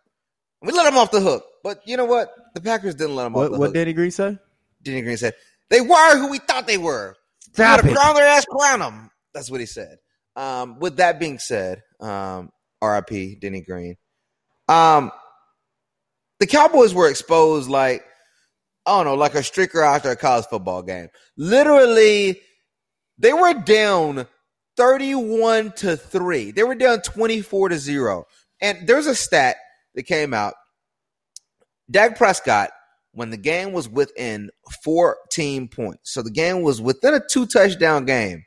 We 0.62 0.74
let 0.74 0.86
them 0.86 0.98
off 0.98 1.12
the 1.12 1.22
hook, 1.22 1.46
but 1.64 1.82
you 1.88 1.96
know 1.98 2.06
what? 2.06 2.34
The 2.54 2.62
Packers 2.62 2.96
didn't 2.96 3.16
let 3.16 3.24
them 3.24 3.36
off 3.36 3.42
What, 3.44 3.52
the 3.52 3.58
what 3.60 3.66
hook. 3.68 3.74
Danny 3.76 3.94
Green 3.94 4.12
say? 4.12 4.38
Danny 4.84 5.02
Green 5.02 5.18
said 5.18 5.34
they 5.70 5.82
were 5.82 6.18
who 6.18 6.30
we 6.30 6.40
thought 6.40 6.68
they 6.68 6.78
were. 6.78 7.16
Stop 7.54 7.84
we 7.84 7.92
it. 7.92 7.96
crown 7.96 8.16
their 8.16 8.28
ass, 8.28 8.46
crown 8.46 8.80
them. 8.80 9.12
That's 9.34 9.50
what 9.50 9.60
he 9.60 9.66
said. 9.66 9.98
Um, 10.36 10.80
with 10.80 10.98
that 10.98 11.20
being 11.20 11.40
said, 11.40 11.84
um, 12.00 12.52
R.I.P. 12.82 13.36
Denny 13.36 13.62
Green. 13.62 13.96
Um, 14.68 15.12
the 16.40 16.48
Cowboys 16.48 16.94
were 16.94 17.10
exposed 17.10 17.70
like 17.70 18.04
I 18.86 18.98
don't 18.98 19.06
know, 19.06 19.16
like 19.16 19.36
a 19.36 19.40
streaker 19.40 19.86
after 19.86 20.10
a 20.10 20.16
college 20.16 20.46
football 20.46 20.82
game. 20.82 21.10
Literally, 21.38 22.42
they 23.18 23.34
were 23.34 23.54
down 23.54 24.26
31 24.78 25.74
to 25.74 25.98
3. 25.98 26.52
They 26.52 26.64
were 26.64 26.76
down 26.76 27.02
24 27.02 27.70
to 27.70 27.78
0. 27.78 28.26
And 28.62 28.88
there's 28.88 29.06
a 29.06 29.14
stat 29.14 29.58
that 30.00 30.08
came 30.08 30.34
out. 30.34 30.54
Dak 31.92 32.18
Prescott, 32.18 32.72
when 33.12 33.32
the 33.32 33.38
game 33.38 33.74
was 33.74 33.90
within 33.90 34.50
14 34.84 35.68
points, 35.68 36.12
so 36.14 36.22
the 36.22 36.32
game 36.32 36.62
was 36.62 36.82
within 36.82 37.14
a 37.14 37.20
two 37.20 37.46
touchdown 37.46 38.06
game, 38.06 38.46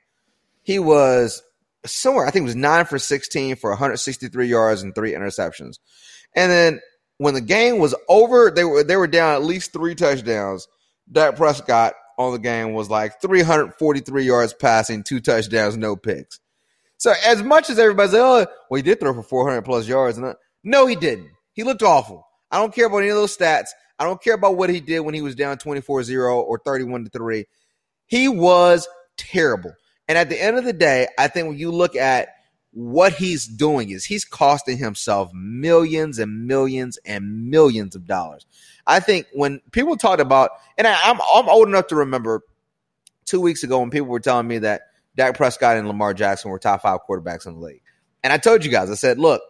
he 0.62 0.78
was 0.78 1.42
somewhere, 1.84 2.26
I 2.26 2.30
think 2.30 2.44
it 2.44 2.46
was 2.46 2.56
9 2.56 2.84
for 2.86 2.98
16 2.98 3.56
for 3.56 3.70
163 3.70 4.46
yards 4.46 4.82
and 4.82 4.94
three 4.94 5.12
interceptions. 5.12 5.78
And 6.34 6.50
then 6.50 6.80
when 7.18 7.34
the 7.34 7.40
game 7.40 7.78
was 7.78 7.94
over, 8.08 8.50
they 8.50 8.64
were 8.64 8.82
they 8.82 8.96
were 8.96 9.06
down 9.06 9.34
at 9.34 9.44
least 9.44 9.72
three 9.72 9.94
touchdowns. 9.94 10.66
Dak 11.10 11.36
Prescott 11.36 11.94
on 12.16 12.32
the 12.32 12.38
game 12.38 12.72
was 12.72 12.88
like 12.88 13.20
343 13.20 14.24
yards 14.24 14.54
passing, 14.54 15.02
two 15.02 15.20
touchdowns, 15.20 15.76
no 15.76 15.96
picks. 15.96 16.40
So 16.96 17.12
as 17.26 17.42
much 17.42 17.68
as 17.68 17.78
everybody's 17.78 18.12
like, 18.12 18.22
oh, 18.22 18.46
well, 18.70 18.76
he 18.76 18.82
did 18.82 19.00
throw 19.00 19.12
for 19.12 19.24
400 19.24 19.62
plus 19.62 19.88
yards, 19.88 20.18
and 20.18 20.34
no, 20.62 20.86
he 20.86 20.94
didn't. 20.94 21.32
He 21.52 21.62
looked 21.62 21.82
awful. 21.82 22.26
I 22.50 22.58
don't 22.58 22.74
care 22.74 22.86
about 22.86 22.98
any 22.98 23.08
of 23.08 23.16
those 23.16 23.36
stats. 23.36 23.68
I 23.98 24.04
don't 24.04 24.22
care 24.22 24.34
about 24.34 24.56
what 24.56 24.70
he 24.70 24.80
did 24.80 25.00
when 25.00 25.14
he 25.14 25.22
was 25.22 25.34
down 25.34 25.58
24-0 25.58 26.34
or 26.34 26.58
31 26.64 27.04
to 27.04 27.10
3. 27.10 27.46
He 28.06 28.28
was 28.28 28.88
terrible. 29.16 29.72
And 30.08 30.18
at 30.18 30.28
the 30.28 30.42
end 30.42 30.58
of 30.58 30.64
the 30.64 30.72
day, 30.72 31.08
I 31.18 31.28
think 31.28 31.48
when 31.48 31.58
you 31.58 31.70
look 31.70 31.96
at 31.96 32.28
what 32.72 33.12
he's 33.12 33.46
doing 33.46 33.90
is 33.90 34.04
he's 34.04 34.24
costing 34.24 34.78
himself 34.78 35.30
millions 35.34 36.18
and 36.18 36.46
millions 36.46 36.98
and 37.04 37.50
millions 37.50 37.94
of 37.94 38.06
dollars. 38.06 38.46
I 38.86 39.00
think 39.00 39.26
when 39.32 39.60
people 39.70 39.96
talked 39.96 40.20
about, 40.20 40.50
and 40.78 40.86
I, 40.86 40.98
I'm 41.04 41.20
I'm 41.34 41.48
old 41.48 41.68
enough 41.68 41.88
to 41.88 41.96
remember 41.96 42.40
two 43.26 43.40
weeks 43.40 43.62
ago 43.62 43.78
when 43.78 43.90
people 43.90 44.08
were 44.08 44.20
telling 44.20 44.48
me 44.48 44.58
that 44.58 44.82
Dak 45.16 45.36
Prescott 45.36 45.76
and 45.76 45.86
Lamar 45.86 46.14
Jackson 46.14 46.50
were 46.50 46.58
top 46.58 46.82
five 46.82 47.00
quarterbacks 47.08 47.46
in 47.46 47.54
the 47.54 47.60
league, 47.60 47.82
and 48.24 48.32
I 48.32 48.38
told 48.38 48.64
you 48.64 48.70
guys, 48.70 48.90
I 48.90 48.94
said, 48.94 49.18
look, 49.18 49.42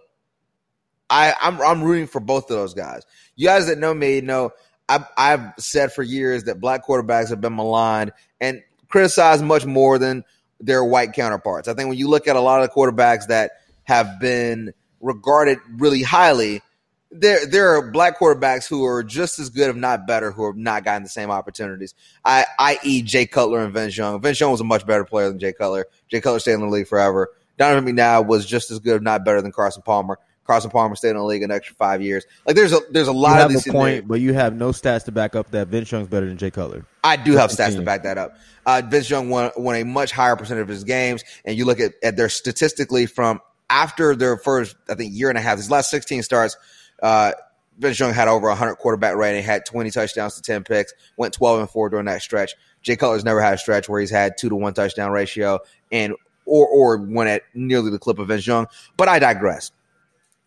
I 1.13 1.35
I'm 1.41 1.61
I'm 1.61 1.83
rooting 1.83 2.07
for 2.07 2.21
both 2.21 2.51
of 2.51 2.57
those 2.57 2.73
guys. 2.73 3.03
You 3.37 3.47
guys 3.47 3.67
that 3.67 3.79
know 3.79 3.93
me 3.93 4.23
know 4.23 4.51
I've 4.89 5.05
I've 5.17 5.53
said 5.59 5.93
for 5.93 6.03
years 6.03 6.45
that 6.45 6.59
black 6.59 6.87
quarterbacks 6.87 7.29
have 7.29 7.41
been 7.41 7.55
maligned 7.55 8.13
and 8.41 8.63
criticized 8.89 9.45
much 9.45 9.67
more 9.67 9.99
than 9.99 10.25
their 10.59 10.83
white 10.83 11.13
counterparts. 11.13 11.69
I 11.69 11.75
think 11.75 11.91
when 11.91 11.99
you 11.99 12.09
look 12.09 12.27
at 12.29 12.37
a 12.37 12.41
lot 12.41 12.63
of 12.63 12.69
the 12.69 12.75
quarterbacks 12.75 13.27
that 13.27 13.53
have 13.85 14.21
been 14.21 14.73
regarded 15.01 15.59
really 15.77 16.03
highly, 16.03 16.63
there 17.11 17.45
there 17.45 17.77
are 17.77 17.91
black 17.91 18.19
quarterbacks 18.19 18.67
who 18.67 18.87
are 18.87 19.05
just 19.05 19.39
as 19.39 19.51
good, 19.51 19.69
if 19.69 19.77
not 19.77 20.07
better, 20.07 20.33
who 20.33 20.47
have 20.47 20.57
not 20.57 20.83
gotten 20.83 21.03
the 21.03 21.11
same 21.11 21.31
opportunities. 21.31 21.95
I 22.25 22.47
i.e. 22.59 23.03
Jay 23.03 23.27
Cutler 23.27 23.61
and 23.61 23.75
Vince 23.75 23.99
Young. 23.99 24.19
Vince 24.23 24.41
Young 24.41 24.51
was 24.51 24.63
a 24.63 24.65
much 24.65 24.87
better 24.87 25.05
player 25.05 25.29
than 25.29 25.39
Jay 25.39 25.53
Cutler. 25.53 25.87
Jay 26.09 26.23
Cutler 26.23 26.39
stayed 26.39 26.55
in 26.55 26.61
the 26.61 26.69
league 26.69 26.89
forever. 26.89 27.29
Donovan 27.59 27.95
McNabb 27.95 28.27
was 28.27 28.47
just 28.47 28.71
as 28.71 28.79
good, 28.79 28.97
if 28.97 29.03
not 29.03 29.27
better, 29.27 29.43
than 29.43 29.53
Carson 29.53 29.83
Palmer. 29.83 30.19
Carson 30.47 30.71
Palmer 30.71 30.97
stayed 30.97 31.11
in 31.11 31.17
the 31.17 31.25
league 31.25 31.43
an 31.43 31.51
extra 31.51 31.75
five 31.77 32.03
years. 32.03 32.25
Like 32.47 32.57
there's 32.57 32.73
a 32.73 32.81
there's 32.91 33.09
a 33.09 33.13
You 33.13 33.19
lot 33.19 33.41
of 33.43 33.51
a 33.51 33.55
in 33.55 33.63
there. 33.65 33.73
point, 33.73 34.09
but 34.09 34.21
you 34.21 34.35
have 34.35 34.55
no 34.55 34.71
stats 34.71 35.05
to 35.05 35.13
back 35.13 35.37
up 35.37 35.51
that 35.53 35.69
Vince 35.69 35.91
Young's 35.91 36.09
better 36.09 36.27
than 36.27 36.37
Jay 36.37 36.51
Cutler. 36.51 36.85
I 37.05 37.17
do 37.17 37.33
have 37.37 37.51
stats 37.51 37.75
to 37.77 37.83
back 37.83 38.03
that 38.05 38.19
up. 38.19 38.37
Uh, 38.67 38.83
Vince 38.85 39.09
Young 39.11 39.29
won, 39.29 39.51
won 39.57 39.77
a 39.77 39.85
much 39.85 40.13
higher 40.13 40.37
percentage 40.37 40.63
of 40.63 40.69
his 40.69 40.85
games, 40.85 41.25
and 41.45 41.57
you 41.57 41.65
look 41.65 41.81
at, 41.81 41.93
at 42.03 42.17
their 42.17 42.29
statistically 42.29 43.07
from 43.07 43.41
after 43.71 44.15
their 44.15 44.37
first, 44.37 44.77
I 44.89 44.95
think, 44.95 45.15
year 45.15 45.29
and 45.31 45.39
a 45.39 45.41
half, 45.41 45.57
these 45.57 45.71
last 45.71 45.91
16 45.91 46.23
starts, 46.23 46.57
uh, 47.03 47.33
Vince 47.79 47.99
Young 47.99 48.13
had 48.13 48.29
over 48.29 48.49
100 48.49 48.77
quarterback 48.77 49.17
rating, 49.17 49.43
had 49.43 49.65
20 49.65 49.91
touchdowns 49.91 50.35
to 50.37 50.43
10 50.43 50.65
picks, 50.65 50.93
went 51.17 51.33
12 51.33 51.61
and 51.61 51.71
4 51.71 51.89
during 51.89 52.07
that 52.07 52.21
stretch. 52.23 52.55
Jay 52.83 52.97
Cutler's 52.97 53.25
never 53.25 53.41
had 53.41 53.55
a 53.55 53.59
stretch 53.59 53.89
where 53.89 54.01
he's 54.01 54.11
had 54.11 54.37
two 54.37 54.49
to 54.49 54.55
one 54.57 54.75
touchdown 54.75 55.11
ratio 55.11 55.61
and 55.91 56.15
or 56.45 56.67
or 56.67 56.97
went 56.99 57.31
at 57.31 57.43
nearly 57.55 57.91
the 57.91 57.99
clip 57.99 58.19
of 58.19 58.29
Vince 58.29 58.47
Young. 58.47 58.67
But 58.97 59.09
I 59.09 59.19
digress. 59.21 59.71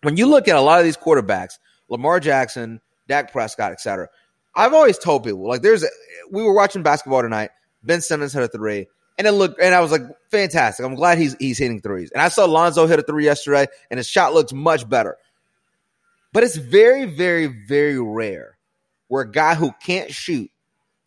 When 0.05 0.17
you 0.17 0.27
look 0.27 0.47
at 0.47 0.55
a 0.55 0.61
lot 0.61 0.77
of 0.77 0.85
these 0.85 0.97
quarterbacks, 0.97 1.57
Lamar 1.89 2.19
Jackson, 2.19 2.79
Dak 3.07 3.31
Prescott, 3.31 3.71
et 3.71 3.81
cetera, 3.81 4.07
I've 4.55 4.71
always 4.71 4.99
told 4.99 5.23
people 5.23 5.47
like 5.47 5.63
there's 5.63 5.83
a, 5.83 5.87
we 6.29 6.43
were 6.43 6.53
watching 6.53 6.83
basketball 6.83 7.23
tonight. 7.23 7.49
Ben 7.81 8.01
Simmons 8.01 8.31
hit 8.31 8.43
a 8.43 8.47
three, 8.47 8.85
and 9.17 9.25
it 9.25 9.31
looked 9.31 9.59
and 9.59 9.73
I 9.73 9.81
was 9.81 9.91
like, 9.91 10.03
fantastic. 10.29 10.85
I'm 10.85 10.93
glad 10.93 11.17
he's 11.17 11.35
he's 11.39 11.57
hitting 11.57 11.81
threes. 11.81 12.11
And 12.11 12.21
I 12.21 12.27
saw 12.27 12.45
Lonzo 12.45 12.85
hit 12.85 12.99
a 12.99 13.01
three 13.01 13.25
yesterday, 13.25 13.65
and 13.89 13.97
his 13.97 14.07
shot 14.07 14.35
looks 14.35 14.53
much 14.53 14.87
better. 14.87 15.17
But 16.33 16.43
it's 16.43 16.55
very, 16.55 17.05
very, 17.05 17.47
very 17.47 17.99
rare 17.99 18.59
where 19.07 19.23
a 19.23 19.31
guy 19.31 19.55
who 19.55 19.71
can't 19.83 20.13
shoot 20.13 20.51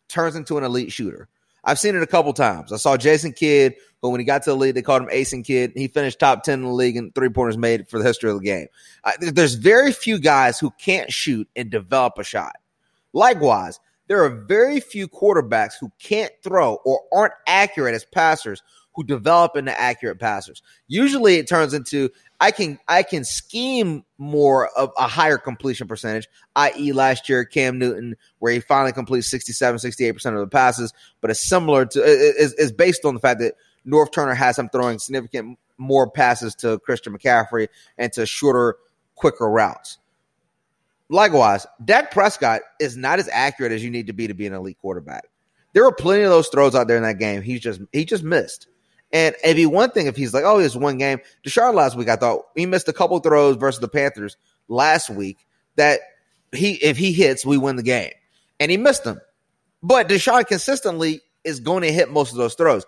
turns 0.09 0.35
into 0.35 0.57
an 0.57 0.65
elite 0.65 0.91
shooter. 0.91 1.29
I've 1.63 1.79
seen 1.79 1.95
it 1.95 2.03
a 2.03 2.07
couple 2.07 2.33
times. 2.33 2.71
I 2.71 2.77
saw 2.77 2.97
Jason 2.97 3.33
Kidd, 3.33 3.75
who 4.01 4.09
when 4.09 4.19
he 4.19 4.25
got 4.25 4.43
to 4.43 4.51
the 4.51 4.55
league, 4.55 4.75
they 4.75 4.81
called 4.81 5.01
him 5.03 5.09
Ason 5.11 5.43
Kidd. 5.43 5.73
He 5.75 5.87
finished 5.87 6.19
top 6.19 6.43
10 6.43 6.59
in 6.59 6.65
the 6.65 6.71
league 6.71 6.95
in 6.95 7.11
three 7.11 7.29
pointers 7.29 7.57
made 7.57 7.89
for 7.89 7.99
the 7.99 8.05
history 8.05 8.29
of 8.29 8.39
the 8.39 8.45
game. 8.45 8.67
Uh, 9.03 9.11
there's 9.19 9.55
very 9.55 9.91
few 9.91 10.19
guys 10.19 10.59
who 10.59 10.71
can't 10.71 11.11
shoot 11.11 11.47
and 11.55 11.69
develop 11.69 12.13
a 12.17 12.23
shot. 12.23 12.55
Likewise, 13.13 13.79
there 14.07 14.23
are 14.23 14.29
very 14.29 14.79
few 14.79 15.07
quarterbacks 15.07 15.73
who 15.79 15.91
can't 15.99 16.31
throw 16.43 16.75
or 16.85 17.01
aren't 17.13 17.33
accurate 17.47 17.93
as 17.93 18.05
passers 18.05 18.63
who 18.95 19.03
develop 19.03 19.55
into 19.55 19.79
accurate 19.79 20.19
passers. 20.19 20.61
Usually 20.87 21.35
it 21.35 21.47
turns 21.47 21.73
into 21.73 22.09
I 22.39 22.51
can 22.51 22.79
I 22.87 23.03
can 23.03 23.23
scheme 23.25 24.03
more 24.17 24.69
of 24.77 24.91
a 24.97 25.07
higher 25.07 25.37
completion 25.37 25.87
percentage, 25.87 26.27
i.e. 26.55 26.93
last 26.93 27.27
year 27.27 27.43
Cam 27.43 27.77
Newton 27.77 28.15
where 28.39 28.53
he 28.53 28.59
finally 28.59 28.93
completes 28.93 29.27
67 29.27 29.79
68% 29.79 30.33
of 30.33 30.39
the 30.39 30.47
passes, 30.47 30.93
but 31.21 31.29
it's 31.29 31.45
similar 31.45 31.85
to 31.85 32.01
is 32.01 32.53
is 32.53 32.71
based 32.71 33.03
on 33.03 33.13
the 33.13 33.19
fact 33.19 33.39
that 33.41 33.55
Norv 33.85 34.11
Turner 34.11 34.33
has 34.33 34.57
him 34.57 34.69
throwing 34.69 34.99
significant 34.99 35.57
more 35.77 36.09
passes 36.09 36.55
to 36.55 36.79
Christian 36.79 37.17
McCaffrey 37.17 37.67
and 37.97 38.11
to 38.13 38.25
shorter 38.25 38.77
quicker 39.15 39.49
routes. 39.49 39.97
Likewise, 41.09 41.65
Dak 41.83 42.11
Prescott 42.11 42.61
is 42.79 42.95
not 42.95 43.19
as 43.19 43.27
accurate 43.31 43.71
as 43.71 43.83
you 43.83 43.89
need 43.89 44.07
to 44.07 44.13
be 44.13 44.27
to 44.27 44.33
be 44.33 44.45
an 44.45 44.53
elite 44.53 44.77
quarterback. 44.79 45.25
There 45.73 45.83
were 45.83 45.91
plenty 45.91 46.23
of 46.23 46.29
those 46.29 46.47
throws 46.49 46.75
out 46.75 46.87
there 46.87 46.97
in 46.97 47.03
that 47.03 47.19
game. 47.19 47.41
He's 47.41 47.61
just 47.61 47.81
he 47.91 48.05
just 48.05 48.23
missed. 48.23 48.67
And 49.11 49.35
it'd 49.43 49.55
be 49.55 49.65
one 49.65 49.91
thing 49.91 50.07
if 50.07 50.15
he's 50.15 50.33
like, 50.33 50.43
oh, 50.43 50.59
it's 50.59 50.75
one 50.75 50.97
game. 50.97 51.19
Deshaun 51.43 51.73
last 51.73 51.95
week, 51.95 52.09
I 52.09 52.15
thought 52.15 52.45
he 52.55 52.65
missed 52.65 52.87
a 52.87 52.93
couple 52.93 53.19
throws 53.19 53.55
versus 53.55 53.81
the 53.81 53.87
Panthers 53.87 54.37
last 54.67 55.09
week 55.09 55.37
that 55.75 56.01
he 56.51 56.73
if 56.73 56.97
he 56.97 57.11
hits, 57.11 57.45
we 57.45 57.57
win 57.57 57.75
the 57.75 57.83
game. 57.83 58.11
And 58.59 58.69
he 58.69 58.77
missed 58.77 59.03
them. 59.03 59.19
But 59.81 60.09
Deshaun 60.09 60.45
consistently 60.45 61.21
is 61.43 61.59
going 61.59 61.83
to 61.83 61.91
hit 61.91 62.11
most 62.11 62.31
of 62.31 62.37
those 62.37 62.55
throws. 62.55 62.85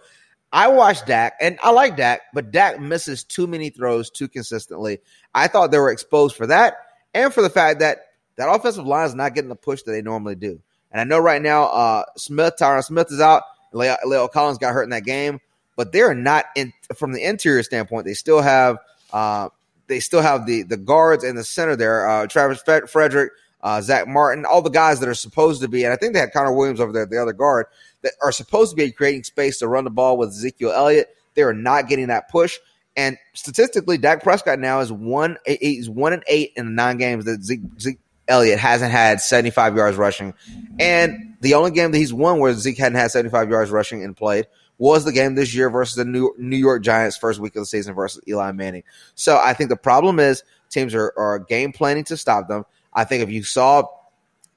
I 0.53 0.67
watched 0.67 1.07
Dak, 1.07 1.35
and 1.39 1.57
I 1.63 1.71
like 1.71 1.95
Dak, 1.95 2.21
but 2.33 2.51
Dak 2.51 2.79
misses 2.79 3.23
too 3.23 3.47
many 3.47 3.69
throws 3.69 4.09
too 4.09 4.27
consistently. 4.27 4.99
I 5.33 5.47
thought 5.47 5.71
they 5.71 5.79
were 5.79 5.91
exposed 5.91 6.35
for 6.35 6.45
that, 6.47 6.75
and 7.13 7.33
for 7.33 7.41
the 7.41 7.49
fact 7.49 7.79
that 7.79 7.99
that 8.35 8.49
offensive 8.49 8.85
line 8.85 9.05
is 9.05 9.15
not 9.15 9.33
getting 9.33 9.49
the 9.49 9.55
push 9.55 9.83
that 9.83 9.91
they 9.91 10.01
normally 10.01 10.35
do. 10.35 10.61
And 10.91 10.99
I 10.99 11.03
know 11.05 11.19
right 11.19 11.41
now, 11.41 11.63
uh, 11.65 12.03
Smith, 12.17 12.55
Tyron 12.59 12.83
Smith 12.83 13.11
is 13.11 13.21
out. 13.21 13.43
Leo, 13.71 13.95
La'el 14.05 14.29
Collins 14.29 14.57
got 14.57 14.73
hurt 14.73 14.83
in 14.83 14.89
that 14.89 15.05
game, 15.05 15.39
but 15.81 15.91
they're 15.91 16.13
not 16.13 16.45
in 16.55 16.71
from 16.93 17.11
the 17.11 17.23
interior 17.23 17.63
standpoint. 17.63 18.05
They 18.05 18.13
still 18.13 18.39
have 18.39 18.77
uh, 19.11 19.49
they 19.87 19.99
still 19.99 20.21
have 20.21 20.45
the 20.45 20.61
the 20.61 20.77
guards 20.77 21.23
and 21.23 21.35
the 21.35 21.43
center 21.43 21.75
there. 21.75 22.07
Uh, 22.07 22.27
Travis 22.27 22.61
Frederick, 22.61 23.31
uh, 23.63 23.81
Zack 23.81 24.07
Martin, 24.07 24.45
all 24.45 24.61
the 24.61 24.69
guys 24.69 24.99
that 24.99 25.09
are 25.09 25.15
supposed 25.15 25.59
to 25.63 25.67
be, 25.67 25.83
and 25.83 25.91
I 25.91 25.95
think 25.95 26.13
they 26.13 26.19
had 26.19 26.33
Connor 26.33 26.53
Williams 26.53 26.79
over 26.79 26.91
there, 26.91 27.07
the 27.07 27.19
other 27.19 27.33
guard, 27.33 27.65
that 28.03 28.11
are 28.21 28.31
supposed 28.31 28.69
to 28.69 28.75
be 28.75 28.91
creating 28.91 29.23
space 29.23 29.57
to 29.57 29.67
run 29.67 29.83
the 29.83 29.89
ball 29.89 30.19
with 30.19 30.29
Ezekiel 30.29 30.71
Elliott. 30.71 31.17
They 31.33 31.41
are 31.41 31.51
not 31.51 31.89
getting 31.89 32.09
that 32.09 32.29
push. 32.29 32.59
And 32.95 33.17
statistically, 33.33 33.97
Dak 33.97 34.21
Prescott 34.21 34.59
now 34.59 34.81
is 34.81 34.91
one 34.91 35.39
he's 35.47 35.89
one 35.89 36.13
and 36.13 36.23
eight 36.27 36.51
in 36.57 36.67
the 36.67 36.71
nine 36.73 36.97
games 36.97 37.25
that 37.25 37.41
Zeke, 37.41 37.61
Zeke 37.79 37.97
Elliott 38.27 38.59
hasn't 38.59 38.91
had 38.91 39.19
75 39.19 39.75
yards 39.75 39.97
rushing. 39.97 40.35
And 40.79 41.37
the 41.41 41.55
only 41.55 41.71
game 41.71 41.89
that 41.89 41.97
he's 41.97 42.13
won 42.13 42.37
where 42.37 42.53
Zeke 42.53 42.77
hadn't 42.77 42.99
had 42.99 43.09
75 43.09 43.49
yards 43.49 43.71
rushing 43.71 44.03
and 44.03 44.15
played 44.15 44.45
was 44.81 45.05
the 45.05 45.11
game 45.11 45.35
this 45.35 45.53
year 45.53 45.69
versus 45.69 45.95
the 45.95 46.03
New, 46.03 46.33
New 46.39 46.57
York 46.57 46.81
Giants 46.81 47.15
first 47.15 47.39
week 47.39 47.55
of 47.55 47.61
the 47.61 47.67
season 47.67 47.93
versus 47.93 48.19
Eli 48.27 48.51
Manning. 48.51 48.81
So 49.13 49.37
I 49.37 49.53
think 49.53 49.69
the 49.69 49.77
problem 49.77 50.19
is 50.19 50.43
teams 50.71 50.95
are, 50.95 51.13
are 51.17 51.37
game 51.37 51.71
planning 51.71 52.03
to 52.05 52.17
stop 52.17 52.47
them. 52.47 52.65
I 52.93 53.03
think 53.03 53.21
if 53.21 53.29
you 53.29 53.43
saw 53.43 53.83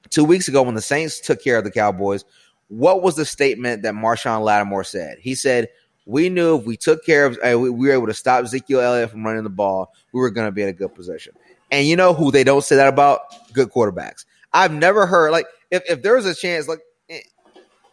two 0.09 0.25
weeks 0.25 0.47
ago 0.47 0.63
when 0.63 0.73
the 0.73 0.81
Saints 0.81 1.19
took 1.19 1.43
care 1.43 1.59
of 1.59 1.63
the 1.63 1.69
Cowboys, 1.69 2.25
what 2.69 3.03
was 3.03 3.15
the 3.15 3.23
statement 3.23 3.83
that 3.83 3.93
Marshon 3.93 4.41
Lattimore 4.41 4.83
said? 4.83 5.19
He 5.21 5.35
said, 5.35 5.69
we 6.07 6.29
knew 6.29 6.57
if 6.57 6.65
we 6.65 6.75
took 6.75 7.05
care 7.05 7.27
of, 7.27 7.37
uh, 7.43 7.59
we, 7.59 7.69
we 7.69 7.87
were 7.87 7.93
able 7.93 8.07
to 8.07 8.13
stop 8.15 8.43
Ezekiel 8.43 8.81
Elliott 8.81 9.11
from 9.11 9.23
running 9.23 9.43
the 9.43 9.51
ball, 9.51 9.93
we 10.11 10.19
were 10.19 10.31
going 10.31 10.47
to 10.47 10.51
be 10.51 10.63
in 10.63 10.69
a 10.69 10.73
good 10.73 10.95
position. 10.95 11.33
And 11.69 11.85
you 11.85 11.95
know 11.95 12.15
who 12.15 12.31
they 12.31 12.43
don't 12.43 12.63
say 12.63 12.75
that 12.77 12.87
about? 12.87 13.19
Good 13.53 13.69
quarterbacks. 13.69 14.25
I've 14.53 14.73
never 14.73 15.05
heard 15.05 15.31
like 15.31 15.45
if, 15.69 15.83
if 15.87 16.01
there 16.01 16.15
was 16.15 16.25
a 16.25 16.33
chance, 16.33 16.67
like 16.67 16.79
eh, 17.11 17.19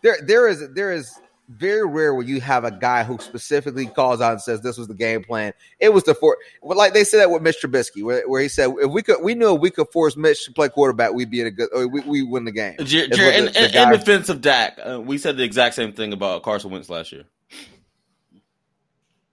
there 0.01 0.17
there 0.23 0.49
is 0.49 0.67
there 0.75 0.93
is 0.93 1.13
very 1.49 1.87
rare 1.87 2.15
where 2.15 2.25
you 2.25 2.41
have 2.41 2.65
a 2.65 2.71
guy 2.71 3.05
who 3.05 3.19
specifically 3.19 3.87
calls 3.87 4.21
out 4.21 4.33
and 4.33 4.41
says 4.41 4.61
this 4.63 4.79
was 4.79 4.89
the 4.89 4.95
game 4.95 5.23
plan. 5.23 5.53
It 5.81 5.93
was 5.93 6.05
the 6.05 6.15
for 6.15 6.39
well, 6.63 6.79
like 6.79 6.95
they 6.95 7.05
said 7.05 7.19
that 7.19 7.31
with 7.31 7.43
Mitch 7.43 7.57
Trubisky, 7.63 8.03
where, 8.03 8.27
where 8.29 8.41
he 8.41 8.49
said 8.49 8.71
if 8.81 8.91
we 8.91 9.03
could 9.03 9.23
we 9.23 9.35
knew 9.35 9.55
if 9.55 9.61
we 9.61 9.71
could 9.71 9.89
force 9.93 10.17
Mitch 10.17 10.45
to 10.47 10.53
play 10.53 10.69
quarterback, 10.69 11.13
we'd 11.13 11.31
be 11.31 11.41
in 11.41 11.47
a 11.47 11.51
good 11.51 11.69
or 11.73 11.87
we 11.89 12.01
we 12.03 12.23
win 12.23 12.45
the 12.45 12.53
game. 12.53 12.77
Jer- 12.79 13.09
Jer- 13.09 13.31
in, 13.33 13.47
the- 13.47 13.51
the 13.53 13.83
in, 13.83 13.91
defense 13.91 14.29
of 14.29 14.41
Dak, 14.41 14.79
uh, 14.79 15.01
we 15.01 15.19
said 15.19 15.37
the 15.37 15.45
exact 15.45 15.75
same 15.75 15.93
thing 15.93 16.13
about 16.13 16.43
Carson 16.43 16.71
Wentz 16.71 16.89
last 16.89 17.13
year. 17.13 17.25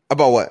About 0.10 0.32
what? 0.32 0.50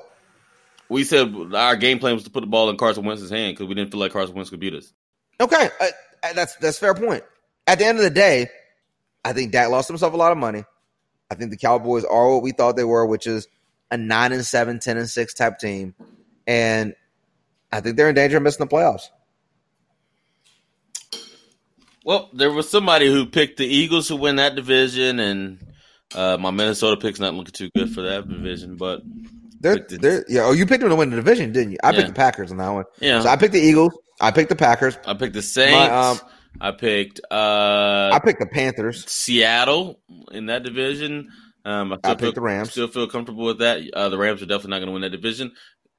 We 0.88 1.05
said 1.05 1.35
our 1.55 1.77
game 1.77 1.99
plan 1.99 2.14
was 2.14 2.25
to 2.25 2.31
put 2.31 2.40
the 2.40 2.47
ball 2.47 2.71
in 2.71 2.77
Carson 2.77 3.05
Wentz's 3.05 3.31
hand 3.31 3.55
because 3.55 3.68
we 3.68 3.75
didn't 3.75 3.90
feel 3.90 4.01
like 4.01 4.12
Carson 4.12 4.35
Wentz 4.35 4.51
could 4.51 4.61
beat 4.61 4.75
us. 4.75 4.92
Okay, 5.40 5.68
uh, 5.81 5.87
uh, 6.23 6.33
that's 6.33 6.57
that's 6.57 6.79
a 6.79 6.81
fair 6.81 6.94
point. 6.94 7.25
At 7.66 7.79
the 7.79 7.85
end 7.85 7.99
of 7.99 8.05
the 8.05 8.11
day, 8.11 8.49
I 9.25 9.33
think 9.33 9.53
Dak 9.53 9.68
lost 9.68 9.88
himself 9.88 10.14
a 10.14 10.16
lot 10.16 10.33
of 10.33 10.38
money. 10.38 10.64
I 11.30 11.34
think 11.34 11.50
the 11.50 11.56
Cowboys 11.56 12.04
are 12.04 12.30
what 12.34 12.42
we 12.42 12.52
thought 12.52 12.76
they 12.76 12.84
were, 12.84 13.04
which 13.06 13.26
is 13.26 13.48
a 13.90 13.96
nine 13.96 14.32
and 14.32 14.44
seven, 14.44 14.78
10 14.78 14.96
and 14.98 15.08
six 15.08 15.34
type 15.34 15.58
team, 15.58 15.94
and 16.46 16.94
I 17.72 17.80
think 17.80 17.96
they're 17.96 18.08
in 18.08 18.14
danger 18.14 18.36
of 18.38 18.42
missing 18.42 18.66
the 18.66 18.74
playoffs. 18.74 19.08
Well, 22.04 22.30
there 22.32 22.50
was 22.50 22.70
somebody 22.70 23.06
who 23.10 23.26
picked 23.26 23.58
the 23.58 23.66
Eagles 23.66 24.08
to 24.08 24.16
win 24.16 24.36
that 24.36 24.54
division, 24.54 25.18
and 25.20 25.58
uh, 26.14 26.38
my 26.38 26.50
Minnesota 26.50 26.98
pick's 26.98 27.20
not 27.20 27.34
looking 27.34 27.52
too 27.52 27.70
good 27.74 27.90
for 27.90 28.02
that 28.02 28.26
division. 28.28 28.76
But 28.76 29.02
They're, 29.60 29.84
they're, 29.90 30.24
yeah. 30.28 30.44
Oh, 30.44 30.52
you 30.52 30.64
picked 30.64 30.80
them 30.80 30.88
to 30.88 30.96
win 30.96 31.10
the 31.10 31.16
division, 31.16 31.52
didn't 31.52 31.72
you? 31.72 31.78
I 31.84 31.90
Yeah. 31.90 31.96
picked 31.96 32.08
the 32.08 32.14
Packers 32.14 32.50
on 32.50 32.56
that 32.58 32.68
one. 32.70 32.84
yeah, 33.00 33.20
So 33.20 33.28
I 33.28 33.36
picked 33.36 33.52
the 33.52 33.60
Eagles. 33.60 33.92
I 34.20 34.30
picked 34.30 34.48
the 34.48 34.56
Packers. 34.56 34.96
I 35.04 35.14
picked 35.14 35.34
the 35.34 35.42
Saints. 35.42 35.72
My, 35.72 35.90
um, 36.10 36.20
I 36.61 36.73
picked 36.73 37.21
uh, 37.31 38.11
I 38.12 38.21
picked 38.25 38.40
the 38.40 38.47
Panthers. 38.47 39.09
Seattle 39.11 40.01
in 40.33 40.47
that 40.47 40.62
division. 40.62 41.31
Um, 41.64 41.92
I, 41.92 41.97
still 41.99 42.11
I 42.11 42.14
picked 42.14 42.21
feel, 42.23 42.33
the 42.33 42.40
Rams. 42.40 42.71
Still 42.71 42.88
feel 42.88 43.09
comfortable 43.09 43.44
with 43.44 43.59
that. 43.59 43.83
Uh, 43.92 44.09
the 44.09 44.18
Rams 44.18 44.42
are 44.42 44.47
definitely 44.47 44.71
not 44.71 44.79
going 44.79 44.87
to 44.88 44.92
win 44.92 45.03
that 45.03 45.11
division. 45.11 45.53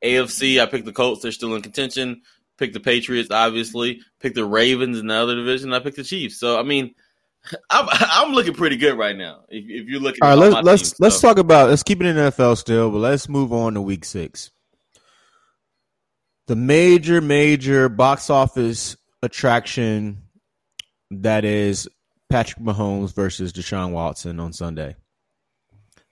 AFC, 0.03 0.61
I 0.61 0.65
picked 0.65 0.85
the 0.85 0.93
Colts. 0.93 1.21
They're 1.21 1.31
still 1.31 1.55
in 1.55 1.61
contention. 1.61 2.21
Picked 2.57 2.73
the 2.73 2.79
Patriots, 2.79 3.29
obviously. 3.31 4.01
Picked 4.19 4.35
the 4.35 4.45
Ravens 4.45 4.99
in 4.99 5.07
the 5.07 5.15
other 5.15 5.35
division. 5.35 5.73
I 5.73 5.79
picked 5.79 5.97
the 5.97 6.03
Chiefs. 6.03 6.39
So 6.39 6.59
I 6.59 6.63
mean, 6.63 6.93
I'm 7.69 7.87
I'm 7.91 8.31
looking 8.33 8.53
pretty 8.53 8.77
good 8.77 8.97
right 8.97 9.15
now. 9.15 9.41
If, 9.49 9.63
if 9.65 9.87
you're 9.87 10.01
looking, 10.01 10.19
All 10.21 10.29
right, 10.29 10.37
at 10.37 10.39
let's 10.39 10.53
my 10.53 10.61
let's 10.61 10.81
teams. 10.81 10.99
let's 10.99 11.19
So, 11.19 11.27
talk 11.27 11.37
about 11.37 11.69
let's 11.69 11.83
keep 11.83 12.01
it 12.01 12.07
in 12.07 12.15
NFL 12.15 12.57
still, 12.57 12.89
but 12.91 12.97
let's 12.97 13.29
move 13.29 13.53
on 13.53 13.75
to 13.75 13.81
week 13.81 14.05
six. 14.05 14.51
The 16.47 16.55
major, 16.55 17.21
major 17.21 17.89
box 17.89 18.29
office 18.29 18.97
attraction 19.21 20.23
that 21.11 21.45
is 21.45 21.87
Patrick 22.29 22.63
Mahomes 22.63 23.13
versus 23.13 23.51
Deshaun 23.51 23.91
Watson 23.91 24.39
on 24.39 24.53
Sunday. 24.53 24.95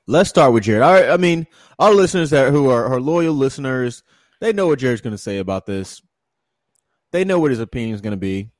Let's 0.07 0.29
start 0.29 0.53
with 0.53 0.63
Jared. 0.63 0.81
Right, 0.81 1.09
I 1.09 1.17
mean, 1.17 1.47
our 1.79 1.93
listeners 1.93 2.29
that 2.29 2.51
who 2.51 2.69
are, 2.69 2.85
are 2.85 2.99
loyal 2.99 3.33
listeners, 3.33 4.03
they 4.39 4.53
know 4.53 4.67
what 4.67 4.79
Jared's 4.79 5.01
going 5.01 5.15
to 5.15 5.17
say 5.17 5.37
about 5.37 5.65
this. 5.65 6.01
They 7.11 7.25
know 7.25 7.39
what 7.39 7.51
his 7.51 7.59
opinion 7.59 7.95
is 7.95 8.01
going 8.01 8.11
to 8.11 8.17
be. 8.17 8.51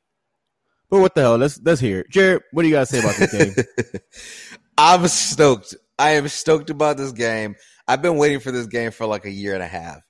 But 0.90 1.00
what 1.00 1.16
the 1.16 1.22
hell? 1.22 1.38
Let's 1.38 1.60
let's 1.64 1.82
hear 1.82 2.02
it. 2.02 2.10
Jared, 2.10 2.44
what 2.52 2.62
do 2.62 2.70
you 2.70 2.76
got 2.76 2.88
to 2.88 2.96
say 2.96 3.00
about 3.00 3.16
this 3.16 3.34
game? 3.34 4.02
I'm 4.78 5.08
stoked. 5.08 5.76
I 6.00 6.12
am 6.12 6.28
stoked 6.28 6.70
about 6.70 6.98
this 6.98 7.12
game. 7.12 7.56
I've 7.88 8.02
been 8.02 8.18
waiting 8.18 8.40
for 8.40 8.52
this 8.52 8.68
game 8.68 8.92
for 8.92 9.06
like 9.06 9.26
a 9.26 9.32
year 9.32 9.54
and 9.54 9.64
a 9.64 9.68
half. 9.68 10.02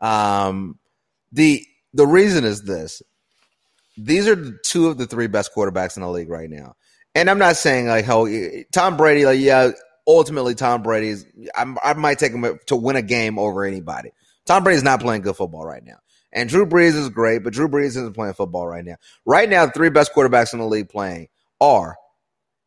Um, 0.00 0.78
the 1.30 1.64
the 1.92 2.06
reason 2.06 2.44
is 2.44 2.62
this: 2.62 3.00
these 3.96 4.26
are 4.28 4.58
two 4.64 4.88
of 4.88 4.98
the 4.98 5.06
three 5.06 5.26
best 5.26 5.54
quarterbacks 5.54 5.96
in 5.96 6.02
the 6.02 6.10
league 6.10 6.28
right 6.30 6.50
now. 6.50 6.76
And 7.14 7.30
I'm 7.30 7.38
not 7.38 7.56
saying 7.56 7.86
like 7.86 8.04
how 8.04 8.26
Tom 8.72 8.96
Brady, 8.96 9.24
like 9.24 9.38
yeah, 9.38 9.70
ultimately 10.06 10.54
Tom 10.54 10.82
Brady 10.82 11.08
is. 11.08 11.26
I, 11.54 11.74
I 11.82 11.94
might 11.94 12.18
take 12.18 12.32
him 12.32 12.58
to 12.66 12.76
win 12.76 12.96
a 12.96 13.02
game 13.02 13.38
over 13.38 13.64
anybody. 13.64 14.10
Tom 14.46 14.64
Brady's 14.64 14.82
not 14.82 15.00
playing 15.00 15.22
good 15.22 15.36
football 15.36 15.64
right 15.64 15.84
now. 15.84 15.98
And 16.32 16.48
Drew 16.48 16.66
Brees 16.66 16.96
is 16.96 17.08
great, 17.10 17.44
but 17.44 17.52
Drew 17.52 17.68
Brees 17.68 17.88
isn't 17.88 18.14
playing 18.14 18.34
football 18.34 18.66
right 18.66 18.84
now. 18.84 18.96
Right 19.24 19.48
now, 19.48 19.66
the 19.66 19.72
three 19.72 19.88
best 19.88 20.12
quarterbacks 20.12 20.52
in 20.52 20.58
the 20.58 20.66
league 20.66 20.88
playing 20.88 21.28
are 21.60 21.96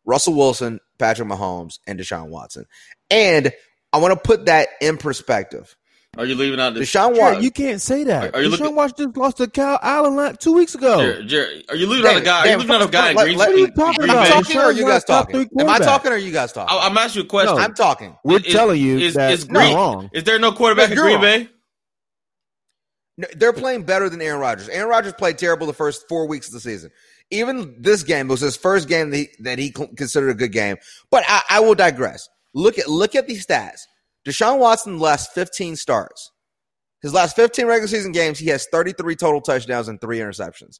Russell 0.05 0.35
Wilson, 0.35 0.79
Patrick 0.97 1.27
Mahomes, 1.27 1.79
and 1.85 1.99
Deshaun 1.99 2.29
Watson. 2.29 2.65
And 3.11 3.51
I 3.91 3.97
want 3.97 4.13
to 4.13 4.19
put 4.19 4.45
that 4.45 4.69
in 4.81 4.97
perspective. 4.97 5.75
Are 6.17 6.25
you 6.25 6.35
leaving 6.35 6.59
out 6.59 6.73
this? 6.73 6.89
Deshaun 6.89 7.13
Jared, 7.13 7.17
Watson. 7.19 7.43
you 7.43 7.51
can't 7.51 7.81
say 7.81 8.03
that. 8.05 8.33
Are 8.35 8.41
you 8.41 8.49
Deshaun 8.49 8.59
looking- 8.59 8.75
Watson 8.75 9.05
just 9.07 9.17
lost 9.17 9.37
to 9.37 9.47
Cal 9.47 9.79
Allen 9.81 10.15
like 10.15 10.39
two 10.39 10.53
weeks 10.53 10.73
ago. 10.75 10.97
Jared, 10.99 11.27
Jared, 11.27 11.65
are 11.69 11.75
you 11.75 11.87
leaving 11.87 12.05
out 12.09 12.11
a 12.11 12.15
Damn, 12.15 12.23
guy? 12.25 12.39
Are 12.39 12.47
you 12.51 12.57
leaving 12.57 12.75
out 12.75 12.81
a 12.81 12.87
guy 12.91 13.09
in 13.11 13.15
let- 13.15 13.23
Green 13.25 13.37
let- 13.37 13.47
What 13.49 13.55
are 13.55 13.59
you 13.59 13.67
talking 13.71 13.93
Green 13.99 14.09
Am 14.09 14.17
I 14.17 14.19
about? 14.21 14.27
Bay? 14.27 14.33
talking 14.41 14.57
or 14.57 14.61
are 14.63 14.71
you 14.71 14.85
guys 14.87 15.03
talking? 15.03 15.35
three 15.35 15.41
Am 15.41 15.47
I 15.47 15.63
quarterback. 15.63 15.81
talking 15.87 16.11
or 16.11 16.15
are 16.15 16.17
you 16.17 16.31
guys 16.31 16.53
talking? 16.53 16.77
I- 16.77 16.85
I'm 16.87 16.97
asking 16.97 17.19
you 17.21 17.25
a 17.25 17.29
question. 17.29 17.55
No. 17.55 17.61
I'm 17.61 17.73
talking. 17.73 18.15
We're 18.23 18.39
Is- 18.39 18.53
telling 18.53 18.81
you 18.81 18.97
is, 18.99 19.13
that 19.13 19.31
is 19.33 19.45
you're 19.45 19.53
Green, 19.53 19.75
wrong. 19.75 20.09
Is 20.13 20.23
there 20.23 20.39
no 20.39 20.51
quarterback 20.51 20.89
in 20.89 20.95
you're 20.95 21.03
Green 21.05 21.15
wrong. 21.15 21.21
Bay? 21.23 21.49
No, 23.19 23.27
They're 23.35 23.53
playing 23.53 23.83
better 23.83 24.09
than 24.09 24.21
Aaron 24.21 24.39
Rodgers. 24.39 24.69
Aaron 24.69 24.89
Rodgers 24.89 25.13
played 25.13 25.37
terrible 25.37 25.65
the 25.67 25.73
first 25.73 26.07
four 26.07 26.27
weeks 26.27 26.47
of 26.47 26.53
the 26.53 26.59
season. 26.59 26.91
Even 27.31 27.75
this 27.79 28.03
game 28.03 28.27
was 28.27 28.39
his 28.41 28.55
first 28.55 28.87
game 28.87 29.09
that 29.09 29.17
he, 29.17 29.29
that 29.39 29.59
he 29.59 29.71
considered 29.71 30.29
a 30.29 30.33
good 30.35 30.51
game. 30.51 30.77
But 31.09 31.23
I, 31.27 31.41
I 31.49 31.59
will 31.59 31.75
digress. 31.75 32.29
Look 32.53 32.77
at 32.79 32.87
look 32.87 33.15
at 33.15 33.27
these 33.27 33.45
stats. 33.45 33.81
Deshaun 34.27 34.59
Watson 34.59 34.99
last 34.99 35.33
15 35.33 35.75
starts. 35.77 36.31
His 37.01 37.13
last 37.13 37.35
15 37.35 37.65
regular 37.67 37.87
season 37.87 38.11
games, 38.11 38.39
he 38.39 38.47
has 38.49 38.67
33 38.71 39.15
total 39.15 39.39
touchdowns 39.39 39.87
and 39.87 40.01
three 40.01 40.17
interceptions. 40.19 40.79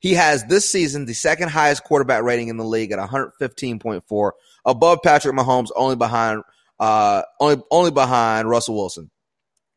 He 0.00 0.14
has 0.14 0.44
this 0.46 0.68
season 0.68 1.04
the 1.04 1.12
second 1.14 1.50
highest 1.50 1.84
quarterback 1.84 2.24
rating 2.24 2.48
in 2.48 2.56
the 2.56 2.64
league 2.64 2.90
at 2.90 2.98
115.4, 2.98 4.30
above 4.64 4.98
Patrick 5.04 5.34
Mahomes, 5.36 5.68
only 5.76 5.96
behind 5.96 6.42
uh 6.80 7.22
only 7.38 7.62
only 7.70 7.90
behind 7.92 8.48
Russell 8.48 8.74
Wilson. 8.74 9.10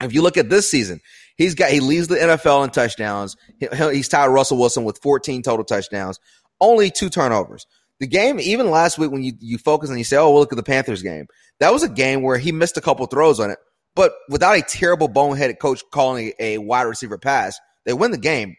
If 0.02 0.14
you 0.14 0.22
look 0.24 0.38
at 0.38 0.50
this 0.50 0.70
season, 0.72 1.00
he's 1.36 1.54
got 1.54 1.70
he 1.70 1.80
leads 1.80 2.08
the 2.08 2.16
NFL 2.16 2.64
in 2.64 2.72
touchdowns. 2.72 3.36
He- 3.60 3.68
He's 3.94 4.08
tied 4.08 4.28
Russell 4.28 4.58
Wilson 4.58 4.84
with 4.86 5.00
14 5.04 5.44
total 5.44 5.64
touchdowns, 5.66 6.20
only 6.60 6.90
two 6.90 7.10
turnovers. 7.10 7.68
The 8.00 8.08
game, 8.08 8.40
even 8.40 8.70
last 8.70 8.98
week, 8.98 9.12
when 9.12 9.24
you, 9.24 9.34
you 9.40 9.58
focus 9.58 9.90
and 9.90 9.98
you 9.98 10.04
say, 10.04 10.18
"Oh, 10.18 10.32
well, 10.32 10.40
look 10.40 10.52
at 10.52 10.58
the 10.58 10.64
Panthers 10.64 11.02
game," 11.02 11.28
that 11.60 11.72
was 11.72 11.84
a 11.84 11.90
game 11.90 12.22
where 12.22 12.38
he 12.38 12.52
missed 12.52 12.78
a 12.78 12.82
couple 12.82 13.06
throws 13.06 13.40
on 13.40 13.52
it, 13.52 13.60
but 13.96 14.14
without 14.30 14.58
a 14.58 14.62
terrible 14.62 15.08
boneheaded 15.08 15.60
coach 15.60 15.84
calling 15.92 16.34
a 16.40 16.58
wide 16.58 16.84
receiver 16.84 17.18
pass, 17.18 17.58
they 17.86 17.94
win 17.94 18.12
the 18.12 18.18
game 18.18 18.56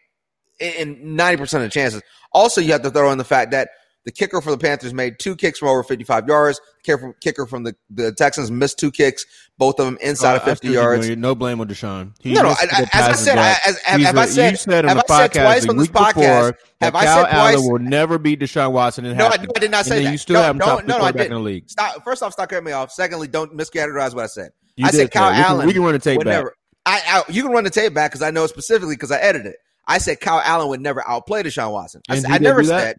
in 0.59 1.15
ninety 1.15 1.37
percent 1.37 1.63
of 1.63 1.69
the 1.69 1.73
chances. 1.73 2.01
Also, 2.31 2.61
you 2.61 2.71
have 2.71 2.81
to 2.81 2.89
throw 2.89 3.11
in 3.11 3.17
the 3.17 3.23
fact 3.23 3.51
that 3.51 3.69
the 4.07 4.11
kicker 4.13 4.39
for 4.39 4.51
the 4.51 4.57
Panthers 4.57 4.93
made 4.93 5.19
two 5.19 5.35
kicks 5.35 5.59
from 5.59 5.67
over 5.67 5.83
fifty-five 5.83 6.29
yards. 6.29 6.61
The 6.85 7.13
kicker 7.19 7.45
from, 7.45 7.63
the, 7.63 7.75
the 7.89 8.13
Texans 8.13 8.49
missed 8.49 8.79
two 8.79 8.89
kicks, 8.89 9.25
both 9.57 9.77
of 9.81 9.85
them 9.85 9.97
inside 10.01 10.35
of 10.37 10.43
Uh, 10.43 10.43
I 10.43 10.45
fifty 10.45 10.69
what 10.69 10.73
you're 10.75 10.83
yards. 10.83 11.07
doing. 11.07 11.19
No 11.19 11.35
blame 11.35 11.59
on 11.59 11.67
Deshaun. 11.67 12.13
He 12.21 12.31
No, 12.31 12.43
no. 12.43 12.49
I, 12.51 12.87
as 12.93 13.07
I 13.09 13.11
said. 13.11 13.37
I, 13.37 13.57
as, 13.67 13.77
have, 13.81 13.99
have 14.01 14.15
a- 14.15 14.19
I 14.21 14.25
said, 14.25 14.51
you 14.51 14.55
said 14.57 14.85
have 14.85 14.97
I 14.97 15.27
said 15.27 15.33
twice 15.33 15.67
on 15.67 15.75
this 15.75 15.87
before 15.89 16.05
podcast? 16.07 16.53
that 16.79 16.85
Have 16.85 16.95
I 16.95 17.03
said 17.05 17.21
twice? 17.23 17.55
Allen 17.55 17.69
will 17.69 17.79
never 17.79 18.17
beat 18.17 18.39
Deshaun 18.39 18.71
Watson. 18.71 19.03
No, 19.17 19.25
I. 19.27 19.33
I 19.33 19.59
did 19.59 19.71
not 19.71 19.85
say 19.85 20.01
that. 20.05 20.11
You 20.11 20.17
still 20.17 20.35
no, 20.35 20.41
have 20.43 20.55
no, 20.55 20.65
top 20.65 20.85
no, 20.85 20.97
I 20.99 21.09
in 21.09 21.29
the 21.31 21.39
league. 21.39 21.69
Stop. 21.69 22.01
First 22.05 22.23
off, 22.23 22.31
stop 22.31 22.47
cutting 22.47 22.63
me 22.63 22.71
off. 22.71 22.93
Secondly, 22.93 23.27
don't 23.27 23.51
miscategorize 23.57 24.15
what 24.15 24.23
I 24.23 24.27
said. 24.27 24.51
You 24.77 24.85
I 24.85 24.91
said 24.91 25.11
Kyle 25.11 25.31
say 25.33 25.35
it. 25.35 25.39
We 25.39 25.43
can- 25.43 25.51
Allen 25.51 25.67
We 25.67 25.73
can 25.73 25.83
run 25.83 25.93
the 25.93 25.99
tape 25.99 26.23
back. 26.23 26.45
I, 26.85 27.23
you 27.27 27.43
can 27.43 27.51
run 27.51 27.65
the 27.65 27.69
tape 27.69 27.93
back 27.93 28.11
because 28.11 28.21
I 28.21 28.31
know 28.31 28.47
specifically 28.47 28.95
because 28.95 29.11
I 29.11 29.17
edited 29.19 29.47
it. 29.47 29.57
I 29.85 29.97
said 29.97 30.21
Kyle 30.21 30.41
Allen 30.43 30.69
would 30.69 30.79
never 30.81 31.05
outplay 31.07 31.43
Deshaun 31.43 31.71
Watson. 31.73 32.01
I, 32.07 32.19
said- 32.19 32.31
I 32.31 32.37
never 32.37 32.63
said. 32.63 32.97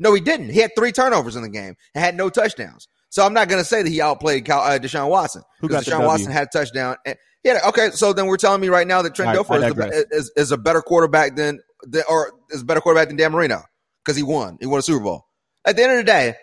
No, 0.00 0.14
he 0.14 0.20
didn't. 0.20 0.48
He 0.48 0.58
had 0.58 0.72
three 0.76 0.90
turnovers 0.90 1.36
in 1.36 1.42
the 1.42 1.48
game 1.48 1.76
and 1.94 2.04
had 2.04 2.16
no 2.16 2.30
touchdowns. 2.30 2.88
So 3.10 3.24
I'm 3.24 3.34
not 3.34 3.48
going 3.48 3.60
to 3.60 3.68
say 3.68 3.82
that 3.82 3.88
he 3.88 4.00
outplayed 4.00 4.46
Kyle, 4.46 4.60
uh, 4.60 4.78
Deshaun 4.78 5.08
Watson 5.08 5.42
because 5.60 5.84
Deshaun? 5.84 6.06
Watson 6.06 6.32
had 6.32 6.48
a 6.48 6.50
touchdown. 6.58 6.96
And, 7.04 7.16
yeah, 7.44 7.60
okay. 7.68 7.90
So 7.90 8.12
then 8.12 8.26
we're 8.26 8.36
telling 8.36 8.60
me 8.60 8.68
right 8.68 8.86
now 8.86 9.02
that 9.02 9.14
Trent 9.14 9.36
All 9.36 9.44
right, 9.44 9.62
I 9.62 9.70
Dilfer 9.70 9.92
is, 9.92 10.04
the, 10.08 10.16
is, 10.16 10.32
is 10.36 10.52
a 10.52 10.58
better 10.58 10.80
quarterback 10.80 11.36
than, 11.36 11.60
than 11.82 12.02
or 12.08 12.32
is 12.50 12.62
a 12.62 12.64
better 12.64 12.80
quarterback 12.80 13.08
than 13.08 13.16
Dan 13.16 13.32
Marino 13.32 13.62
because 14.04 14.16
he 14.16 14.22
won. 14.22 14.56
He 14.60 14.66
won 14.66 14.78
a 14.78 14.82
Super 14.82 15.04
Bowl. 15.04 15.26
At 15.64 15.76
the 15.76 15.82
end 15.82 15.92
of 15.92 15.98
the 15.98 16.04
day, 16.04 16.34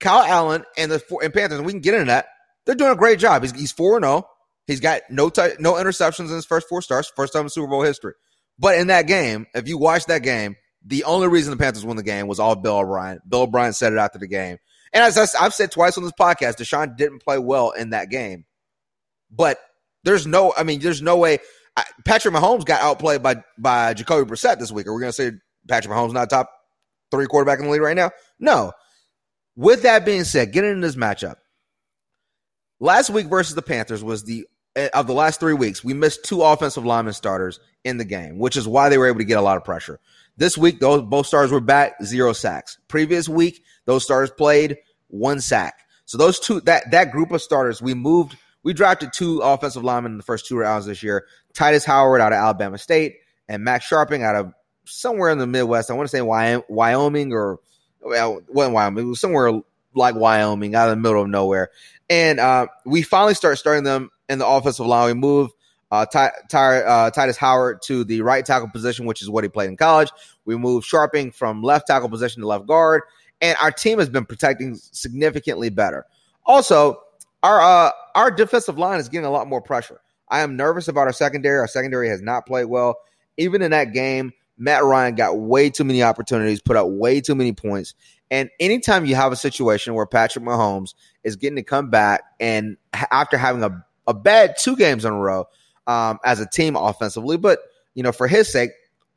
Kyle 0.00 0.22
Allen 0.22 0.64
and 0.76 0.90
the 0.92 0.98
four, 0.98 1.22
and 1.24 1.32
Panthers, 1.32 1.58
and 1.58 1.66
we 1.66 1.72
can 1.72 1.80
get 1.80 1.94
into 1.94 2.06
that. 2.06 2.26
They're 2.66 2.74
doing 2.74 2.92
a 2.92 2.96
great 2.96 3.18
job. 3.18 3.42
He's 3.42 3.52
he's 3.52 3.72
four 3.72 3.96
and 3.96 4.04
zero. 4.04 4.28
He's 4.66 4.80
got 4.80 5.02
no 5.08 5.30
tou- 5.30 5.56
no 5.58 5.74
interceptions 5.74 6.28
in 6.28 6.34
his 6.34 6.46
first 6.46 6.68
four 6.68 6.82
starts, 6.82 7.10
first 7.16 7.32
time 7.32 7.44
in 7.44 7.48
Super 7.48 7.68
Bowl 7.68 7.82
history. 7.82 8.12
But 8.58 8.78
in 8.78 8.88
that 8.88 9.06
game, 9.06 9.46
if 9.54 9.68
you 9.68 9.78
watch 9.78 10.06
that 10.06 10.22
game, 10.22 10.56
the 10.84 11.04
only 11.04 11.28
reason 11.28 11.50
the 11.50 11.56
Panthers 11.56 11.84
won 11.84 11.96
the 11.96 12.02
game 12.02 12.26
was 12.26 12.40
all 12.40 12.56
Bill 12.56 12.78
O'Brien. 12.78 13.20
Bill 13.28 13.42
O'Brien 13.42 13.72
said 13.72 13.92
it 13.92 13.98
after 13.98 14.18
the 14.18 14.26
game. 14.26 14.58
And 14.92 15.02
as 15.02 15.16
I, 15.16 15.42
have 15.42 15.54
said 15.54 15.70
twice 15.70 15.96
on 15.96 16.04
this 16.04 16.12
podcast, 16.18 16.56
Deshaun 16.56 16.96
didn't 16.96 17.22
play 17.22 17.38
well 17.38 17.70
in 17.70 17.90
that 17.90 18.10
game. 18.10 18.44
But 19.30 19.58
there's 20.04 20.26
no, 20.26 20.52
I 20.56 20.64
mean, 20.64 20.80
there's 20.80 21.00
no 21.00 21.16
way. 21.16 21.38
Patrick 22.04 22.34
Mahomes 22.34 22.66
got 22.66 22.82
outplayed 22.82 23.22
by 23.22 23.42
by 23.56 23.94
Jacoby 23.94 24.30
Brissett 24.30 24.58
this 24.58 24.70
week. 24.70 24.86
Are 24.86 24.92
we 24.92 25.00
going 25.00 25.08
to 25.08 25.14
say 25.14 25.32
Patrick 25.66 25.94
Mahomes 25.94 26.12
not 26.12 26.28
top 26.28 26.50
three 27.10 27.26
quarterback 27.26 27.60
in 27.60 27.64
the 27.64 27.70
league 27.70 27.80
right 27.80 27.96
now? 27.96 28.10
No. 28.38 28.72
With 29.56 29.82
that 29.82 30.04
being 30.04 30.24
said, 30.24 30.52
getting 30.52 30.70
into 30.70 30.86
this 30.86 30.96
matchup, 30.96 31.36
last 32.78 33.08
week 33.08 33.26
versus 33.28 33.54
the 33.54 33.62
Panthers 33.62 34.04
was 34.04 34.24
the 34.24 34.46
eh, 34.76 34.88
of 34.92 35.06
the 35.06 35.14
last 35.14 35.40
three 35.40 35.54
weeks. 35.54 35.82
We 35.82 35.94
missed 35.94 36.24
two 36.24 36.42
offensive 36.42 36.84
lineman 36.84 37.14
starters 37.14 37.58
in 37.84 37.96
the 37.96 38.04
game, 38.04 38.38
which 38.38 38.56
is 38.56 38.68
why 38.68 38.90
they 38.90 38.98
were 38.98 39.06
able 39.06 39.18
to 39.18 39.24
get 39.24 39.38
a 39.38 39.42
lot 39.42 39.56
of 39.56 39.64
pressure. 39.64 39.98
This 40.42 40.58
week, 40.58 40.80
those 40.80 41.02
both 41.02 41.28
stars 41.28 41.52
were 41.52 41.60
back, 41.60 42.02
zero 42.02 42.32
sacks. 42.32 42.76
Previous 42.88 43.28
week, 43.28 43.62
those 43.84 44.02
stars 44.02 44.28
played 44.28 44.78
one 45.06 45.40
sack. 45.40 45.74
So 46.04 46.18
those 46.18 46.40
two 46.40 46.60
that 46.62 46.90
that 46.90 47.12
group 47.12 47.30
of 47.30 47.40
starters, 47.40 47.80
we 47.80 47.94
moved. 47.94 48.36
We 48.64 48.72
drafted 48.72 49.12
two 49.12 49.38
offensive 49.38 49.84
linemen 49.84 50.10
in 50.10 50.16
the 50.16 50.24
first 50.24 50.46
two 50.46 50.58
rounds 50.58 50.84
this 50.84 51.00
year. 51.00 51.28
Tytus 51.54 51.84
Howard 51.84 52.20
out 52.20 52.32
of 52.32 52.38
Alabama 52.38 52.76
State 52.76 53.18
and 53.48 53.62
Max 53.62 53.88
Scharping 53.88 54.24
out 54.24 54.34
of 54.34 54.52
somewhere 54.84 55.30
in 55.30 55.38
the 55.38 55.46
Midwest. 55.46 55.92
I 55.92 55.94
want 55.94 56.10
to 56.10 56.16
say 56.16 56.22
Wyoming 56.22 57.32
or 57.32 57.60
well, 58.00 58.42
wasn't 58.48 58.74
Wyoming. 58.74 59.04
It 59.04 59.08
was 59.10 59.20
somewhere 59.20 59.52
like 59.94 60.16
Wyoming, 60.16 60.74
out 60.74 60.88
of 60.88 60.96
the 60.96 61.00
middle 61.00 61.22
of 61.22 61.28
nowhere. 61.28 61.70
And 62.10 62.40
uh, 62.40 62.66
we 62.84 63.02
finally 63.02 63.34
start 63.34 63.58
starting 63.58 63.84
them 63.84 64.10
in 64.28 64.40
the 64.40 64.46
offensive 64.48 64.86
line. 64.86 65.06
We 65.06 65.14
move 65.14 65.52
uh, 65.92 66.06
Ty, 66.06 66.32
Ty, 66.48 66.78
uh, 66.78 67.10
Tytus 67.10 67.36
Howard 67.36 67.82
to 67.82 68.02
the 68.02 68.22
right 68.22 68.44
tackle 68.44 68.70
position, 68.70 69.04
which 69.04 69.20
is 69.20 69.28
what 69.28 69.44
he 69.44 69.48
played 69.48 69.68
in 69.68 69.76
college. 69.76 70.10
We 70.46 70.56
move 70.56 70.84
Scharping 70.84 71.34
from 71.34 71.62
left 71.62 71.86
tackle 71.86 72.08
position 72.08 72.40
to 72.40 72.48
left 72.48 72.66
guard, 72.66 73.02
and 73.42 73.58
our 73.60 73.70
team 73.70 73.98
has 73.98 74.08
been 74.08 74.24
protecting 74.24 74.74
significantly 74.74 75.68
better. 75.68 76.06
Also, 76.46 76.98
our 77.42 77.60
uh, 77.60 77.90
our 78.14 78.30
defensive 78.30 78.78
line 78.78 79.00
is 79.00 79.10
getting 79.10 79.26
a 79.26 79.30
lot 79.30 79.46
more 79.46 79.60
pressure. 79.60 80.00
I 80.30 80.40
am 80.40 80.56
nervous 80.56 80.88
about 80.88 81.08
our 81.08 81.12
secondary. 81.12 81.58
Our 81.58 81.68
secondary 81.68 82.08
has 82.08 82.22
not 82.22 82.46
played 82.46 82.64
well. 82.64 82.96
Even 83.36 83.60
in 83.60 83.72
that 83.72 83.92
game, 83.92 84.32
Matt 84.56 84.82
Ryan 84.84 85.14
got 85.14 85.38
way 85.38 85.68
too 85.68 85.84
many 85.84 86.02
opportunities, 86.02 86.62
put 86.62 86.76
up 86.76 86.88
way 86.88 87.20
too 87.20 87.34
many 87.34 87.52
points. 87.52 87.94
And 88.30 88.48
anytime 88.58 89.04
you 89.04 89.14
have 89.14 89.30
a 89.30 89.36
situation 89.36 89.92
where 89.92 90.06
Patrick 90.06 90.42
Mahomes 90.42 90.94
is 91.22 91.36
getting 91.36 91.56
to 91.56 91.62
come 91.62 91.90
back 91.90 92.22
and 92.40 92.78
after 92.94 93.36
having 93.36 93.62
a, 93.62 93.84
a 94.06 94.14
bad 94.14 94.54
two 94.58 94.74
games 94.74 95.04
in 95.04 95.12
a 95.12 95.18
row 95.18 95.46
um, 95.86 96.18
as 96.24 96.40
a 96.40 96.46
team 96.46 96.76
offensively, 96.76 97.36
but 97.36 97.60
you 97.94 98.02
know, 98.02 98.12
for 98.12 98.26
his 98.26 98.50
sake, 98.50 98.70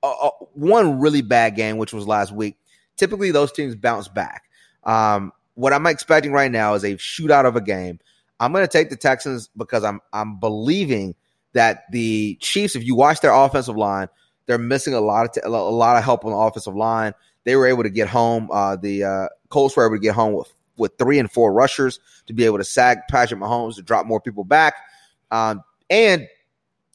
uh, 0.03 0.11
uh, 0.11 0.29
one 0.53 0.99
really 0.99 1.21
bad 1.21 1.55
game, 1.55 1.77
which 1.77 1.93
was 1.93 2.07
last 2.07 2.31
week. 2.31 2.57
Typically, 2.97 3.31
those 3.31 3.51
teams 3.51 3.75
bounce 3.75 4.07
back. 4.07 4.43
Um, 4.83 5.31
what 5.55 5.73
I'm 5.73 5.85
expecting 5.87 6.31
right 6.31 6.51
now 6.51 6.73
is 6.73 6.83
a 6.83 6.95
shootout 6.95 7.45
of 7.45 7.55
a 7.55 7.61
game. 7.61 7.99
I'm 8.39 8.51
going 8.51 8.65
to 8.65 8.71
take 8.71 8.89
the 8.89 8.95
Texans 8.95 9.49
because 9.55 9.83
I'm 9.83 10.01
I'm 10.13 10.39
believing 10.39 11.15
that 11.53 11.89
the 11.91 12.37
Chiefs, 12.41 12.75
if 12.75 12.83
you 12.83 12.95
watch 12.95 13.21
their 13.21 13.33
offensive 13.33 13.77
line, 13.77 14.07
they're 14.45 14.57
missing 14.57 14.93
a 14.93 14.99
lot 14.99 15.25
of 15.25 15.31
t- 15.31 15.41
a 15.43 15.49
lot 15.49 15.97
of 15.97 16.03
help 16.03 16.25
on 16.25 16.31
the 16.31 16.37
offensive 16.37 16.75
line. 16.75 17.13
They 17.45 17.55
were 17.55 17.67
able 17.67 17.83
to 17.83 17.89
get 17.89 18.07
home. 18.09 18.49
Uh, 18.51 18.75
the 18.75 19.03
uh, 19.03 19.27
Colts 19.49 19.75
were 19.77 19.85
able 19.85 19.95
to 19.95 20.01
get 20.01 20.13
home 20.15 20.33
with 20.33 20.53
with 20.77 20.97
three 20.97 21.19
and 21.19 21.31
four 21.31 21.53
rushers 21.53 21.99
to 22.27 22.33
be 22.33 22.43
able 22.45 22.57
to 22.57 22.63
sack 22.63 23.07
Patrick 23.07 23.39
Mahomes 23.39 23.75
to 23.75 23.81
drop 23.81 24.05
more 24.05 24.19
people 24.19 24.43
back. 24.43 24.73
Um, 25.31 25.63
and 25.89 26.27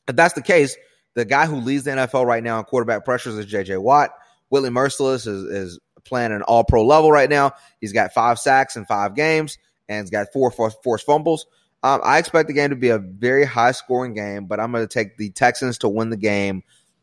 if 0.09 0.17
that's 0.17 0.35
the 0.35 0.43
case, 0.43 0.77
the 1.15 1.25
guy 1.25 1.47
who 1.47 1.57
leads 1.57 1.85
the 1.85 1.93
NFL 1.93 2.27
right 2.27 2.43
now 2.43 2.59
in 2.59 2.65
quarterback 2.65 3.05
pressures 3.05 3.37
is 3.37 3.47
J.J. 3.47 3.79
Watt. 3.79 4.11
Willie 4.51 4.71
Mercilus 4.71 5.27
is, 5.27 5.45
is 5.45 5.81
playing 6.05 6.33
an 6.33 6.43
all 6.43 6.65
pro 6.65 6.85
level 6.85 7.11
right 7.11 7.31
now. 7.31 7.53
He's 7.81 7.93
got 7.93 8.13
five 8.13 8.39
sacks 8.39 8.77
in 8.77 8.85
five 8.85 9.15
games 9.15 9.59
and 9.89 10.05
he's 10.05 10.11
got 10.11 10.33
four 10.33 10.51
forced, 10.51 11.07
fumbles. 11.07 11.47
Um, 11.83 12.01
I 12.05 12.19
expect 12.19 12.49
the 12.49 12.55
game 12.55 12.71
to 12.71 12.77
be 12.77 12.91
a 12.91 12.99
very 12.99 13.45
high 13.45 13.73
scoring 13.73 14.15
game, 14.15 14.47
but 14.47 14.61
I'm 14.61 14.73
going 14.73 14.87
to 14.87 14.93
take 14.93 15.17
the 15.17 15.31
Texans 15.31 15.79
to 15.79 15.89
win 15.89 16.11
the 16.11 16.17
game 16.17 16.63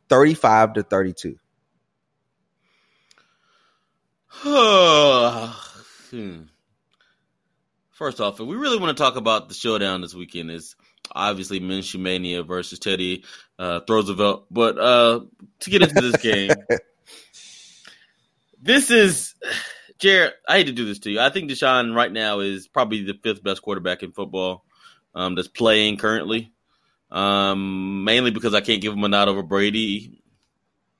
35 0.09 0.73
to 0.73 0.83
32. 0.83 1.37
Hmm. 6.09 6.43
First 7.91 8.21
off, 8.21 8.39
if 8.39 8.47
we 8.47 8.55
really 8.55 8.77
want 8.77 8.95
to 8.95 9.03
talk 9.03 9.17
about 9.17 9.49
the 9.49 9.53
showdown 9.53 9.99
this 9.99 10.13
weekend, 10.13 10.51
is 10.51 10.77
obviously 11.11 11.59
Minshew 11.59 11.99
Mania 11.99 12.43
versus 12.43 12.79
Teddy 12.79 13.23
uh, 13.59 13.81
Roosevelt. 13.87 14.45
But 14.51 14.77
uh, 14.77 15.21
to 15.59 15.69
get 15.69 15.81
into 15.81 16.01
this 16.01 16.21
game, 16.21 16.51
this 18.61 18.91
is 18.91 19.35
Jared. 19.99 20.33
I 20.47 20.57
hate 20.57 20.67
to 20.67 20.73
do 20.73 20.85
this 20.85 20.99
to 20.99 21.11
you. 21.11 21.19
I 21.19 21.29
think 21.29 21.49
Deshaun 21.49 21.95
right 21.95 22.11
now 22.11 22.39
is 22.39 22.67
probably 22.67 23.03
the 23.03 23.19
fifth 23.23 23.43
best 23.43 23.61
quarterback 23.61 24.03
in 24.03 24.11
football 24.11 24.63
um, 25.15 25.35
that's 25.35 25.47
playing 25.47 25.97
currently. 25.97 26.51
Um, 27.09 28.03
mainly 28.03 28.31
because 28.31 28.53
I 28.53 28.59
can't 28.59 28.81
give 28.81 28.91
him 28.91 29.03
a 29.03 29.07
nod 29.07 29.29
over 29.29 29.41
Brady 29.41 30.21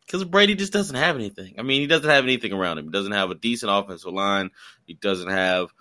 because 0.08 0.24
Brady 0.24 0.56
just 0.56 0.72
doesn't 0.72 0.96
have 0.96 1.18
anything. 1.18 1.56
I 1.60 1.64
mean, 1.64 1.82
he 1.82 1.88
doesn't 1.88 2.10
have 2.10 2.24
anything 2.24 2.54
around 2.54 2.78
him. 2.78 2.86
He 2.86 2.92
doesn't 2.92 3.12
have 3.12 3.30
a 3.30 3.36
decent 3.36 3.72
offensive 3.72 4.14
line. 4.14 4.52
He 4.86 4.94
doesn't 4.94 5.30
have, 5.30 5.74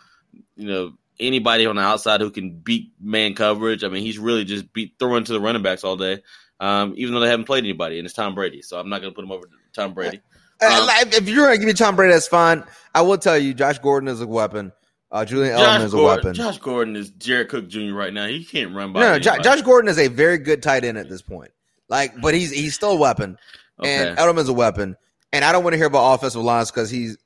you 0.56 0.66
know, 0.66 0.92
anybody 1.20 1.66
on 1.66 1.76
the 1.76 1.82
outside 1.82 2.20
who 2.20 2.30
can 2.30 2.58
beat 2.58 2.92
man 3.00 3.34
coverage. 3.34 3.84
I 3.84 3.88
mean, 3.88 4.02
he's 4.02 4.18
really 4.18 4.44
just 4.44 4.72
beat 4.72 4.94
throwing 4.98 5.24
to 5.24 5.32
the 5.32 5.40
running 5.40 5.62
backs 5.62 5.84
all 5.84 5.96
day. 5.96 6.22
Um, 6.58 6.94
even 6.96 7.12
though 7.14 7.20
they 7.20 7.28
haven't 7.28 7.44
played 7.44 7.64
anybody, 7.64 7.98
and 7.98 8.06
it's 8.06 8.14
Tom 8.14 8.34
Brady, 8.34 8.62
so 8.62 8.78
I'm 8.78 8.88
not 8.88 9.00
going 9.02 9.12
to 9.12 9.14
put 9.14 9.24
him 9.24 9.32
over 9.32 9.46
Tom 9.74 9.92
Brady. 9.94 10.20
Uh, 10.60 10.88
if 11.12 11.28
you're 11.28 11.44
going 11.44 11.54
to 11.54 11.58
give 11.58 11.66
me 11.66 11.74
Tom 11.74 11.96
Brady, 11.96 12.14
that's 12.14 12.28
fine. 12.28 12.64
I 12.94 13.02
will 13.02 13.18
tell 13.18 13.36
you, 13.36 13.52
Josh 13.52 13.78
Gordon 13.78 14.08
is 14.08 14.22
a 14.22 14.26
weapon. 14.26 14.72
Uh, 15.12 15.24
Julian 15.24 15.58
Josh 15.58 15.80
Edelman 15.80 15.84
is 15.84 15.92
a 15.94 16.02
weapon. 16.02 16.34
Josh 16.34 16.58
Gordon 16.58 16.96
is 16.96 17.10
Jared 17.10 17.48
Cook 17.50 17.68
Jr. 17.68 17.92
right 17.92 18.12
now. 18.12 18.26
He 18.26 18.42
can't 18.44 18.74
run 18.74 18.92
by. 18.94 19.00
no, 19.00 19.12
no, 19.12 19.18
Jo- 19.18 19.38
Josh 19.38 19.60
Gordon 19.62 19.88
is 19.90 19.98
a 19.98 20.08
very 20.08 20.38
good 20.38 20.62
tight 20.62 20.84
end 20.84 20.96
at 20.96 21.08
this 21.10 21.20
point. 21.22 21.50
Like, 21.88 22.18
but 22.20 22.32
he's 22.34 22.50
he's 22.50 22.74
still 22.74 22.92
a 22.92 22.96
weapon, 22.96 23.36
Okay. 23.78 24.08
and 24.08 24.18
Edelman's 24.18 24.48
a 24.48 24.52
weapon. 24.54 24.96
And 25.32 25.44
I 25.44 25.52
don't 25.52 25.62
want 25.62 25.74
to 25.74 25.78
hear 25.78 25.86
about 25.86 26.14
offensive 26.14 26.40
lines 26.42 26.70
because 26.70 26.88
he's 26.88 27.18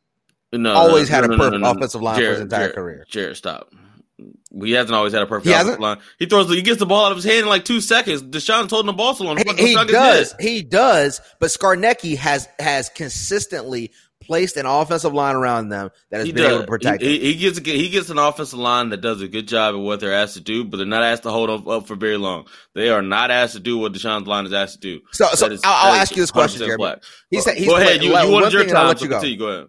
no, 0.53 0.73
always 0.75 1.09
no, 1.11 1.17
had 1.17 1.29
no, 1.29 1.35
a 1.35 1.39
perfect 1.39 1.65
offensive 1.65 2.03
line 2.03 2.17
for 2.17 2.31
his 2.31 2.41
entire 2.41 2.61
Jared, 2.61 2.75
career. 2.75 3.07
Jared, 3.09 3.37
stop. 3.37 3.73
He 4.63 4.73
hasn't 4.73 4.95
always 4.95 5.13
had 5.15 5.23
a 5.23 5.27
perfect 5.27 5.47
He 5.47 5.53
offensive 5.55 5.81
line. 5.81 5.99
He 6.19 6.27
throws. 6.27 6.51
He 6.51 6.61
gets 6.63 6.79
the 6.79 6.87
ball 6.87 7.07
out 7.07 7.13
of 7.13 7.17
his 7.19 7.25
hand 7.25 7.39
in 7.41 7.47
like 7.47 7.65
two 7.65 7.81
seconds. 7.81 8.23
Deshaun's 8.23 8.71
holding 8.71 8.89
the 8.89 8.93
ball 8.93 9.15
so 9.15 9.25
long. 9.25 9.39
He, 9.39 9.69
he 9.69 9.75
does, 9.87 10.35
he 10.39 10.63
does. 10.63 11.21
But 11.39 11.51
Scarnecchia 11.51 12.17
has 12.19 12.47
has 12.59 12.89
consistently 12.91 13.93
placed 14.21 14.59
an 14.59 14.67
offensive 14.67 15.15
line 15.15 15.35
around 15.37 15.71
them 15.71 15.89
that 16.11 16.19
has 16.19 16.27
He 16.27 16.33
been 16.33 16.43
does. 16.43 16.53
able 16.53 16.61
to 16.63 16.67
protect. 16.67 17.03
He, 17.03 17.19
he, 17.19 17.33
he 17.33 17.39
gets 17.39 17.59
he 17.61 17.89
gets 17.89 18.11
an 18.11 18.19
offensive 18.19 18.59
line 18.59 18.91
that 18.91 19.01
does 19.01 19.23
a 19.23 19.29
good 19.29 19.49
job 19.49 19.75
at 19.75 19.79
what 19.81 20.01
they're 20.01 20.13
asked 20.13 20.35
to 20.35 20.41
do, 20.43 20.65
but 20.65 20.77
they're 20.77 20.87
not 20.87 21.03
asked 21.03 21.23
to 21.23 21.31
hold 21.31 21.49
up, 21.49 21.67
up 21.67 21.87
for 21.87 21.95
very 21.97 22.19
long. 22.19 22.47
They 22.75 22.91
are 22.91 23.03
not 23.03 23.31
asked 23.31 23.55
to 23.55 23.61
do 23.61 23.79
what 23.79 23.93
Deshaun's 23.95 24.27
line 24.27 24.45
is 24.45 24.53
asked 24.53 24.75
to 24.75 24.99
do. 24.99 25.01
So, 25.13 25.29
so 25.29 25.47
is- 25.47 25.63
I'll, 25.65 25.93
I'll 25.93 25.95
ask 26.01 26.15
you 26.15 26.23
this 26.23 26.31
question, 26.31 26.61
100% 26.61 26.65
Jeremy. 26.67 26.77
black. 26.77 26.99
He 27.31 27.41
said, 27.41 27.57
he's 27.57 27.67
Go 27.69 27.77
ahead. 27.77 28.01
played- 28.01 28.03
You, 28.03 28.19
you 28.19 28.31
wanted 28.33 28.53
your 28.53 28.63
I'll 28.63 28.69
time. 28.75 28.87
let 28.89 29.01
you 29.01 29.09
go. 29.09 29.15
continue. 29.15 29.39
Go 29.39 29.47
ahead. 29.47 29.67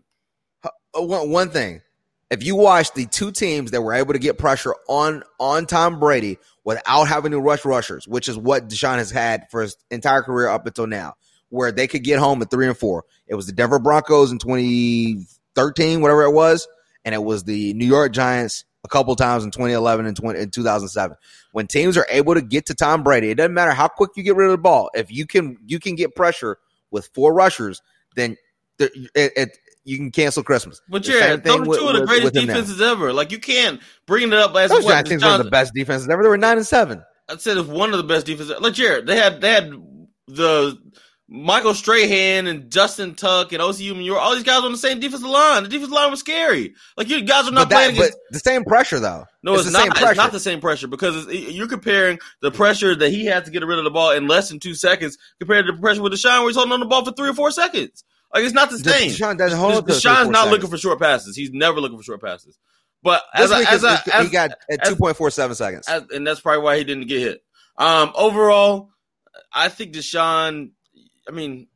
Oh, 0.93 1.03
one, 1.03 1.29
one 1.29 1.49
thing. 1.49 1.81
If 2.29 2.43
you 2.43 2.55
watch 2.55 2.93
the 2.93 3.05
two 3.05 3.31
teams 3.31 3.71
that 3.71 3.81
were 3.81 3.93
able 3.93 4.13
to 4.13 4.19
get 4.19 4.37
pressure 4.37 4.73
on 4.87 5.23
on 5.39 5.65
Tom 5.65 5.99
Brady 5.99 6.37
without 6.63 7.05
having 7.05 7.31
to 7.31 7.39
rush 7.39 7.65
rushers, 7.65 8.07
which 8.07 8.29
is 8.29 8.37
what 8.37 8.69
Deshaun 8.69 8.97
has 8.97 9.11
had 9.11 9.47
for 9.51 9.61
his 9.61 9.75
entire 9.89 10.21
career 10.21 10.47
up 10.47 10.65
until 10.65 10.87
now, 10.87 11.15
where 11.49 11.71
they 11.71 11.87
could 11.87 12.03
get 12.03 12.19
home 12.19 12.41
at 12.41 12.49
three 12.49 12.67
and 12.67 12.77
four. 12.77 13.03
It 13.27 13.35
was 13.35 13.47
the 13.47 13.51
Denver 13.51 13.79
Broncos 13.79 14.31
in 14.31 14.37
2013, 14.37 16.01
whatever 16.01 16.23
it 16.23 16.31
was, 16.31 16.67
and 17.03 17.13
it 17.13 17.23
was 17.23 17.43
the 17.43 17.73
New 17.73 17.85
York 17.85 18.13
Giants 18.13 18.63
a 18.83 18.87
couple 18.87 19.15
times 19.15 19.43
in 19.43 19.51
2011 19.51 20.05
and 20.05 20.15
20, 20.15 20.39
in 20.39 20.49
2007. 20.49 21.17
When 21.51 21.67
teams 21.67 21.97
are 21.97 22.07
able 22.09 22.33
to 22.33 22.41
get 22.41 22.65
to 22.67 22.73
Tom 22.73 23.03
Brady, 23.03 23.29
it 23.29 23.35
doesn't 23.35 23.53
matter 23.53 23.71
how 23.71 23.87
quick 23.87 24.11
you 24.15 24.23
get 24.23 24.35
rid 24.35 24.45
of 24.45 24.51
the 24.51 24.57
ball. 24.57 24.89
If 24.93 25.11
you 25.11 25.27
can 25.27 25.57
you 25.65 25.79
can 25.79 25.95
get 25.95 26.15
pressure 26.15 26.57
with 26.91 27.09
four 27.13 27.33
rushers, 27.33 27.81
then 28.15 28.37
it, 28.79 28.91
it, 29.35 29.57
you 29.83 29.97
can 29.97 30.11
cancel 30.11 30.43
Christmas. 30.43 30.81
But 30.89 31.03
The 31.03 31.11
Jared, 31.11 31.43
those 31.43 31.59
are 31.59 31.63
with- 31.63 31.79
two 31.79 31.87
of 31.87 31.95
the 31.95 32.05
greatest 32.05 32.25
with 32.25 32.35
him 32.35 32.47
now. 32.47 32.53
defenses 32.53 32.81
ever. 32.81 33.13
Like 33.13 33.31
you 33.31 33.39
can't 33.39 33.81
bring 34.05 34.27
it 34.27 34.33
up 34.33 34.55
as 34.55 34.69
Those 34.69 34.83
what 34.83 34.91
Giants 34.91 35.09
teams 35.09 35.23
were 35.23 35.29
Deshaun- 35.29 35.43
the 35.43 35.49
best 35.51 35.73
defenses 35.73 36.07
ever. 36.09 36.21
They 36.23 36.29
were 36.29 36.37
nine 36.37 36.57
and 36.57 36.67
seven. 36.67 37.03
I 37.29 37.37
said 37.37 37.57
it's 37.57 37.67
one 37.67 37.91
of 37.91 37.97
the 37.97 38.03
best 38.03 38.25
defenses. 38.25 38.55
Like 38.59 38.73
Jared, 38.73 39.07
they 39.07 39.15
had 39.17 39.41
they 39.41 39.49
had 39.49 39.71
the 40.27 40.77
Michael 41.33 41.73
Strahan 41.73 42.45
and 42.47 42.69
Justin 42.69 43.15
Tuck 43.15 43.53
and 43.53 43.61
Osi 43.61 43.89
Umenyiora. 43.89 44.17
All 44.17 44.33
these 44.35 44.43
guys 44.43 44.63
on 44.63 44.71
the 44.73 44.77
same 44.77 44.99
defensive 44.99 45.27
line. 45.29 45.63
The 45.63 45.69
defensive 45.69 45.93
line 45.93 46.11
was 46.11 46.19
scary. 46.19 46.73
Like 46.97 47.07
you 47.07 47.21
guys 47.21 47.47
are 47.47 47.51
not 47.51 47.69
But, 47.69 47.75
playing 47.75 47.91
against. 47.95 48.11
but 48.11 48.33
the 48.33 48.39
same 48.39 48.65
pressure 48.65 48.99
though. 48.99 49.23
no, 49.41 49.53
it's, 49.53 49.63
the 49.65 49.71
not. 49.71 49.81
same 49.83 49.91
It's 49.91 49.99
pressure. 50.01 50.15
not 50.17 50.31
the 50.33 50.39
same 50.41 50.59
pressure 50.59 50.87
because 50.87 51.27
it's, 51.27 51.51
you're 51.53 51.69
comparing 51.69 52.19
the 52.41 52.51
pressure 52.51 52.95
that 52.95 53.09
he 53.11 53.25
has 53.27 53.43
to 53.45 53.51
get 53.51 53.65
rid 53.65 53.77
of 53.77 53.85
the 53.85 53.91
ball 53.91 54.11
in 54.11 54.27
less 54.27 54.49
than 54.49 54.59
two 54.59 54.75
seconds 54.75 55.17
compared 55.39 55.67
to 55.67 55.71
the 55.71 55.79
pressure 55.79 56.01
with 56.01 56.11
Deshaun, 56.11 56.39
where 56.39 56.47
he's 56.49 56.55
holding 56.57 56.73
on 56.73 56.81
the 56.81 56.85
ball 56.85 57.05
for 57.05 57.13
three 57.13 57.29
or 57.29 57.33
four 57.33 57.49
secondes. 57.51 58.03
Like 58.33 58.43
it's 58.45 58.53
not 58.53 58.69
the 58.69 58.79
same. 58.79 59.11
Deshaun 59.11 59.37
doesn't 59.37 59.59
hold 59.59 59.85
Deshaun's 59.85 60.01
to 60.01 60.01
three, 60.01 60.11
four 60.23 60.31
not 60.31 60.37
seconds. 60.39 60.51
looking 60.51 60.69
for 60.69 60.77
short 60.77 60.99
passes. 60.99 61.35
He's 61.35 61.51
never 61.51 61.79
looking 61.81 61.97
for 61.97 62.03
short 62.03 62.21
passes. 62.21 62.57
But 63.03 63.23
This 63.35 63.45
as, 63.45 63.51
I, 63.51 63.59
week 63.59 63.67
as, 63.71 63.77
is- 63.79 63.83
I, 63.85 64.01
as, 64.13 64.25
he 64.27 64.31
got 64.31 64.51
at 64.69 64.85
two 64.85 64.95
point 64.95 65.17
four 65.17 65.29
seven 65.31 65.55
seconds. 65.55 65.87
as- 65.87 66.03
and 66.13 66.25
that's 66.25 66.39
probably 66.39 66.63
why 66.63 66.77
he 66.77 66.83
didn't 66.83 67.07
get 67.07 67.19
hit. 67.19 67.43
Um, 67.77 68.11
overall, 68.15 68.89
I 69.51 69.69
think 69.69 69.93
Deshaun. 69.93 70.71
I 71.27 71.31
mean, 71.31 71.67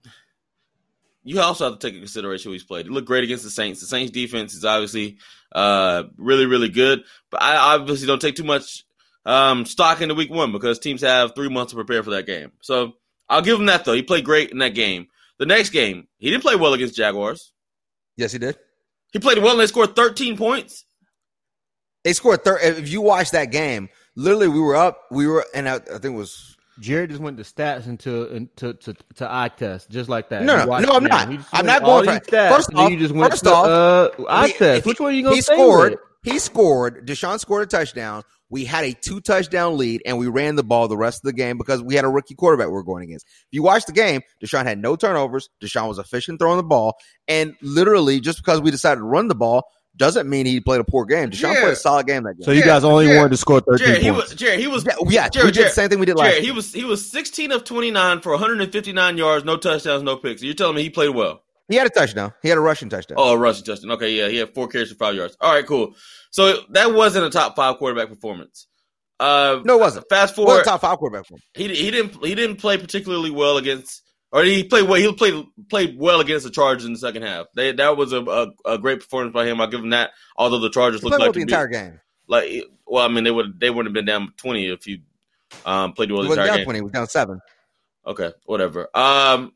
you 1.24 1.40
also 1.42 1.66
have 1.66 1.80
to 1.80 1.80
take 1.80 1.94
into 1.96 2.06
consideration 2.06 2.50
who 2.50 2.54
he's 2.54 2.64
played. 2.64 2.86
He 2.86 2.92
looked 2.92 3.08
great 3.08 3.24
against 3.24 3.44
the 3.44 3.50
Saints. 3.50 3.80
The 3.80 3.88
Saints 3.88 4.12
defense 4.12 4.54
is 4.54 4.64
obviously 4.66 5.18
uh, 5.54 6.04
really, 6.18 6.46
really 6.46 6.70
good. 6.70 7.04
But 7.32 7.42
I 7.42 7.76
obviously 7.76 8.08
don't 8.08 8.22
take 8.22 8.36
too 8.36 8.44
much 8.44 8.84
um, 9.26 9.66
stock 9.66 10.02
into 10.02 10.14
Week 10.16 10.30
One 10.30 10.52
because 10.52 10.78
teams 10.80 11.02
have 11.02 11.34
three 11.36 11.50
months 11.50 11.72
to 11.72 11.76
prepare 11.76 12.04
for 12.04 12.12
that 12.12 12.28
game. 12.28 12.52
So 12.62 12.94
I'll 13.28 13.42
give 13.42 13.60
him 13.60 13.66
that 13.68 13.86
though. 13.86 13.94
He 13.94 14.04
played 14.04 14.26
great 14.26 14.52
in 14.52 14.60
that 14.60 14.76
game. 14.76 15.08
The 15.40 15.46
next 15.46 15.70
game, 15.72 16.08
he 16.18 16.30
didn't 16.30 16.44
play 16.44 16.56
well 16.56 16.74
against 16.74 16.96
Jaguars. 16.96 17.52
yes, 18.18 18.32
he 18.32 18.40
did. 18.40 18.58
He 19.12 19.20
played 19.20 19.38
well 19.40 19.52
and 19.52 19.60
they 19.62 19.68
scored 19.68 19.96
13 19.96 20.38
points. 20.38 20.86
They 22.04 22.14
scored 22.14 22.44
third. 22.44 22.60
If 22.62 22.90
you 22.90 23.02
watch 23.02 23.32
that 23.32 23.46
game, 23.52 23.90
literally, 24.16 24.48
we 24.48 24.60
were 24.60 24.76
up. 24.76 25.02
We 25.12 25.26
were, 25.28 25.46
and 25.56 25.68
I, 25.68 25.76
I 25.76 25.80
think 25.80 26.06
it 26.06 26.10
was 26.10 26.56
Jared 26.80 27.10
just 27.10 27.22
went 27.22 27.38
to 27.38 27.44
stats 27.44 27.88
into 27.88 28.28
into 28.36 28.74
to, 28.74 28.94
to 29.16 29.34
eye 29.34 29.50
test 29.50 29.90
just 29.90 30.08
like 30.10 30.30
that. 30.30 30.44
No, 30.44 30.58
no, 30.58 30.66
no, 30.80 30.92
I'm 30.94 31.04
not. 31.06 31.22
game. 31.28 31.32
He 31.32 31.38
just 31.38 31.50
I'm 31.54 31.66
not 31.66 31.82
going 31.82 31.92
all 31.92 32.04
for- 32.04 32.12
these 32.20 32.30
stats, 32.30 32.50
first 32.56 32.70
and 32.70 32.78
then 32.78 32.86
off- 32.86 32.92
you 32.92 32.98
just 33.00 33.14
went 33.14 33.32
first 33.34 33.44
to, 33.46 33.50
off, 33.54 33.66
uh, 34.20 34.24
eye 34.30 34.48
he- 34.48 34.54
test. 34.54 34.86
Which 34.86 35.00
one 35.00 35.10
are 35.10 35.16
you 35.16 35.24
going 35.24 35.36
he 35.36 35.42
to 35.42 35.52
He 35.52 35.56
scored. 35.58 35.92
with? 35.92 36.00
He 36.34 36.40
scored. 36.40 37.08
Deshaun 37.08 37.40
scored 37.40 37.64
a 37.64 37.66
touchdown. 37.66 38.24
We 38.50 38.66
had 38.66 38.84
a 38.86 38.94
two 38.94 39.22
touchdown 39.22 39.78
lead, 39.78 40.02
and 40.06 40.18
we 40.18 40.28
ran 40.28 40.56
the 40.56 40.64
ball 40.64 40.88
the 40.88 40.98
rest 40.98 41.20
of 41.20 41.24
the 41.24 41.34
game 41.34 41.58
because 41.58 41.82
we 41.82 41.96
had 41.96 42.06
a 42.06 42.10
rookie 42.10 42.36
quarterback 42.36 42.68
we 42.68 42.74
were 42.74 42.84
going 42.84 43.04
against. 43.04 43.26
If 43.26 43.48
you 43.52 43.64
watch 43.64 43.86
the 43.86 43.92
game, 43.92 44.22
Deshaun 44.44 44.66
had 44.66 44.78
no 44.78 44.96
turnovers. 44.96 45.50
Deshaun 45.62 45.88
was 45.88 45.98
efficient 45.98 46.40
throwing 46.40 46.58
the 46.58 46.64
ball, 46.64 46.96
and 47.28 47.56
literally, 47.62 48.20
just 48.20 48.38
because 48.38 48.62
we 48.62 48.70
decided 48.72 48.98
to 49.00 49.06
run 49.06 49.28
the 49.28 49.36
ball 49.36 49.64
doesn't 49.98 50.30
mean 50.30 50.46
he 50.46 50.60
played 50.60 50.82
a 50.82 50.84
poor 50.84 51.06
game. 51.06 51.30
Deshaun 51.32 51.54
Yeah. 51.54 51.62
played 51.62 51.74
a 51.74 51.76
solid 51.78 52.06
game 52.06 52.24
that 52.24 52.34
game. 52.34 52.44
So 52.44 52.52
you 52.52 52.64
guys 52.66 52.84
only 52.84 53.06
Jared, 53.06 53.18
wanted 53.18 53.30
to 53.30 53.38
score 53.38 53.62
thirteen 53.62 53.88
Jared, 53.88 54.02
he 54.04 54.12
points. 54.12 54.30
was 54.32 54.36
Jared, 54.40 54.60
he 54.60 54.68
was 54.68 54.86
yeah, 54.86 54.94
yeah, 55.08 55.30
Jared, 55.30 55.46
we 55.46 55.52
did 55.52 55.56
Jared, 55.56 55.70
the 55.72 55.74
same 55.74 55.90
thing 55.90 56.00
we 56.00 56.06
did 56.06 56.18
last. 56.18 56.28
Jared, 56.32 56.42
he 56.42 56.48
year. 56.48 56.54
was 56.54 56.74
he 56.74 56.84
was 56.84 57.10
16 57.10 57.52
of 57.54 57.64
29 57.64 58.20
for 58.20 58.32
159 58.34 59.18
yards, 59.18 59.46
no 59.46 59.56
touchdowns, 59.58 60.04
no 60.04 60.18
picks. 60.18 60.44
You're 60.44 60.54
telling 60.54 60.76
me 60.76 60.84
he 60.84 60.90
played 60.90 61.10
well? 61.16 61.42
He 61.68 61.76
had 61.76 61.88
a 61.88 61.90
touchdown. 61.90 62.32
He 62.44 62.50
had 62.50 62.58
a 62.58 62.62
rushing 62.62 62.90
touchdown. 62.90 63.18
Oh, 63.20 63.34
a 63.34 63.38
rushing 63.38 63.66
touchdown. 63.66 63.92
Okay, 63.92 64.12
yeah, 64.14 64.28
he 64.28 64.38
had 64.38 64.54
four 64.54 64.68
carries 64.68 64.90
for 64.92 64.96
five 64.96 65.16
yards. 65.16 65.36
All 65.42 65.52
right, 65.52 65.66
cool. 65.66 65.96
So 66.30 66.60
that 66.72 66.94
wasn't 66.94 67.26
a 67.26 67.30
top 67.30 67.56
five 67.56 67.78
quarterback 67.78 68.10
performance. 68.10 68.68
Uh, 69.20 69.62
no, 69.64 69.78
it 69.78 69.80
wasn't. 69.80 70.06
fast 70.10 70.36
forward, 70.36 70.64
top 70.64 70.82
five 70.82 70.98
quarterback 70.98 71.26
for 71.26 71.36
him. 71.36 71.42
he 71.56 71.74
he 71.74 71.90
didn't 71.90 72.24
he 72.24 72.36
didn't 72.36 72.58
play 72.58 72.78
particularly 72.78 73.32
well 73.32 73.58
against, 73.58 74.04
or 74.32 74.44
he 74.44 74.64
played 74.66 74.88
well. 74.90 75.00
He 75.00 75.12
played 75.14 75.46
played 75.70 75.96
well 75.98 76.20
against 76.20 76.44
the 76.46 76.52
Chargers 76.52 76.86
in 76.86 76.92
the 76.94 77.00
second 77.00 77.22
half. 77.24 77.46
They 77.56 77.72
that 77.72 77.96
was 77.98 78.12
a 78.14 78.22
a, 78.22 78.48
a 78.66 78.78
great 78.78 79.00
performance 79.00 79.34
by 79.34 79.46
him. 79.48 79.62
I'll 79.62 79.68
give 79.68 79.80
him 79.80 79.92
that. 79.92 80.12
Although 80.36 80.60
the 80.60 80.70
Chargers 80.70 81.02
He 81.02 81.08
looked 81.10 81.22
like 81.22 81.32
the 81.34 81.42
entire 81.42 81.68
game. 81.68 82.00
like 82.28 82.66
well, 82.86 83.06
I 83.06 83.08
mean 83.08 83.24
they 83.24 83.32
would 83.32 83.58
they 83.60 83.70
wouldn't 83.70 83.88
have 83.88 83.94
been 83.94 84.06
down 84.06 84.34
twenty 84.36 84.68
if 84.68 84.86
you 84.86 85.00
um 85.66 85.94
played 85.94 86.12
well 86.12 86.22
He 86.22 86.26
the 86.26 86.30
wasn't 86.32 86.42
entire 86.44 86.48
down 86.48 86.58
game. 86.58 86.66
twenty. 86.66 86.78
He 86.80 86.84
was 86.84 86.92
down 86.92 87.08
seven. 87.08 87.40
Okay, 88.06 88.34
whatever. 88.46 88.90
Um, 88.94 89.54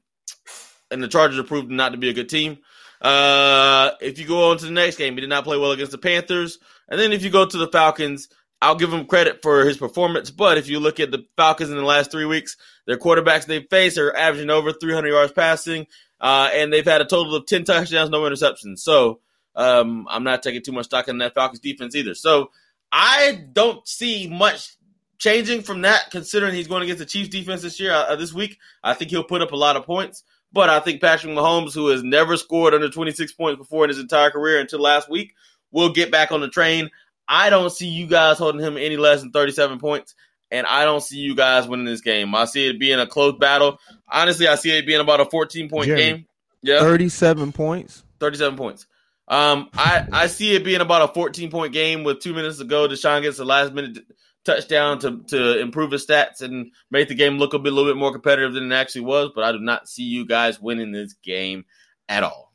and 0.91 1.01
the 1.01 1.07
Chargers 1.07 1.39
are 1.39 1.43
proved 1.43 1.71
not 1.71 1.91
to 1.91 1.97
be 1.97 2.09
a 2.09 2.13
good 2.13 2.29
team. 2.29 2.59
Uh, 3.01 3.91
if 4.01 4.19
you 4.19 4.27
go 4.27 4.51
on 4.51 4.57
to 4.57 4.65
the 4.65 4.71
next 4.71 4.97
game, 4.97 5.15
he 5.15 5.21
did 5.21 5.29
not 5.29 5.43
play 5.43 5.57
well 5.57 5.71
against 5.71 5.91
the 5.91 5.97
Panthers. 5.97 6.59
And 6.89 6.99
then 6.99 7.13
if 7.13 7.23
you 7.23 7.29
go 7.29 7.45
to 7.45 7.57
the 7.57 7.67
Falcons, 7.67 8.29
I'll 8.61 8.75
give 8.75 8.91
him 8.91 9.05
credit 9.05 9.41
for 9.41 9.65
his 9.65 9.77
performance. 9.77 10.31
But 10.31 10.57
if 10.57 10.67
you 10.67 10.79
look 10.79 10.99
at 10.99 11.11
the 11.11 11.25
Falcons 11.37 11.69
in 11.69 11.77
the 11.77 11.83
last 11.83 12.11
three 12.11 12.25
weeks, 12.25 12.57
their 12.85 12.97
quarterbacks 12.97 13.45
they 13.45 13.61
face 13.61 13.97
are 13.97 14.13
averaging 14.13 14.49
over 14.49 14.73
300 14.73 15.07
yards 15.07 15.31
passing, 15.31 15.87
uh, 16.19 16.49
and 16.51 16.73
they've 16.73 16.85
had 16.85 17.01
a 17.01 17.05
total 17.05 17.35
of 17.35 17.45
10 17.45 17.63
touchdowns, 17.63 18.09
no 18.09 18.21
interceptions. 18.21 18.79
So 18.79 19.21
um, 19.55 20.07
I'm 20.09 20.23
not 20.23 20.43
taking 20.43 20.61
too 20.61 20.73
much 20.73 20.85
stock 20.85 21.07
in 21.07 21.19
that 21.19 21.35
Falcons 21.35 21.61
defense 21.61 21.95
either. 21.95 22.15
So 22.15 22.51
I 22.91 23.45
don't 23.53 23.87
see 23.87 24.27
much 24.27 24.75
changing 25.19 25.61
from 25.61 25.81
that, 25.81 26.11
considering 26.11 26.55
he's 26.55 26.67
going 26.67 26.83
against 26.83 26.99
the 26.99 27.05
Chiefs 27.05 27.29
defense 27.29 27.61
this 27.61 27.79
year, 27.79 27.93
uh, 27.93 28.15
this 28.15 28.33
week. 28.33 28.57
I 28.83 28.93
think 28.93 29.11
he'll 29.11 29.23
put 29.23 29.41
up 29.41 29.51
a 29.51 29.57
lot 29.57 29.77
of 29.77 29.85
points. 29.85 30.23
But 30.51 30.69
I 30.69 30.79
think 30.79 31.01
Patrick 31.01 31.33
Mahomes, 31.33 31.73
who 31.73 31.87
has 31.89 32.01
never 32.03 32.35
scored 32.37 32.73
under 32.73 32.89
26 32.89 33.33
points 33.33 33.57
before 33.57 33.83
in 33.83 33.89
his 33.89 33.99
entire 33.99 34.31
career 34.31 34.59
until 34.59 34.79
last 34.81 35.09
week, 35.09 35.33
will 35.71 35.91
get 35.91 36.11
back 36.11 36.31
on 36.31 36.41
the 36.41 36.49
train. 36.49 36.89
I 37.27 37.49
don't 37.51 37.71
see 37.71 37.87
you 37.87 38.07
guys 38.07 38.39
holding 38.39 38.61
him 38.61 38.75
any 38.77 38.97
less 38.97 39.21
than 39.21 39.31
37 39.31 39.77
points. 39.79 40.15
and 40.51 40.65
I 40.65 40.85
don't 40.85 41.01
see 41.01 41.17
you 41.19 41.35
guys 41.35 41.67
winning 41.67 41.85
this 41.85 42.01
game. 42.01 42.33
I 42.33 42.45
see 42.45 42.67
it 42.67 42.79
being 42.79 42.99
a 42.99 43.05
close 43.05 43.37
battle. 43.37 43.79
Honestly, 44.07 44.47
I 44.47 44.55
see 44.55 44.75
it 44.75 44.87
being 44.87 44.99
about 45.01 45.19
a 45.21 45.25
14 45.25 45.69
point 45.69 45.85
Jerry, 45.85 45.99
game. 45.99 46.25
Yeah, 46.61 46.79
37 46.79 47.51
points. 47.51 48.03
37 48.19 48.57
points. 48.57 48.87
Um, 49.27 49.69
I, 49.75 50.07
I 50.11 50.27
see 50.27 50.55
it 50.55 50.63
being 50.63 50.81
about 50.81 51.07
a 51.07 51.13
14 51.13 51.51
point 51.51 51.71
game 51.71 52.03
with 52.03 52.19
two 52.19 52.33
minutes 52.33 52.57
to 52.57 52.65
go. 52.65 52.87
Deshaun 52.87 53.21
gets 53.21 53.37
the 53.37 53.45
last 53.45 53.73
minute 53.73 53.99
touchdown 54.45 54.99
to, 54.99 55.23
to 55.27 55.59
improve 55.59 55.91
his 55.91 56.05
stats 56.05 56.41
and 56.41 56.71
make 56.91 57.07
the 57.07 57.15
game 57.15 57.37
look 57.37 57.53
a, 57.53 57.59
bit, 57.59 57.71
a 57.71 57.75
little 57.75 57.91
bit 57.91 57.99
more 57.99 58.11
competitive 58.11 58.53
than 58.53 58.71
it 58.71 58.75
actually 58.75 59.01
was. 59.01 59.31
But 59.33 59.43
I 59.43 59.51
do 59.51 59.59
not 59.59 59.87
see 59.87 60.03
you 60.03 60.25
guys 60.25 60.59
winning 60.59 60.91
this 60.91 61.13
game 61.23 61.65
at 62.07 62.23
all. 62.23 62.51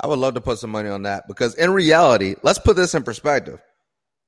I 0.00 0.06
would 0.06 0.18
love 0.18 0.34
to 0.34 0.40
put 0.40 0.58
some 0.58 0.70
money 0.70 0.88
on 0.88 1.02
that 1.02 1.28
because 1.28 1.54
in 1.54 1.70
reality, 1.72 2.34
let's 2.42 2.58
put 2.58 2.76
this 2.76 2.94
in 2.94 3.02
perspective. 3.02 3.60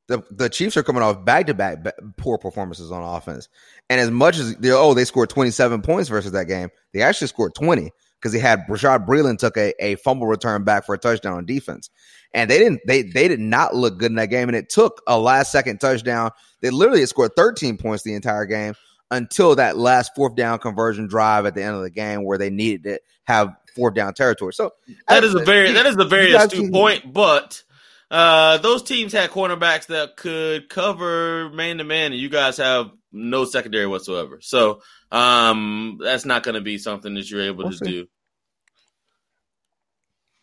The 0.08 0.22
the 0.30 0.50
Chiefs 0.50 0.76
are 0.76 0.82
coming 0.82 1.02
off 1.02 1.24
back 1.24 1.46
to 1.46 1.54
back 1.54 1.78
poor 2.16 2.36
performances 2.36 2.90
on 2.90 3.02
offense, 3.02 3.48
and 3.88 4.00
as 4.00 4.10
much 4.10 4.36
as 4.36 4.56
they 4.56 4.70
oh 4.72 4.94
they 4.94 5.04
scored 5.04 5.30
twenty 5.30 5.50
seven 5.50 5.80
points 5.80 6.10
versus 6.10 6.32
that 6.32 6.46
game, 6.46 6.70
they 6.92 7.02
actually 7.02 7.28
scored 7.28 7.54
twenty 7.54 7.92
because 8.22 8.32
he 8.32 8.38
had 8.38 8.66
Bashaud 8.68 9.04
Breeland 9.04 9.38
took 9.38 9.56
a, 9.56 9.74
a 9.84 9.96
fumble 9.96 10.28
return 10.28 10.62
back 10.62 10.86
for 10.86 10.94
a 10.94 10.98
touchdown 10.98 11.34
on 11.34 11.44
defense, 11.44 11.90
and 12.32 12.48
they 12.48 12.58
didn't 12.58 12.80
they 12.86 13.02
they 13.02 13.26
did 13.26 13.40
not 13.40 13.74
look 13.74 13.98
good 13.98 14.12
in 14.12 14.16
that 14.16 14.30
game, 14.30 14.48
and 14.48 14.56
it 14.56 14.68
took 14.68 15.02
a 15.06 15.18
last 15.18 15.50
second 15.50 15.80
touchdown. 15.80 16.30
They 16.60 16.70
literally 16.70 17.04
scored 17.06 17.32
thirteen 17.36 17.76
points 17.76 18.04
the 18.04 18.14
entire 18.14 18.46
game 18.46 18.74
until 19.10 19.56
that 19.56 19.76
last 19.76 20.12
fourth 20.14 20.36
down 20.36 20.58
conversion 20.58 21.06
drive 21.08 21.44
at 21.46 21.54
the 21.54 21.62
end 21.62 21.74
of 21.74 21.82
the 21.82 21.90
game 21.90 22.24
where 22.24 22.38
they 22.38 22.50
needed 22.50 22.84
to 22.84 23.00
have 23.24 23.54
fourth 23.74 23.94
down 23.94 24.14
territory. 24.14 24.52
So 24.52 24.70
that 25.08 25.24
is 25.24 25.34
a 25.34 25.40
very 25.40 25.72
that 25.72 25.86
is 25.86 25.96
a 25.96 26.04
very 26.04 26.32
astute 26.32 26.72
point, 26.72 27.12
but 27.12 27.62
uh, 28.10 28.58
those 28.58 28.82
teams 28.82 29.12
had 29.12 29.30
cornerbacks 29.30 29.86
that 29.86 30.16
could 30.16 30.68
cover 30.68 31.50
man 31.50 31.78
to 31.78 31.84
man, 31.84 32.12
and 32.12 32.20
you 32.20 32.28
guys 32.28 32.58
have 32.58 32.90
no 33.10 33.44
secondary 33.44 33.86
whatsoever. 33.86 34.38
So 34.40 34.82
um, 35.10 35.98
that's 36.02 36.24
not 36.24 36.42
going 36.42 36.54
to 36.54 36.60
be 36.60 36.78
something 36.78 37.14
that 37.14 37.30
you're 37.30 37.42
able 37.42 37.64
we'll 37.64 37.72
to 37.72 37.76
see. 37.78 37.90
do. 37.90 38.06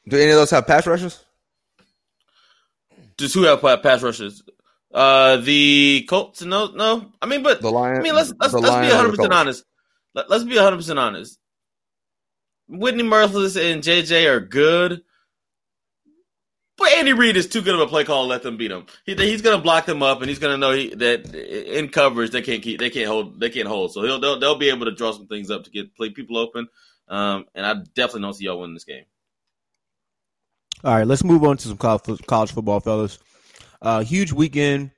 Do 0.09 0.17
any 0.17 0.31
of 0.31 0.37
those 0.37 0.49
have 0.49 0.65
pass 0.65 0.87
rushes? 0.87 1.23
Does 3.17 3.33
who 3.33 3.43
have 3.43 3.61
pass 3.61 4.01
rushes? 4.01 4.43
Uh, 4.91 5.37
the 5.37 6.05
Colts? 6.09 6.41
No, 6.41 6.67
no. 6.67 7.11
I 7.21 7.27
mean, 7.27 7.43
but 7.43 7.61
the 7.61 7.69
Lions. 7.69 7.99
I 7.99 8.01
mean, 8.01 8.15
let's 8.15 8.33
let's, 8.39 8.53
let's 8.53 8.87
be 8.87 8.93
100 8.93 9.09
percent 9.15 9.33
honest. 9.33 9.63
Let, 10.15 10.31
us 10.31 10.43
be 10.43 10.55
100 10.55 10.77
percent 10.77 10.97
honest. 10.97 11.37
Whitney 12.67 13.03
Mercilus 13.03 13.55
and 13.55 13.83
JJ 13.83 14.27
are 14.27 14.39
good, 14.39 15.01
but 16.77 16.91
Andy 16.93 17.13
Reid 17.13 17.37
is 17.37 17.47
too 17.47 17.61
good 17.61 17.75
of 17.75 17.81
a 17.81 17.87
play 17.87 18.03
call 18.03 18.23
to 18.23 18.29
let 18.29 18.41
them 18.41 18.57
beat 18.57 18.71
him. 18.71 18.85
He, 19.05 19.13
he's 19.15 19.43
going 19.43 19.57
to 19.57 19.61
block 19.61 19.85
them 19.85 20.01
up, 20.01 20.21
and 20.21 20.29
he's 20.29 20.39
going 20.39 20.53
to 20.53 20.57
know 20.57 20.71
he, 20.71 20.93
that 20.95 21.35
in 21.35 21.89
coverage 21.89 22.31
they 22.31 22.41
can't 22.41 22.63
keep, 22.63 22.79
they 22.79 22.89
can't 22.89 23.07
hold, 23.07 23.39
they 23.39 23.49
can't 23.49 23.67
hold. 23.67 23.93
So 23.93 24.01
he'll 24.01 24.19
they'll, 24.19 24.39
they'll 24.39 24.57
be 24.57 24.69
able 24.69 24.85
to 24.85 24.95
draw 24.95 25.11
some 25.11 25.27
things 25.27 25.51
up 25.51 25.65
to 25.65 25.71
get 25.71 25.95
play 25.95 26.09
people 26.09 26.37
open. 26.37 26.67
Um, 27.07 27.45
and 27.53 27.65
I 27.65 27.73
definitely 27.73 28.21
don't 28.21 28.33
see 28.33 28.45
y'all 28.45 28.59
winning 28.59 28.75
this 28.75 28.85
game. 28.85 29.03
All 30.81 30.95
right, 30.95 31.05
let's 31.05 31.25
move 31.25 31.43
on 31.43 31.57
to 31.57 31.67
some 31.67 31.77
college 31.77 32.53
football, 32.53 32.79
fellas. 32.79 33.19
Uh, 33.81 34.01
huge 34.01 34.31
weekend 34.31 34.91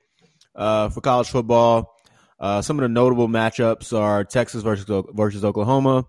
uh, 0.54 0.88
for 0.90 1.00
college 1.00 1.28
football. 1.28 1.96
Uh, 2.38 2.62
some 2.62 2.78
of 2.78 2.84
the 2.84 2.88
notable 2.88 3.26
matchups 3.26 3.96
are 3.96 4.22
Texas 4.22 4.62
versus 4.62 4.84
versus 5.12 5.44
Oklahoma, 5.44 6.04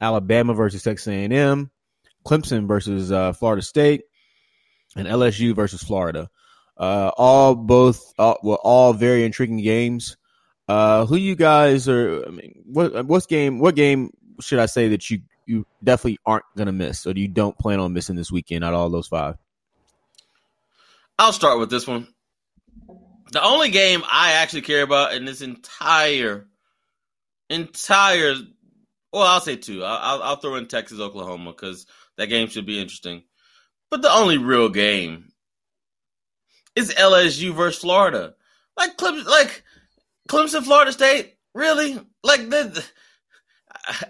Alabama 0.00 0.52
versus 0.52 0.82
Texas 0.82 1.06
A&M, 1.06 1.70
Clemson 2.26 2.66
versus 2.66 3.12
uh, 3.12 3.32
Florida 3.32 3.62
State, 3.62 4.02
and 4.96 5.06
LSU 5.06 5.54
versus 5.54 5.80
Florida. 5.80 6.28
Uh, 6.76 7.12
all 7.16 7.54
both 7.54 8.12
uh, 8.18 8.34
were 8.42 8.58
all 8.64 8.94
very 8.94 9.24
intriguing 9.24 9.62
games. 9.62 10.16
Who 10.68 11.14
you 11.14 11.36
guys 11.36 11.88
are? 11.88 12.26
I 12.26 12.30
mean, 12.30 12.64
what 12.66 13.06
what's 13.06 13.26
game? 13.26 13.60
What 13.60 13.76
game 13.76 14.10
should 14.40 14.58
I 14.58 14.66
say 14.66 14.88
that 14.88 15.08
you 15.08 15.20
you 15.46 15.66
definitely 15.82 16.18
aren't 16.24 16.44
gonna 16.56 16.72
miss, 16.72 17.06
or 17.06 17.12
you 17.12 17.28
don't 17.28 17.58
plan 17.58 17.80
on 17.80 17.92
missing 17.92 18.16
this 18.16 18.32
weekend 18.32 18.64
out 18.64 18.74
of 18.74 18.80
all 18.80 18.90
those 18.90 19.08
five? 19.08 19.36
I'll 21.18 21.32
start 21.32 21.58
with 21.60 21.70
this 21.70 21.86
one. 21.86 22.08
The 23.32 23.42
only 23.42 23.70
game 23.70 24.02
I 24.10 24.32
actually 24.32 24.62
care 24.62 24.82
about 24.82 25.14
in 25.14 25.24
this 25.24 25.42
entire 25.42 26.46
entire 27.50 28.34
well, 29.14 29.22
I'll 29.22 29.40
say 29.40 29.54
two. 29.54 29.84
I'll, 29.84 30.22
I'll 30.24 30.36
throw 30.36 30.56
in 30.56 30.66
Texas, 30.66 30.98
Oklahoma 30.98 31.52
because 31.52 31.86
that 32.16 32.26
game 32.26 32.48
should 32.48 32.66
be 32.66 32.80
interesting. 32.80 33.22
But 33.88 34.02
the 34.02 34.12
only 34.12 34.38
real 34.38 34.68
game 34.68 35.32
is 36.74 36.92
LSU 36.92 37.54
versus 37.54 37.80
Florida. 37.80 38.34
Like 38.76 38.96
Clemson, 38.96 39.24
like 39.24 39.62
Clemson, 40.28 40.64
Florida 40.64 40.90
State. 40.90 41.36
Really? 41.54 42.00
Like 42.24 42.50
the. 42.50 42.84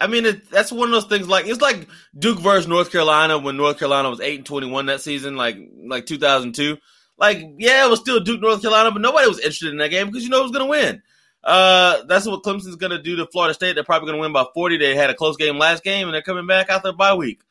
I 0.00 0.06
mean, 0.06 0.24
it, 0.26 0.50
that's 0.50 0.70
one 0.70 0.88
of 0.88 0.92
those 0.92 1.04
things. 1.04 1.28
Like 1.28 1.46
it's 1.46 1.60
like 1.60 1.88
Duke 2.18 2.38
versus 2.38 2.68
North 2.68 2.92
Carolina 2.92 3.38
when 3.38 3.56
North 3.56 3.78
Carolina 3.78 4.10
was 4.10 4.20
eight 4.20 4.36
and 4.36 4.46
twenty 4.46 4.68
one 4.68 4.86
that 4.86 5.00
season, 5.00 5.36
like 5.36 5.56
like 5.86 6.06
two 6.06 6.18
thousand 6.18 6.54
two. 6.54 6.78
Like, 7.16 7.38
yeah, 7.58 7.86
it 7.86 7.90
was 7.90 8.00
still 8.00 8.20
Duke, 8.20 8.40
North 8.40 8.60
Carolina, 8.60 8.90
but 8.90 9.02
nobody 9.02 9.28
was 9.28 9.38
interested 9.38 9.70
in 9.70 9.78
that 9.78 9.90
game 9.90 10.06
because 10.08 10.24
you 10.24 10.30
know 10.30 10.40
it 10.40 10.44
was 10.44 10.50
going 10.50 10.64
to 10.64 10.70
win. 10.70 11.02
Uh, 11.44 12.02
that's 12.06 12.26
what 12.26 12.42
Clemson's 12.42 12.76
going 12.76 12.90
to 12.90 13.00
do 13.00 13.16
to 13.16 13.26
Florida 13.26 13.54
State. 13.54 13.74
They're 13.74 13.84
probably 13.84 14.06
going 14.06 14.18
to 14.18 14.22
win 14.22 14.32
by 14.32 14.46
40. 14.52 14.78
They 14.78 14.96
had 14.96 15.10
a 15.10 15.14
close 15.14 15.36
game 15.36 15.58
last 15.58 15.84
game, 15.84 16.08
and 16.08 16.14
they're 16.14 16.22
coming 16.22 16.46
back 16.46 16.70
out 16.70 16.82
there 16.82 16.92
bye 16.92 17.14
week. 17.14 17.42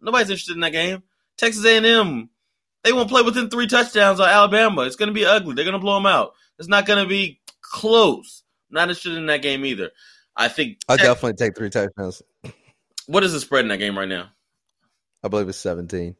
Nobody's 0.00 0.30
interested 0.30 0.54
in 0.54 0.60
that 0.60 0.72
game. 0.72 1.02
Texas 1.36 1.64
A&M, 1.64 2.30
they 2.84 2.92
won't 2.92 3.10
play 3.10 3.22
within 3.22 3.50
three 3.50 3.66
touchdowns 3.66 4.20
on 4.20 4.28
Alabama. 4.28 4.82
It's 4.82 4.96
going 4.96 5.08
to 5.08 5.14
be 5.14 5.26
ugly. 5.26 5.54
They're 5.54 5.64
going 5.64 5.72
to 5.72 5.80
blow 5.80 5.96
them 5.96 6.06
out. 6.06 6.34
It's 6.58 6.68
not 6.68 6.86
going 6.86 7.02
to 7.02 7.08
be 7.08 7.40
close. 7.60 8.42
Not 8.70 8.88
interested 8.88 9.16
in 9.16 9.26
that 9.26 9.42
game 9.42 9.64
either. 9.64 9.90
I 10.36 10.48
think 10.48 10.78
I'll 10.88 10.96
definitely 10.96 11.34
take 11.34 11.56
three 11.56 11.70
touchdowns. 11.70 12.22
What 13.06 13.24
is 13.24 13.32
the 13.32 13.40
spread 13.40 13.64
in 13.64 13.68
that 13.68 13.78
game 13.78 13.98
right 13.98 14.08
now? 14.08 14.30
I 15.22 15.28
believe 15.28 15.48
it's 15.48 15.58
17. 15.58 16.14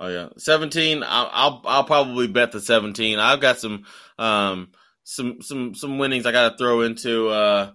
Oh 0.00 0.08
yeah, 0.08 0.28
seventeen. 0.38 1.02
I'll, 1.04 1.30
I'll, 1.32 1.62
I'll 1.64 1.84
probably 1.84 2.26
bet 2.26 2.52
the 2.52 2.60
seventeen. 2.60 3.18
I've 3.20 3.40
got 3.40 3.58
some 3.58 3.84
um 4.18 4.72
some 5.04 5.40
some 5.40 5.74
some 5.74 5.98
winnings 5.98 6.26
I 6.26 6.32
got 6.32 6.50
to 6.50 6.58
throw 6.58 6.80
into 6.80 7.28
uh 7.28 7.70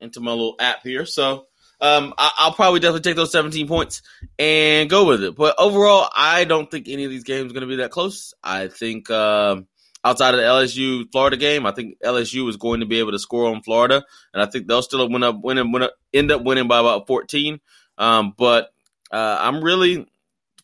into 0.00 0.20
my 0.20 0.32
little 0.32 0.56
app 0.58 0.82
here. 0.82 1.06
So 1.06 1.46
um 1.80 2.12
I, 2.18 2.46
will 2.46 2.54
probably 2.54 2.80
definitely 2.80 3.08
take 3.08 3.16
those 3.16 3.30
seventeen 3.30 3.68
points 3.68 4.02
and 4.38 4.90
go 4.90 5.04
with 5.06 5.22
it. 5.22 5.36
But 5.36 5.54
overall, 5.58 6.10
I 6.14 6.42
don't 6.44 6.68
think 6.68 6.88
any 6.88 7.04
of 7.04 7.10
these 7.10 7.24
games 7.24 7.50
are 7.50 7.54
going 7.54 7.60
to 7.62 7.68
be 7.68 7.76
that 7.76 7.92
close. 7.92 8.34
I 8.42 8.66
think 8.66 9.08
um 9.10 9.68
outside 10.04 10.34
of 10.34 10.40
the 10.40 10.46
LSU 10.46 11.10
Florida 11.10 11.36
game, 11.36 11.66
I 11.66 11.72
think 11.72 11.98
LSU 12.00 12.48
is 12.48 12.56
going 12.56 12.80
to 12.80 12.86
be 12.86 12.98
able 12.98 13.12
to 13.12 13.18
score 13.18 13.46
on 13.46 13.62
Florida, 13.62 14.04
and 14.32 14.42
I 14.42 14.46
think 14.46 14.66
they'll 14.66 14.82
still 14.82 15.08
win 15.08 15.22
up 15.22 15.40
winning 15.42 15.72
win 15.72 15.84
up, 15.84 15.94
end 16.12 16.30
up 16.30 16.42
winning 16.42 16.68
by 16.68 16.78
about 16.78 17.06
fourteen. 17.06 17.60
Um, 17.96 18.34
but 18.36 18.72
uh, 19.10 19.38
I'm 19.40 19.62
really 19.62 20.06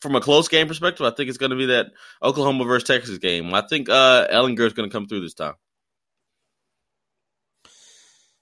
from 0.05 0.17
a 0.17 0.21
close 0.21 0.49
game 0.49 0.69
perspective, 0.69 1.07
I 1.07 1.11
think 1.11 1.31
it's 1.31 1.39
going 1.39 1.49
to 1.49 1.57
be 1.57 1.67
that 1.67 1.87
Oklahoma 2.23 2.65
versus 2.65 2.87
Texas 2.87 3.17
game. 3.17 3.55
I 3.55 3.63
think 3.63 3.89
uh, 3.89 4.29
Ehlinger 4.31 4.67
is 4.67 4.75
going 4.75 4.89
to 4.89 4.93
come 4.93 5.07
through 5.07 5.23
this 5.23 5.33
time. 5.33 5.55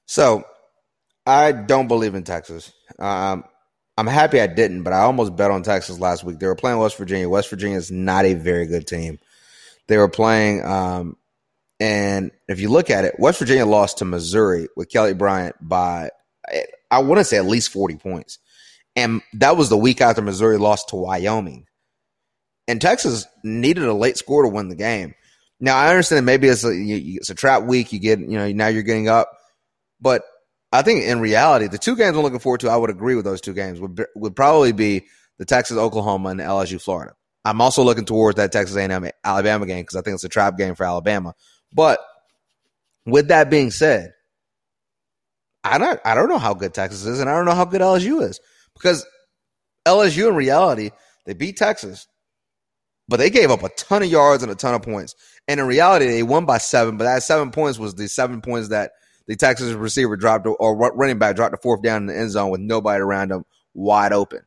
So, 0.07 0.45
I 1.25 1.53
don't 1.53 1.87
believe 1.87 2.17
in 2.17 2.25
Texas. 2.25 2.73
Um, 2.99 3.45
I'm 3.97 4.09
happy 4.09 4.41
I 4.41 4.49
didn't, 4.49 4.83
but 4.83 4.93
I 4.93 5.03
almost 5.03 5.37
bet 5.37 5.53
on 5.53 5.63
Texas 5.63 6.01
last 6.01 6.25
week. 6.25 6.41
They 6.41 6.49
were 6.49 6.57
playing 6.57 6.79
West 6.79 6.99
Virginia. 6.99 7.29
West 7.29 7.49
Virginia 7.49 7.77
is 7.77 7.93
not 7.93 8.25
a 8.25 8.35
very 8.35 8.67
good 8.67 8.89
team. 8.89 9.21
They 9.89 9.97
were 9.99 10.09
playing, 10.09 10.65
um, 10.65 11.17
and 11.81 12.31
if 12.49 12.61
you 12.61 12.69
look 12.69 12.91
at 12.91 13.05
it, 13.05 13.17
West 13.19 13.39
Virginia 13.39 13.67
lost 13.67 13.99
to 13.99 14.05
Missouri 14.05 14.69
with 14.77 14.89
Kelly 14.89 15.15
Bryant 15.15 15.57
by, 15.61 16.11
I 16.91 17.01
want 17.01 17.19
to 17.19 17.25
say 17.25 17.39
at 17.39 17.45
least 17.45 17.71
40 17.71 17.97
points. 17.97 18.39
And 18.95 19.23
that 19.35 19.57
was 19.57 19.69
the 19.69 19.77
week 19.77 20.01
after 20.01 20.23
Missouri 20.23 20.59
lost 20.59 20.91
to 20.91 20.97
Wyoming. 20.97 21.67
And 22.69 22.81
Texas 22.81 23.27
needed 23.43 23.85
a 23.85 23.95
late 23.95 24.17
score 24.17 24.43
to 24.43 24.49
win 24.49 24.69
the 24.69 24.77
game. 24.77 25.15
Now 25.59 25.77
I 25.77 25.91
understand 25.91 26.27
maybe 26.27 26.49
it's 26.49 26.65
a 26.65 26.73
it's 26.73 27.31
a 27.31 27.35
trap 27.35 27.63
week. 27.63 27.93
You 27.93 28.01
get 28.01 28.19
you 28.19 28.39
know 28.39 28.51
now 28.51 28.67
you're 28.67 28.83
getting 28.83 29.09
up, 29.09 29.31
but 30.01 30.23
I 30.73 30.83
think 30.83 31.05
in 31.05 31.21
reality 31.21 31.69
the 31.69 31.79
two 31.79 31.97
games 31.97 32.17
I'm 32.17 32.23
looking 32.23 32.41
forward 32.41 32.61
to, 32.61 32.69
I 32.69 32.77
would 32.77 32.91
agree 32.91 33.15
with 33.15 33.25
those 33.25 33.41
two 33.41 33.55
games 33.55 33.81
would 33.81 34.05
would 34.17 34.35
probably 34.35 34.73
be 34.73 35.07
the 35.39 35.45
Texas 35.45 35.77
Oklahoma 35.77 36.31
and 36.31 36.41
the 36.41 36.45
LSU 36.45 36.81
Florida. 36.81 37.15
I'm 37.45 37.61
also 37.61 37.83
looking 37.83 38.05
towards 38.05 38.37
that 38.37 38.53
Texas 38.53 38.77
A&M 38.77 39.11
Alabama 39.25 39.67
game 39.67 39.83
because 39.83 39.97
I 39.97 40.03
think 40.03 40.15
it's 40.15 40.25
a 40.25 40.29
trap 40.29 40.57
game 40.57 40.75
for 40.75 40.85
Alabama. 40.85 41.35
But 41.73 42.01
with 43.05 43.29
that 43.29 43.51
being 43.51 43.71
said, 43.71 44.13
I 45.65 45.79
don't 45.79 46.01
I 46.05 46.15
don't 46.15 46.29
know 46.29 46.39
how 46.39 46.55
good 46.55 46.75
Texas 46.75 47.07
is, 47.07 47.21
and 47.21 47.29
I 47.31 47.35
don't 47.35 47.45
know 47.45 47.55
how 47.55 47.65
good 47.65 47.81
LSU 47.81 48.23
is 48.23 48.41
because 48.75 49.07
LSU 49.87 50.29
in 50.29 50.35
reality 50.35 50.91
they 51.25 51.35
beat 51.35 51.57
Texas, 51.57 52.07
but 53.09 53.19
they 53.19 53.31
gave 53.31 53.51
up 53.51 53.63
a 53.63 53.69
ton 53.71 54.03
of 54.03 54.09
yards 54.11 54.43
and 54.43 54.51
a 54.51 54.57
ton 54.57 54.75
of 54.75 54.83
points. 54.83 55.15
And 55.49 55.61
in 55.61 55.67
reality, 55.67 56.07
they 56.07 56.23
won 56.23 56.47
by 56.47 56.59
seven, 56.59 56.97
but 56.97 57.05
that 57.05 57.23
seven 57.23 57.51
points 57.51 57.79
was 57.79 57.95
the 57.95 58.09
seven 58.09 58.41
points 58.41 58.69
that 58.69 58.93
the 59.27 59.37
Texas 59.37 59.73
receiver 59.73 60.17
dropped 60.17 60.47
or 60.47 60.77
running 60.77 61.19
back 61.19 61.37
dropped 61.37 61.53
the 61.53 61.59
fourth 61.63 61.83
down 61.83 62.03
in 62.03 62.07
the 62.07 62.17
end 62.17 62.31
zone 62.31 62.51
with 62.51 62.61
nobody 62.61 63.01
around 63.01 63.31
him 63.31 63.45
wide 63.75 64.13
open. 64.13 64.41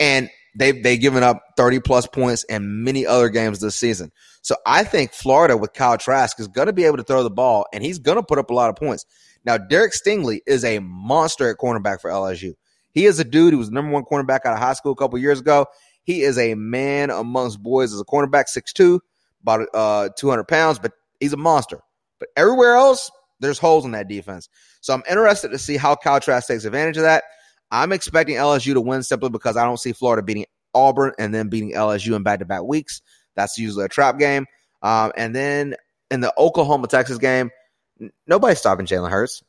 And 0.00 0.28
they've 0.58 0.82
they've 0.82 1.00
given 1.00 1.22
up 1.22 1.42
30 1.56 1.80
plus 1.80 2.06
points 2.06 2.44
in 2.44 2.84
many 2.84 3.06
other 3.06 3.28
games 3.28 3.60
this 3.60 3.76
season. 3.76 4.12
So 4.42 4.56
I 4.66 4.84
think 4.84 5.12
Florida 5.12 5.56
with 5.56 5.72
Kyle 5.72 5.96
Trask 5.96 6.38
is 6.40 6.48
going 6.48 6.66
to 6.66 6.72
be 6.72 6.84
able 6.84 6.96
to 6.98 7.02
throw 7.04 7.22
the 7.22 7.30
ball 7.30 7.66
and 7.72 7.82
he's 7.82 7.98
going 7.98 8.16
to 8.16 8.22
put 8.22 8.38
up 8.38 8.50
a 8.50 8.54
lot 8.54 8.68
of 8.68 8.76
points. 8.76 9.06
Now, 9.44 9.56
Derek 9.56 9.92
Stingley 9.92 10.40
is 10.46 10.64
a 10.64 10.80
monster 10.80 11.48
at 11.50 11.58
cornerback 11.58 12.00
for 12.00 12.10
LSU. 12.10 12.54
He 12.90 13.06
is 13.06 13.20
a 13.20 13.24
dude 13.24 13.52
who 13.52 13.58
was 13.58 13.70
number 13.70 13.92
one 13.92 14.04
cornerback 14.04 14.44
out 14.44 14.54
of 14.54 14.58
high 14.58 14.72
school 14.72 14.92
a 14.92 14.96
couple 14.96 15.18
years 15.18 15.40
ago. 15.40 15.66
He 16.02 16.22
is 16.22 16.38
a 16.38 16.54
man 16.54 17.10
amongst 17.10 17.62
boys 17.62 17.92
as 17.92 18.00
a 18.00 18.04
cornerback, 18.04 18.46
6'2, 18.48 18.98
about 19.42 19.68
uh, 19.74 20.08
200 20.16 20.44
pounds, 20.44 20.78
but 20.78 20.92
he's 21.20 21.32
a 21.32 21.36
monster. 21.36 21.80
But 22.18 22.30
everywhere 22.36 22.74
else, 22.74 23.10
there's 23.40 23.58
holes 23.58 23.84
in 23.84 23.92
that 23.92 24.08
defense. 24.08 24.48
So 24.80 24.94
I'm 24.94 25.02
interested 25.08 25.50
to 25.50 25.58
see 25.58 25.76
how 25.76 25.94
Kyle 25.94 26.18
Trask 26.18 26.48
takes 26.48 26.64
advantage 26.64 26.96
of 26.96 27.04
that. 27.04 27.24
I'm 27.70 27.92
expecting 27.92 28.36
LSU 28.36 28.74
to 28.74 28.80
win 28.80 29.02
simply 29.02 29.30
because 29.30 29.56
I 29.56 29.64
don't 29.64 29.78
see 29.78 29.92
Florida 29.92 30.22
beating 30.22 30.46
Auburn 30.74 31.12
and 31.18 31.34
then 31.34 31.48
beating 31.48 31.72
LSU 31.72 32.14
in 32.16 32.22
back 32.22 32.38
to 32.38 32.44
back 32.44 32.62
weeks. 32.62 33.02
That's 33.34 33.58
usually 33.58 33.84
a 33.84 33.88
trap 33.88 34.18
game. 34.18 34.46
Um, 34.82 35.12
and 35.16 35.34
then 35.34 35.74
in 36.10 36.20
the 36.20 36.32
Oklahoma 36.38 36.86
Texas 36.86 37.18
game, 37.18 37.50
nobody's 38.26 38.58
stopping 38.58 38.86
Jalen 38.86 39.10
Hurts. 39.10 39.42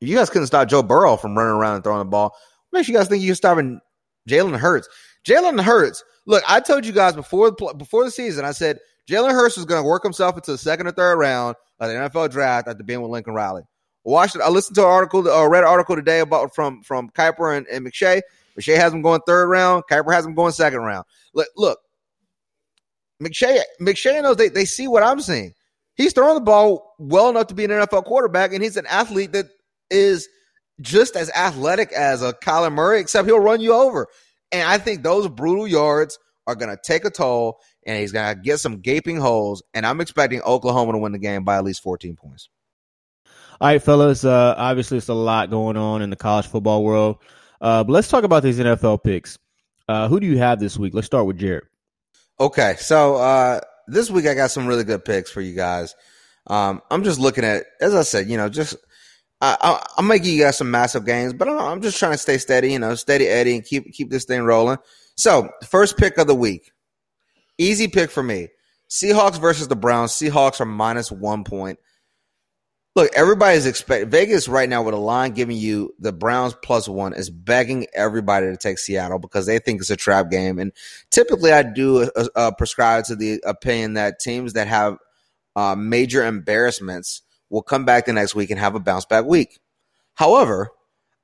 You 0.00 0.14
guys 0.14 0.30
couldn't 0.30 0.46
stop 0.46 0.68
Joe 0.68 0.82
Burrow 0.82 1.16
from 1.16 1.36
running 1.36 1.54
around 1.54 1.76
and 1.76 1.84
throwing 1.84 2.00
the 2.00 2.04
ball. 2.04 2.34
What 2.70 2.78
makes 2.78 2.88
you 2.88 2.94
guys 2.94 3.08
think 3.08 3.22
you're 3.22 3.34
stopping 3.34 3.80
Jalen 4.28 4.58
Hurts? 4.58 4.88
Jalen 5.26 5.60
Hurts. 5.60 6.04
Look, 6.26 6.44
I 6.46 6.60
told 6.60 6.84
you 6.84 6.92
guys 6.92 7.14
before 7.14 7.50
the 7.50 7.74
before 7.76 8.04
the 8.04 8.10
season, 8.10 8.44
I 8.44 8.52
said 8.52 8.78
Jalen 9.08 9.32
Hurts 9.32 9.56
was 9.56 9.64
going 9.64 9.82
to 9.82 9.88
work 9.88 10.02
himself 10.02 10.36
into 10.36 10.52
the 10.52 10.58
second 10.58 10.86
or 10.86 10.92
third 10.92 11.16
round 11.16 11.56
of 11.80 11.88
the 11.88 11.94
NFL 11.94 12.30
draft 12.30 12.68
after 12.68 12.82
being 12.82 13.00
with 13.00 13.10
Lincoln 13.10 13.34
Riley. 13.34 13.62
Watched. 14.06 14.36
I 14.36 14.48
listened 14.50 14.76
to 14.76 14.82
an 14.82 14.88
article, 14.88 15.28
uh, 15.28 15.48
read 15.48 15.64
an 15.64 15.68
article 15.68 15.96
today 15.96 16.20
about 16.20 16.54
from 16.54 16.80
from 16.84 17.10
Kiper 17.10 17.56
and, 17.56 17.66
and 17.66 17.84
McShay. 17.84 18.22
McShay 18.56 18.76
has 18.76 18.92
him 18.92 19.02
going 19.02 19.20
third 19.26 19.48
round. 19.48 19.82
Kiper 19.90 20.14
has 20.14 20.24
him 20.24 20.36
going 20.36 20.52
second 20.52 20.78
round. 20.78 21.04
Look, 21.34 21.48
look, 21.56 21.80
McShay 23.20 23.60
McShay 23.80 24.22
knows 24.22 24.36
they, 24.36 24.48
they 24.48 24.64
see 24.64 24.86
what 24.86 25.02
I'm 25.02 25.20
seeing. 25.20 25.54
He's 25.96 26.12
throwing 26.12 26.36
the 26.36 26.40
ball 26.40 26.94
well 27.00 27.28
enough 27.30 27.48
to 27.48 27.54
be 27.54 27.64
an 27.64 27.72
NFL 27.72 28.04
quarterback, 28.04 28.52
and 28.52 28.62
he's 28.62 28.76
an 28.76 28.86
athlete 28.86 29.32
that 29.32 29.46
is 29.90 30.28
just 30.80 31.16
as 31.16 31.28
athletic 31.30 31.90
as 31.90 32.22
a 32.22 32.32
Kyler 32.32 32.72
Murray, 32.72 33.00
except 33.00 33.26
he'll 33.26 33.40
run 33.40 33.60
you 33.60 33.72
over. 33.72 34.06
And 34.52 34.68
I 34.68 34.78
think 34.78 35.02
those 35.02 35.26
brutal 35.26 35.66
yards 35.66 36.16
are 36.46 36.54
going 36.54 36.70
to 36.70 36.80
take 36.80 37.04
a 37.04 37.10
toll, 37.10 37.58
and 37.84 37.98
he's 37.98 38.12
going 38.12 38.36
to 38.36 38.40
get 38.40 38.60
some 38.60 38.80
gaping 38.80 39.16
holes. 39.16 39.64
And 39.74 39.84
I'm 39.84 40.00
expecting 40.00 40.42
Oklahoma 40.42 40.92
to 40.92 40.98
win 40.98 41.10
the 41.10 41.18
game 41.18 41.42
by 41.42 41.56
at 41.56 41.64
least 41.64 41.82
14 41.82 42.14
points. 42.14 42.50
All 43.60 43.68
right, 43.68 43.82
fellas. 43.82 44.24
Uh, 44.24 44.54
obviously, 44.56 44.98
it's 44.98 45.08
a 45.08 45.14
lot 45.14 45.50
going 45.50 45.76
on 45.76 46.02
in 46.02 46.10
the 46.10 46.16
college 46.16 46.46
football 46.46 46.84
world. 46.84 47.18
Uh, 47.60 47.84
but 47.84 47.92
let's 47.92 48.08
talk 48.08 48.24
about 48.24 48.42
these 48.42 48.58
NFL 48.58 49.02
picks. 49.02 49.38
Uh, 49.88 50.08
who 50.08 50.20
do 50.20 50.26
you 50.26 50.38
have 50.38 50.60
this 50.60 50.78
week? 50.78 50.92
Let's 50.94 51.06
start 51.06 51.26
with 51.26 51.38
Jared. 51.38 51.64
Okay, 52.38 52.74
so 52.78 53.16
uh, 53.16 53.60
this 53.86 54.10
week 54.10 54.26
I 54.26 54.34
got 54.34 54.50
some 54.50 54.66
really 54.66 54.84
good 54.84 55.04
picks 55.04 55.30
for 55.30 55.40
you 55.40 55.54
guys. 55.54 55.94
Um, 56.46 56.82
I'm 56.90 57.02
just 57.02 57.18
looking 57.18 57.44
at, 57.44 57.64
as 57.80 57.94
I 57.94 58.02
said, 58.02 58.28
you 58.28 58.36
know, 58.36 58.48
just 58.48 58.76
I, 59.40 59.84
am 59.98 60.06
making 60.06 60.34
you 60.34 60.42
guys 60.42 60.56
some 60.56 60.70
massive 60.70 61.04
gains, 61.04 61.32
but 61.32 61.48
I'm 61.48 61.82
just 61.82 61.98
trying 61.98 62.12
to 62.12 62.18
stay 62.18 62.38
steady, 62.38 62.72
you 62.72 62.78
know, 62.78 62.94
steady 62.94 63.26
Eddie, 63.26 63.56
and 63.56 63.64
keep 63.64 63.92
keep 63.92 64.10
this 64.10 64.24
thing 64.24 64.42
rolling. 64.42 64.78
So, 65.16 65.50
first 65.68 65.96
pick 65.96 66.18
of 66.18 66.26
the 66.26 66.34
week, 66.34 66.72
easy 67.58 67.88
pick 67.88 68.10
for 68.10 68.22
me: 68.22 68.48
Seahawks 68.88 69.40
versus 69.40 69.68
the 69.68 69.76
Browns. 69.76 70.12
Seahawks 70.12 70.60
are 70.60 70.66
minus 70.66 71.12
one 71.12 71.44
point. 71.44 71.78
Look, 72.96 73.10
everybody's 73.14 73.66
expecting 73.66 74.08
Vegas 74.08 74.48
right 74.48 74.70
now 74.70 74.82
with 74.82 74.94
a 74.94 74.98
line 74.98 75.32
giving 75.32 75.58
you 75.58 75.94
the 75.98 76.14
Browns 76.14 76.54
plus 76.62 76.88
one 76.88 77.12
is 77.12 77.28
begging 77.28 77.86
everybody 77.92 78.46
to 78.46 78.56
take 78.56 78.78
Seattle 78.78 79.18
because 79.18 79.44
they 79.44 79.58
think 79.58 79.82
it's 79.82 79.90
a 79.90 79.96
trap 79.96 80.30
game. 80.30 80.58
And 80.58 80.72
typically, 81.10 81.52
I 81.52 81.62
do 81.62 82.10
uh, 82.16 82.28
uh, 82.34 82.50
prescribe 82.52 83.04
to 83.04 83.14
the 83.14 83.42
opinion 83.44 83.94
that 83.94 84.18
teams 84.18 84.54
that 84.54 84.66
have 84.66 84.96
uh, 85.54 85.76
major 85.76 86.24
embarrassments 86.24 87.20
will 87.50 87.60
come 87.60 87.84
back 87.84 88.06
the 88.06 88.14
next 88.14 88.34
week 88.34 88.50
and 88.50 88.58
have 88.58 88.74
a 88.74 88.80
bounce 88.80 89.04
back 89.04 89.26
week. 89.26 89.58
However, 90.14 90.70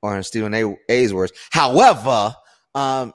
or 0.03 0.15
in 0.15 0.21
Stephen 0.21 0.53
a- 0.53 0.77
A's 0.89 1.11
words, 1.11 1.33
however, 1.49 2.35
um, 2.75 3.13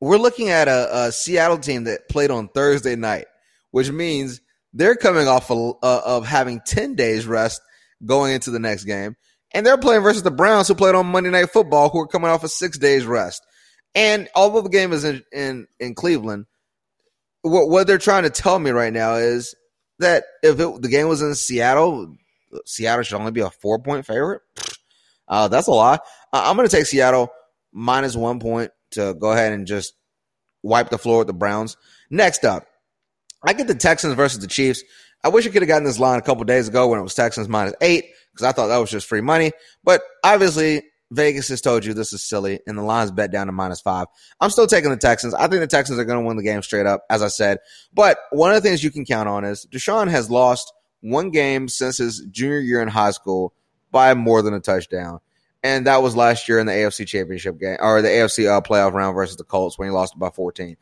we're 0.00 0.16
looking 0.16 0.50
at 0.50 0.68
a, 0.68 1.06
a 1.06 1.12
Seattle 1.12 1.58
team 1.58 1.84
that 1.84 2.08
played 2.08 2.30
on 2.30 2.46
Thursday 2.46 2.94
night, 2.94 3.26
which 3.72 3.90
means 3.90 4.40
they're 4.76 4.96
coming 4.96 5.26
off 5.26 5.50
of, 5.50 5.76
uh, 5.82 6.00
of 6.04 6.26
having 6.26 6.60
10 6.66 6.94
days 6.94 7.26
rest 7.26 7.60
going 8.04 8.34
into 8.34 8.50
the 8.50 8.58
next 8.58 8.84
game. 8.84 9.16
And 9.52 9.64
they're 9.64 9.78
playing 9.78 10.02
versus 10.02 10.22
the 10.22 10.30
Browns, 10.30 10.68
who 10.68 10.74
played 10.74 10.94
on 10.94 11.06
Monday 11.06 11.30
Night 11.30 11.50
Football, 11.50 11.88
who 11.88 12.00
are 12.00 12.06
coming 12.06 12.30
off 12.30 12.44
of 12.44 12.50
six 12.50 12.78
days 12.78 13.06
rest. 13.06 13.42
And 13.94 14.28
although 14.34 14.60
the 14.60 14.68
game 14.68 14.92
is 14.92 15.04
in, 15.04 15.22
in, 15.32 15.66
in 15.80 15.94
Cleveland, 15.94 16.44
what, 17.40 17.68
what 17.68 17.86
they're 17.86 17.96
trying 17.96 18.24
to 18.24 18.30
tell 18.30 18.58
me 18.58 18.70
right 18.70 18.92
now 18.92 19.14
is 19.14 19.54
that 19.98 20.24
if 20.42 20.60
it, 20.60 20.82
the 20.82 20.88
game 20.88 21.08
was 21.08 21.22
in 21.22 21.34
Seattle, 21.34 22.14
Seattle 22.66 23.02
should 23.02 23.18
only 23.18 23.32
be 23.32 23.40
a 23.40 23.50
four 23.50 23.78
point 23.78 24.04
favorite. 24.04 24.42
Uh, 25.26 25.48
that's 25.48 25.68
a 25.68 25.72
lot. 25.72 26.02
Uh, 26.32 26.42
I'm 26.44 26.56
going 26.56 26.68
to 26.68 26.76
take 26.76 26.86
Seattle 26.86 27.30
minus 27.72 28.14
one 28.14 28.40
point 28.40 28.72
to 28.92 29.14
go 29.14 29.32
ahead 29.32 29.52
and 29.52 29.66
just 29.66 29.94
wipe 30.62 30.90
the 30.90 30.98
floor 30.98 31.18
with 31.18 31.28
the 31.28 31.32
Browns. 31.32 31.76
Next 32.10 32.44
up, 32.44 32.66
I 33.46 33.52
get 33.52 33.68
the 33.68 33.74
Texans 33.74 34.14
versus 34.14 34.40
the 34.40 34.46
Chiefs. 34.48 34.82
I 35.24 35.28
wish 35.28 35.46
I 35.46 35.50
could 35.50 35.62
have 35.62 35.68
gotten 35.68 35.84
this 35.84 35.98
line 35.98 36.18
a 36.18 36.22
couple 36.22 36.44
days 36.44 36.68
ago 36.68 36.88
when 36.88 36.98
it 36.98 37.02
was 37.02 37.14
Texans 37.14 37.48
minus 37.48 37.74
eight 37.80 38.06
because 38.32 38.44
I 38.44 38.52
thought 38.52 38.66
that 38.66 38.78
was 38.78 38.90
just 38.90 39.06
free 39.06 39.20
money. 39.20 39.52
But 39.82 40.02
obviously, 40.22 40.82
Vegas 41.10 41.48
has 41.48 41.60
told 41.60 41.84
you 41.84 41.94
this 41.94 42.12
is 42.12 42.22
silly, 42.22 42.60
and 42.66 42.76
the 42.76 42.82
line's 42.82 43.12
bet 43.12 43.30
down 43.30 43.46
to 43.46 43.52
minus 43.52 43.80
five. 43.80 44.08
I'm 44.40 44.50
still 44.50 44.66
taking 44.66 44.90
the 44.90 44.96
Texans. 44.96 45.34
I 45.34 45.46
think 45.46 45.60
the 45.60 45.68
Texans 45.68 45.98
are 45.98 46.04
going 46.04 46.18
to 46.18 46.26
win 46.26 46.36
the 46.36 46.42
game 46.42 46.62
straight 46.62 46.86
up, 46.86 47.04
as 47.08 47.22
I 47.22 47.28
said. 47.28 47.58
But 47.94 48.18
one 48.30 48.50
of 48.50 48.60
the 48.60 48.68
things 48.68 48.82
you 48.82 48.90
can 48.90 49.04
count 49.04 49.28
on 49.28 49.44
is 49.44 49.66
Deshaun 49.70 50.10
has 50.10 50.30
lost 50.30 50.72
one 51.00 51.30
game 51.30 51.68
since 51.68 51.98
his 51.98 52.26
junior 52.30 52.58
year 52.58 52.82
in 52.82 52.88
high 52.88 53.12
school 53.12 53.54
by 53.92 54.14
more 54.14 54.42
than 54.42 54.54
a 54.54 54.60
touchdown. 54.60 55.20
And 55.66 55.84
that 55.88 56.00
was 56.00 56.14
last 56.14 56.48
year 56.48 56.60
in 56.60 56.66
the 56.66 56.72
AFC 56.72 57.08
Championship 57.08 57.58
game 57.58 57.76
or 57.80 58.00
the 58.00 58.06
AFC 58.06 58.48
uh, 58.48 58.60
playoff 58.60 58.92
round 58.92 59.16
versus 59.16 59.34
the 59.34 59.42
Colts 59.42 59.76
when 59.76 59.88
he 59.88 59.92
lost 59.92 60.16
by 60.16 60.30
14. 60.30 60.76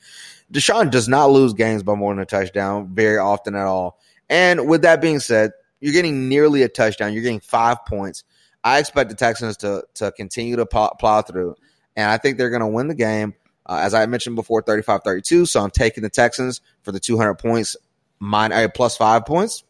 Deshaun 0.53 0.91
does 0.91 1.09
not 1.09 1.31
lose 1.31 1.55
games 1.55 1.83
by 1.83 1.95
more 1.95 2.13
than 2.13 2.21
a 2.21 2.27
touchdown 2.27 2.95
very 2.95 3.17
often 3.17 3.55
at 3.55 3.65
all. 3.65 3.99
And 4.29 4.69
with 4.69 4.83
that 4.83 5.01
being 5.01 5.21
said, 5.21 5.53
you're 5.81 5.95
getting 5.95 6.29
nearly 6.29 6.61
a 6.65 6.69
touchdown. 6.69 7.15
You're 7.15 7.23
getting 7.23 7.41
five 7.41 7.79
points. 7.87 8.25
I 8.63 8.79
expect 8.79 9.09
the 9.09 9.17
Texans 9.17 9.57
to 9.59 9.85
to 9.95 10.13
continue 10.13 10.57
to 10.57 10.67
plow, 10.67 10.91
plow 11.01 11.23
through, 11.23 11.57
and 11.97 12.11
I 12.11 12.19
think 12.19 12.37
they're 12.37 12.51
going 12.51 12.61
to 12.61 12.67
win 12.67 12.89
the 12.89 12.95
game. 12.95 13.33
Uh, 13.65 13.81
as 13.81 13.95
I 13.95 14.05
mentioned 14.05 14.37
before, 14.37 14.63
35-32. 14.63 15.49
So 15.49 15.63
I'm 15.63 15.71
taking 15.71 16.03
the 16.03 16.11
Texans 16.11 16.61
for 16.83 16.93
the 16.93 17.01
200 17.01 17.37
points, 17.37 17.75
uh, 18.23 18.69
plus 18.75 18.99
five 18.99 19.25
points. 19.25 19.65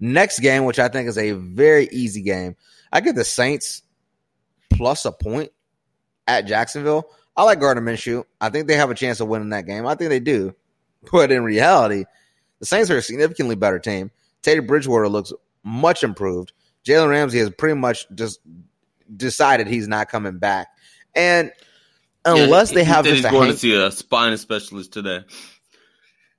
Next 0.00 0.40
game, 0.40 0.64
which 0.64 0.80
I 0.80 0.88
think 0.88 1.08
is 1.08 1.16
a 1.16 1.30
very 1.30 1.88
easy 1.92 2.22
game, 2.22 2.56
I 2.92 3.00
get 3.00 3.14
the 3.14 3.24
Saints 3.24 3.83
plus 4.76 5.04
a 5.04 5.12
point 5.12 5.50
at 6.26 6.46
Jacksonville. 6.46 7.08
I 7.36 7.42
like 7.44 7.60
Gardner 7.60 7.82
Minshew. 7.82 8.24
I 8.40 8.50
think 8.50 8.68
they 8.68 8.76
have 8.76 8.90
a 8.90 8.94
chance 8.94 9.20
of 9.20 9.28
winning 9.28 9.50
that 9.50 9.66
game. 9.66 9.86
I 9.86 9.94
think 9.94 10.10
they 10.10 10.20
do. 10.20 10.54
But 11.12 11.30
in 11.30 11.44
reality, 11.44 12.06
the 12.60 12.64
Saints 12.64 12.90
are 12.90 12.96
a 12.96 13.02
significantly 13.02 13.56
better 13.56 13.78
team. 13.78 14.10
Teddy 14.40 14.60
Bridgewater 14.60 15.06
looks 15.06 15.34
much 15.62 16.02
improved. 16.02 16.54
Jalen 16.82 17.10
Ramsey 17.10 17.40
has 17.40 17.50
pretty 17.50 17.78
much 17.78 18.06
just 18.14 18.40
decided 19.14 19.66
he's 19.66 19.86
not 19.86 20.08
coming 20.08 20.38
back. 20.38 20.68
And 21.14 21.52
unless 22.24 22.70
yeah, 22.70 22.76
they 22.76 22.84
have 22.84 23.04
just 23.04 23.22
he's 23.22 23.30
going 23.30 23.50
to 23.50 23.56
see 23.58 23.74
a 23.74 23.90
spine 23.90 24.36
specialist 24.38 24.92
today. 24.92 25.24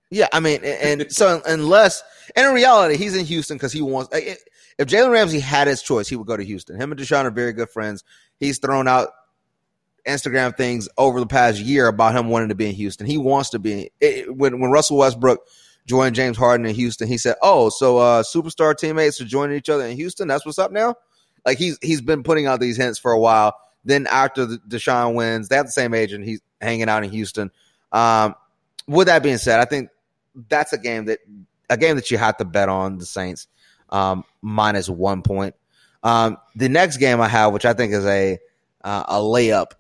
Yeah, 0.10 0.28
I 0.32 0.40
mean, 0.40 0.62
and 0.64 1.12
so 1.12 1.42
unless, 1.46 2.04
and 2.36 2.48
in 2.48 2.54
reality, 2.54 2.98
he's 2.98 3.16
in 3.16 3.26
Houston 3.26 3.58
because 3.58 3.74
he 3.74 3.82
wants. 3.82 4.10
If 4.14 4.88
Jalen 4.88 5.12
Ramsey 5.12 5.40
had 5.40 5.68
his 5.68 5.82
choice, 5.82 6.08
he 6.08 6.16
would 6.16 6.28
go 6.28 6.38
to 6.38 6.44
Houston. 6.44 6.80
Him 6.80 6.92
and 6.92 7.00
Deshaun 7.00 7.26
are 7.26 7.32
very 7.32 7.54
good 7.54 7.70
friends. 7.70 8.04
He's 8.40 8.60
thrown 8.60 8.88
out 8.88 9.10
Instagram 10.08 10.56
things 10.56 10.88
over 10.98 11.20
the 11.20 11.26
past 11.26 11.60
year 11.60 11.88
about 11.88 12.16
him 12.16 12.30
wanting 12.30 12.50
to 12.50 12.56
be 12.56 12.68
in 12.68 12.76
Houston. 12.76 13.08
He 13.08 13.18
wants 13.18 13.50
to 13.52 13.60
be. 13.60 13.92
When 14.28 14.60
when 14.60 14.72
Russell 14.72 14.98
Westbrook 14.98 15.48
joined 15.88 16.16
James 16.16 16.38
Harden 16.38 16.66
in 16.66 16.76
Houston, 16.76 17.08
he 17.08 17.18
said, 17.18 17.36
"Oh, 17.42 17.70
so 17.70 17.98
uh, 17.98 18.24
superstar 18.24 18.78
teammates 18.78 19.20
are 19.22 19.26
joining 19.26 19.58
each 19.58 19.70
other 19.70 19.86
in 19.86 19.96
Houston. 19.98 20.28
That's 20.28 20.46
what's 20.46 20.60
up 20.60 20.72
now." 20.72 20.96
Like 21.46 21.58
he's 21.58 21.78
he's 21.82 22.02
been 22.02 22.24
putting 22.24 22.48
out 22.48 22.60
these 22.60 22.78
hints 22.78 23.00
for 23.00 23.12
a 23.12 23.20
while. 23.20 23.56
Then 23.84 24.08
after 24.08 24.46
the 24.46 24.58
Deshaun 24.68 25.14
wins, 25.14 25.48
they 25.48 25.56
have 25.56 25.68
the 25.68 25.72
same 25.72 25.94
agent. 25.94 26.26
He's 26.26 26.42
hanging 26.60 26.90
out 26.90 27.04
in 27.04 27.12
Houston. 27.12 27.52
Um, 27.92 28.36
with 28.88 29.08
that 29.08 29.24
being 29.24 29.38
said, 29.38 29.60
I 29.60 29.66
think 29.66 29.90
that's 30.50 30.74
a 30.74 30.78
game 30.78 31.06
that 31.06 31.20
a 31.70 31.78
game 31.78 31.96
that 31.96 32.12
you 32.12 32.18
have 32.18 32.38
to 32.38 32.46
bet 32.46 32.70
on 32.70 32.98
the 32.98 33.06
Saints 33.06 33.48
um, 33.90 34.24
minus 34.42 34.90
one 34.90 35.22
point. 35.22 35.56
Um, 36.06 36.38
the 36.56 36.70
next 36.70 36.98
game 36.98 37.20
I 37.20 37.28
have, 37.28 37.52
which 37.52 37.66
I 37.66 37.74
think 37.74 37.92
is 37.92 38.06
a 38.06 38.38
uh, 38.84 39.04
a 39.08 39.16
layup, 39.16 39.72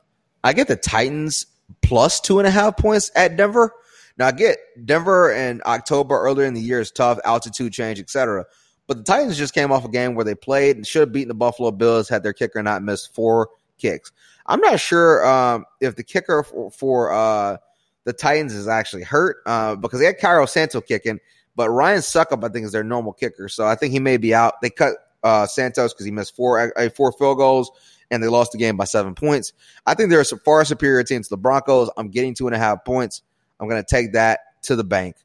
I 0.44 0.54
get 0.54 0.68
the 0.68 0.76
Titans 0.76 1.46
plus 1.84 2.20
two 2.20 2.40
and 2.40 2.48
a 2.48 2.52
half 2.52 2.78
points 2.78 3.12
at 3.16 3.38
Denver. 3.38 3.72
Now 4.18 4.28
I 4.28 4.32
get 4.32 4.58
Denver 4.84 5.32
in 5.32 5.62
October 5.68 6.20
earlier 6.20 6.48
in 6.48 6.56
the 6.56 6.62
year 6.62 6.80
is 6.80 6.90
tough, 6.90 7.20
altitude 7.26 7.74
change, 7.74 8.00
etc. 8.00 8.46
But 8.88 8.98
the 8.98 9.04
Titans 9.04 9.38
just 9.38 9.54
came 9.54 9.72
off 9.72 9.86
a 9.86 9.90
game 9.90 10.16
where 10.16 10.26
they 10.26 10.34
played 10.34 10.78
and 10.78 10.86
should 10.86 11.02
have 11.02 11.12
beaten 11.12 11.28
the 11.28 11.36
Buffalo 11.36 11.70
Bills 11.70 12.10
had 12.10 12.24
their 12.24 12.34
kicker 12.34 12.62
not 12.64 12.82
missed 12.82 13.14
four 13.14 13.50
kicks. 13.78 14.12
I'm 14.48 14.62
not 14.62 14.80
sure 14.80 15.26
um, 15.28 15.66
if 15.80 15.96
the 15.96 16.04
kicker 16.04 16.42
for, 16.42 16.72
for 16.72 17.14
uh, 17.14 17.58
the 18.04 18.14
Titans 18.14 18.54
is 18.54 18.68
actually 18.68 19.04
hurt 19.04 19.38
uh, 19.46 19.76
because 19.76 20.00
they 20.00 20.06
had 20.08 20.20
Cairo 20.20 20.48
Santo 20.48 20.82
kicking, 20.82 21.20
but 21.56 21.70
Ryan 21.70 22.00
Succop 22.00 22.44
I 22.44 22.50
think, 22.50 22.66
is 22.66 22.72
their 22.72 22.84
normal 22.84 23.14
kicker. 23.14 23.48
So 23.48 23.68
I 23.68 23.76
think 23.76 23.92
he 23.92 24.00
may 24.00 24.18
be 24.18 24.34
out. 24.34 24.62
They 24.62 24.72
cut 24.72 24.96
uh, 25.26 25.48
Santos 25.48 25.94
because 25.94 26.06
he 26.06 26.12
missed 26.12 26.36
four 26.36 26.72
uh, 26.78 26.90
four 26.90 27.12
field 27.12 27.38
goals 27.38 27.72
and 28.12 28.22
they 28.22 28.28
lost 28.28 28.52
the 28.52 28.58
game 28.58 28.78
by 28.78 28.86
seven 28.86 29.16
points. 29.16 29.52
I 29.86 29.96
think 29.96 30.10
they're 30.10 30.22
a 30.22 30.26
far 30.26 30.64
superior 30.64 31.04
team 31.04 31.24
to 31.24 31.30
the 31.30 31.38
Broncos. 31.38 31.90
I'm 31.98 32.10
getting 32.10 32.36
two 32.36 32.48
and 32.48 32.56
a 32.56 32.60
half 32.60 32.86
points. 32.86 33.24
I'm 33.60 33.68
going 33.68 33.84
to 33.84 33.88
take 33.90 34.14
that 34.14 34.40
to 34.64 34.76
the 34.76 34.84
bank. 34.84 35.16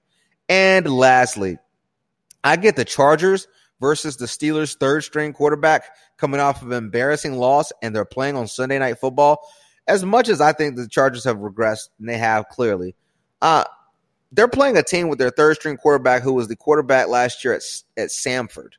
And 0.48 0.90
lastly, 0.90 1.58
I 2.42 2.56
get 2.56 2.76
the 2.76 2.84
Chargers 2.84 3.46
versus 3.80 4.16
the 4.16 4.26
Steelers' 4.26 4.76
third 4.76 5.04
string 5.04 5.32
quarterback 5.32 5.84
coming 6.16 6.40
off 6.40 6.62
of 6.62 6.70
an 6.70 6.78
embarrassing 6.78 7.34
loss, 7.34 7.72
and 7.82 7.94
they're 7.94 8.04
playing 8.04 8.36
on 8.36 8.48
Sunday 8.48 8.78
Night 8.78 8.98
Football. 8.98 9.38
As 9.86 10.04
much 10.04 10.28
as 10.28 10.40
I 10.40 10.52
think 10.52 10.76
the 10.76 10.88
Chargers 10.88 11.24
have 11.24 11.36
regressed, 11.36 11.90
and 11.98 12.08
they 12.08 12.18
have 12.18 12.48
clearly, 12.48 12.94
uh, 13.42 13.64
they're 14.32 14.48
playing 14.48 14.76
a 14.76 14.82
team 14.82 15.08
with 15.08 15.18
their 15.18 15.30
third 15.30 15.56
string 15.56 15.76
quarterback 15.76 16.22
who 16.22 16.32
was 16.32 16.48
the 16.48 16.56
quarterback 16.56 17.08
last 17.08 17.44
year 17.44 17.54
at, 17.54 17.62
at 17.96 18.08
Samford. 18.08 18.72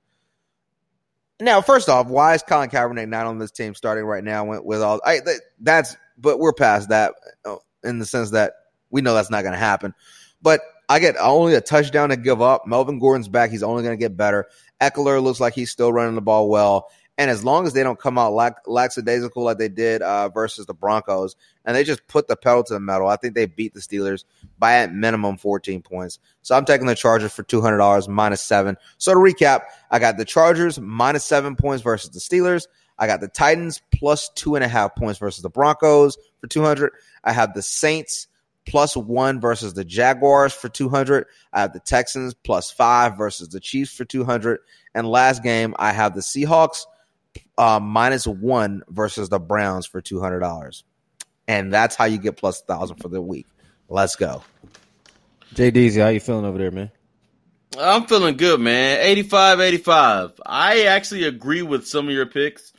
Now, 1.41 1.61
first 1.61 1.89
off, 1.89 2.07
why 2.07 2.35
is 2.35 2.43
Colin 2.43 2.69
Kaepernick 2.69 3.09
not 3.09 3.25
on 3.25 3.39
this 3.39 3.51
team 3.51 3.73
starting 3.73 4.05
right 4.05 4.23
now 4.23 4.61
with, 4.61 4.81
all 4.81 5.01
I, 5.03 5.21
that's 5.59 5.97
but 6.17 6.39
we're 6.39 6.53
past 6.53 6.89
that 6.89 7.13
uh, 7.45 7.55
in 7.83 7.99
the 7.99 8.05
sense 8.05 8.31
that 8.31 8.53
we 8.91 9.01
know 9.01 9.13
that's 9.13 9.31
not 9.31 9.41
going 9.41 9.53
to 9.53 9.59
happen. 9.59 9.93
But 10.41 10.61
I 10.87 10.99
get 10.99 11.15
only 11.19 11.55
a 11.55 11.61
touchdown 11.61 12.09
to 12.09 12.17
give 12.17 12.41
up. 12.41 12.67
Melvin 12.67 12.99
Gordon's 12.99 13.27
back. 13.27 13.49
He's 13.49 13.63
only 13.63 13.81
going 13.83 13.97
to 13.97 13.99
get 13.99 14.15
better. 14.15 14.47
Ekeler 14.81 15.21
looks 15.21 15.39
like 15.39 15.53
he's 15.53 15.71
still 15.71 15.91
running 15.91 16.15
the 16.15 16.21
ball 16.21 16.49
well. 16.49 16.89
And 17.21 17.29
as 17.29 17.43
long 17.43 17.67
as 17.67 17.73
they 17.73 17.83
don't 17.83 17.99
come 17.99 18.17
out 18.17 18.33
lack, 18.33 18.55
lackadaisical 18.65 19.43
like 19.43 19.59
they 19.59 19.69
did 19.69 20.01
uh, 20.01 20.29
versus 20.29 20.65
the 20.65 20.73
Broncos, 20.73 21.35
and 21.63 21.75
they 21.75 21.83
just 21.83 22.07
put 22.07 22.27
the 22.27 22.35
pedal 22.35 22.63
to 22.63 22.73
the 22.73 22.79
metal, 22.79 23.09
I 23.09 23.15
think 23.15 23.35
they 23.35 23.45
beat 23.45 23.75
the 23.75 23.79
Steelers 23.79 24.25
by 24.57 24.77
at 24.77 24.91
minimum 24.91 25.37
14 25.37 25.83
points. 25.83 26.17
So 26.41 26.55
I'm 26.55 26.65
taking 26.65 26.87
the 26.87 26.95
Chargers 26.95 27.31
for 27.31 27.43
$200 27.43 28.07
minus 28.07 28.41
seven. 28.41 28.75
So 28.97 29.13
to 29.13 29.19
recap, 29.19 29.65
I 29.91 29.99
got 29.99 30.17
the 30.17 30.25
Chargers 30.25 30.79
minus 30.79 31.23
seven 31.23 31.55
points 31.55 31.83
versus 31.83 32.09
the 32.09 32.19
Steelers. 32.19 32.65
I 32.97 33.05
got 33.05 33.21
the 33.21 33.27
Titans 33.27 33.83
plus 33.93 34.29
two 34.29 34.55
and 34.55 34.63
a 34.63 34.67
half 34.67 34.95
points 34.95 35.19
versus 35.19 35.43
the 35.43 35.49
Broncos 35.51 36.17
for 36.39 36.47
200. 36.47 36.91
I 37.23 37.33
have 37.33 37.53
the 37.53 37.61
Saints 37.61 38.29
plus 38.65 38.97
one 38.97 39.39
versus 39.39 39.75
the 39.75 39.85
Jaguars 39.85 40.53
for 40.53 40.69
200. 40.69 41.27
I 41.53 41.61
have 41.61 41.73
the 41.73 41.81
Texans 41.81 42.33
plus 42.33 42.71
five 42.71 43.15
versus 43.15 43.49
the 43.49 43.59
Chiefs 43.59 43.95
for 43.95 44.05
200. 44.05 44.57
And 44.95 45.07
last 45.07 45.43
game, 45.43 45.75
I 45.77 45.91
have 45.91 46.15
the 46.15 46.21
Seahawks 46.21 46.85
uh, 47.61 47.79
minus 47.79 48.25
one 48.25 48.81
versus 48.89 49.29
the 49.29 49.39
Browns 49.39 49.85
for 49.85 50.01
$200. 50.01 50.83
And 51.47 51.71
that's 51.71 51.95
how 51.95 52.05
you 52.05 52.17
get 52.17 52.35
plus 52.37 52.63
1,000 52.65 52.97
for 52.97 53.07
the 53.07 53.21
week. 53.21 53.45
Let's 53.87 54.15
go. 54.15 54.41
JDZ, 55.53 56.01
how 56.01 56.07
you 56.09 56.19
feeling 56.19 56.45
over 56.45 56.57
there, 56.57 56.71
man? 56.71 56.91
I'm 57.77 58.05
feeling 58.07 58.35
good, 58.35 58.59
man. 58.59 58.99
85 59.01 59.59
85. 59.59 60.41
I 60.45 60.83
actually 60.85 61.25
agree 61.25 61.61
with 61.61 61.85
some 61.87 62.07
of 62.07 62.13
your 62.13 62.25
picks. 62.25 62.73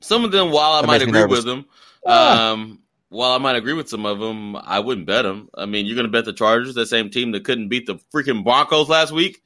Some 0.00 0.24
of 0.24 0.30
them, 0.32 0.50
while 0.52 0.72
I 0.72 0.80
That 0.82 0.86
might 0.86 1.02
agree 1.02 1.12
nervous. 1.12 1.38
with 1.38 1.44
them, 1.46 1.64
Ah. 2.06 2.52
um, 2.52 2.78
while 3.08 3.32
I 3.32 3.38
might 3.38 3.56
agree 3.56 3.72
with 3.72 3.88
some 3.88 4.06
of 4.06 4.18
them, 4.20 4.56
I 4.56 4.78
wouldn't 4.80 5.06
bet 5.06 5.24
them. 5.24 5.48
I 5.54 5.66
mean, 5.66 5.86
you're 5.86 5.96
going 5.96 6.06
to 6.06 6.12
bet 6.12 6.26
the 6.26 6.32
Chargers, 6.32 6.74
that 6.74 6.86
same 6.86 7.10
team 7.10 7.32
that 7.32 7.44
couldn't 7.44 7.68
beat 7.68 7.86
the 7.86 7.96
freaking 8.14 8.44
Broncos 8.44 8.88
last 8.88 9.12
week. 9.12 9.42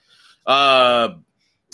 Uh, 0.47 1.11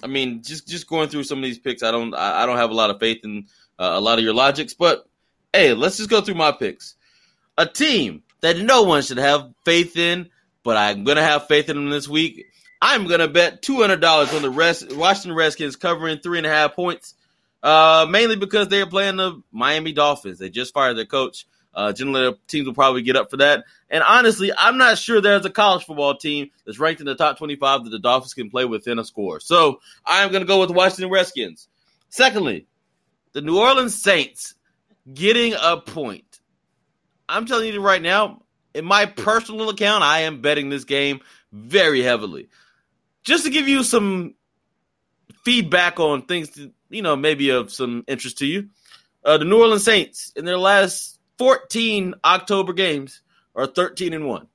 I 0.03 0.07
mean, 0.07 0.43
just 0.43 0.69
just 0.69 0.87
going 0.87 1.09
through 1.09 1.25
some 1.25 1.39
of 1.39 1.45
these 1.45 1.59
picks, 1.59 1.83
I 1.83 1.91
don't 1.91 2.15
I, 2.15 2.47
don't 2.47 2.57
have 2.57 2.71
a 2.71 2.75
lot 2.75 2.91
of 2.91 3.01
faith 3.01 3.21
in 3.25 3.47
uh, 3.79 3.93
a 3.95 4.01
lot 4.01 4.19
of 4.19 4.25
your 4.25 4.35
logics. 4.35 4.75
But 4.75 5.07
hey, 5.53 5.75
let's 5.75 5.97
just 5.97 6.11
go 6.11 6.21
through 6.21 6.35
my 6.35 6.53
picks. 6.53 6.95
A 7.57 7.67
team 7.67 8.23
that 8.41 8.59
no 8.59 8.83
one 8.83 9.03
should 9.03 9.19
have 9.19 9.53
faith 9.65 9.97
in, 9.97 10.31
but 10.63 10.77
I'm 10.77 11.05
to 11.17 11.23
have 11.23 11.47
faith 11.47 11.69
in 11.69 11.77
them 11.77 11.91
this 11.91 12.09
week. 12.09 12.47
I'm 12.83 13.07
to 13.21 13.29
bet 13.29 13.63
two 13.63 13.77
hundred 13.77 14.01
dollars 14.01 14.35
on 14.35 14.43
the 14.43 14.51
rest 14.51 14.93
Washington 14.95 15.35
Redskins 15.35 15.77
covering 15.77 16.19
three 16.19 16.39
and 16.39 16.47
a 16.47 16.51
half 16.51 16.75
points. 16.75 17.15
Uh, 17.63 18.07
mainly 18.11 18.37
because 18.37 18.69
they're 18.69 18.85
playing 18.85 19.17
the 19.17 19.41
Miami 19.51 19.95
Dolphins. 19.95 20.39
They 20.39 20.51
just 20.51 20.75
fired 20.75 20.99
their 20.99 21.07
coach. 21.07 21.47
Uh, 21.75 21.93
generally, 21.93 22.37
teams 22.47 22.67
will 22.67 22.75
probably 22.75 23.03
get 23.03 23.17
up 23.17 23.31
for 23.31 23.39
that. 23.39 23.65
And 23.91 24.03
honestly, 24.03 24.53
I'm 24.57 24.79
not 24.79 24.99
sure 24.99 25.21
there's 25.21 25.45
a 25.45 25.51
college 25.51 25.85
football 25.85 26.17
team 26.17 26.51
that's 26.65 26.79
ranked 26.79 27.01
in 27.01 27.07
the 27.07 27.15
top 27.15 27.39
25 27.39 27.85
that 27.85 27.91
the 27.91 27.99
Dolphins 27.99 28.35
can 28.35 28.51
play 28.51 28.65
within 28.65 28.99
a 28.99 29.05
score. 29.05 29.41
So 29.41 29.81
I'm 30.05 30.31
going 30.31 30.43
to 30.43 30.47
go 30.47 30.61
with 30.61 30.69
the 30.69 30.75
Washington 30.75 31.11
Redskins. 31.11 31.69
Secondly, 32.09 32.67
the 33.33 33.41
New 33.41 33.59
Orleans 33.59 34.01
Saints 34.01 34.55
getting 35.13 35.55
a 35.61 35.77
point. 35.77 36.41
I'm 37.29 37.47
telling 37.47 37.73
you 37.73 37.81
right 37.81 38.03
now, 38.03 38.43
in 38.75 38.85
my 38.85 39.07
personal 39.07 39.69
account, 39.69 40.05
I 40.05 40.21
am 40.21 40.41
betting 40.41 40.69
this 40.69 40.85
game 40.85 41.21
very 41.53 42.03
heavily. 42.03 42.49
Just 43.23 43.45
to 43.45 43.51
give 43.51 43.69
you 43.69 43.83
some 43.83 44.35
feedback 45.45 46.01
on 46.01 46.23
things, 46.23 46.51
that, 46.51 46.73
you 46.91 47.03
know, 47.03 47.17
maybe 47.17 47.51
of 47.51 47.73
some 47.73 48.05
interest 48.07 48.39
to 48.39 48.47
you. 48.47 48.69
Uh, 49.25 49.39
the 49.39 49.45
New 49.45 49.61
Orleans 49.61 49.85
Saints 49.85 50.33
in 50.37 50.45
their 50.45 50.59
last 50.59 51.14
14 51.39 52.15
October 52.25 52.73
games 52.73 53.23
are 53.55 53.67
13 53.67 54.13
and 54.13 54.27
1. 54.27 54.49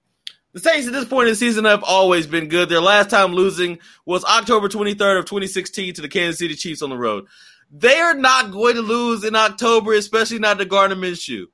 The 0.51 0.59
Saints 0.59 0.87
at 0.87 0.93
this 0.93 1.05
point 1.05 1.27
in 1.27 1.33
the 1.33 1.35
season 1.35 1.65
have 1.65 1.83
always 1.83 2.25
been 2.25 2.47
good. 2.47 2.69
Their 2.69 2.81
last 2.81 3.11
time 3.11 3.33
losing 3.33 3.77
was 4.05 4.25
October 4.25 4.67
23rd 4.67 5.19
of 5.19 5.25
2016 5.25 5.93
to 5.95 6.01
the 6.01 6.09
Kansas 6.09 6.39
City 6.39 6.55
Chiefs 6.55 6.81
on 6.81 6.89
the 6.89 6.97
road. 6.97 7.27
They 7.71 7.99
are 7.99 8.15
not 8.15 8.51
going 8.51 8.73
to 8.75 8.81
lose 8.81 9.23
in 9.23 9.35
October, 9.35 9.93
especially 9.93 10.39
not 10.39 10.57
the 10.57 10.65
Gardner 10.65 10.95
Minshew. 10.95 11.45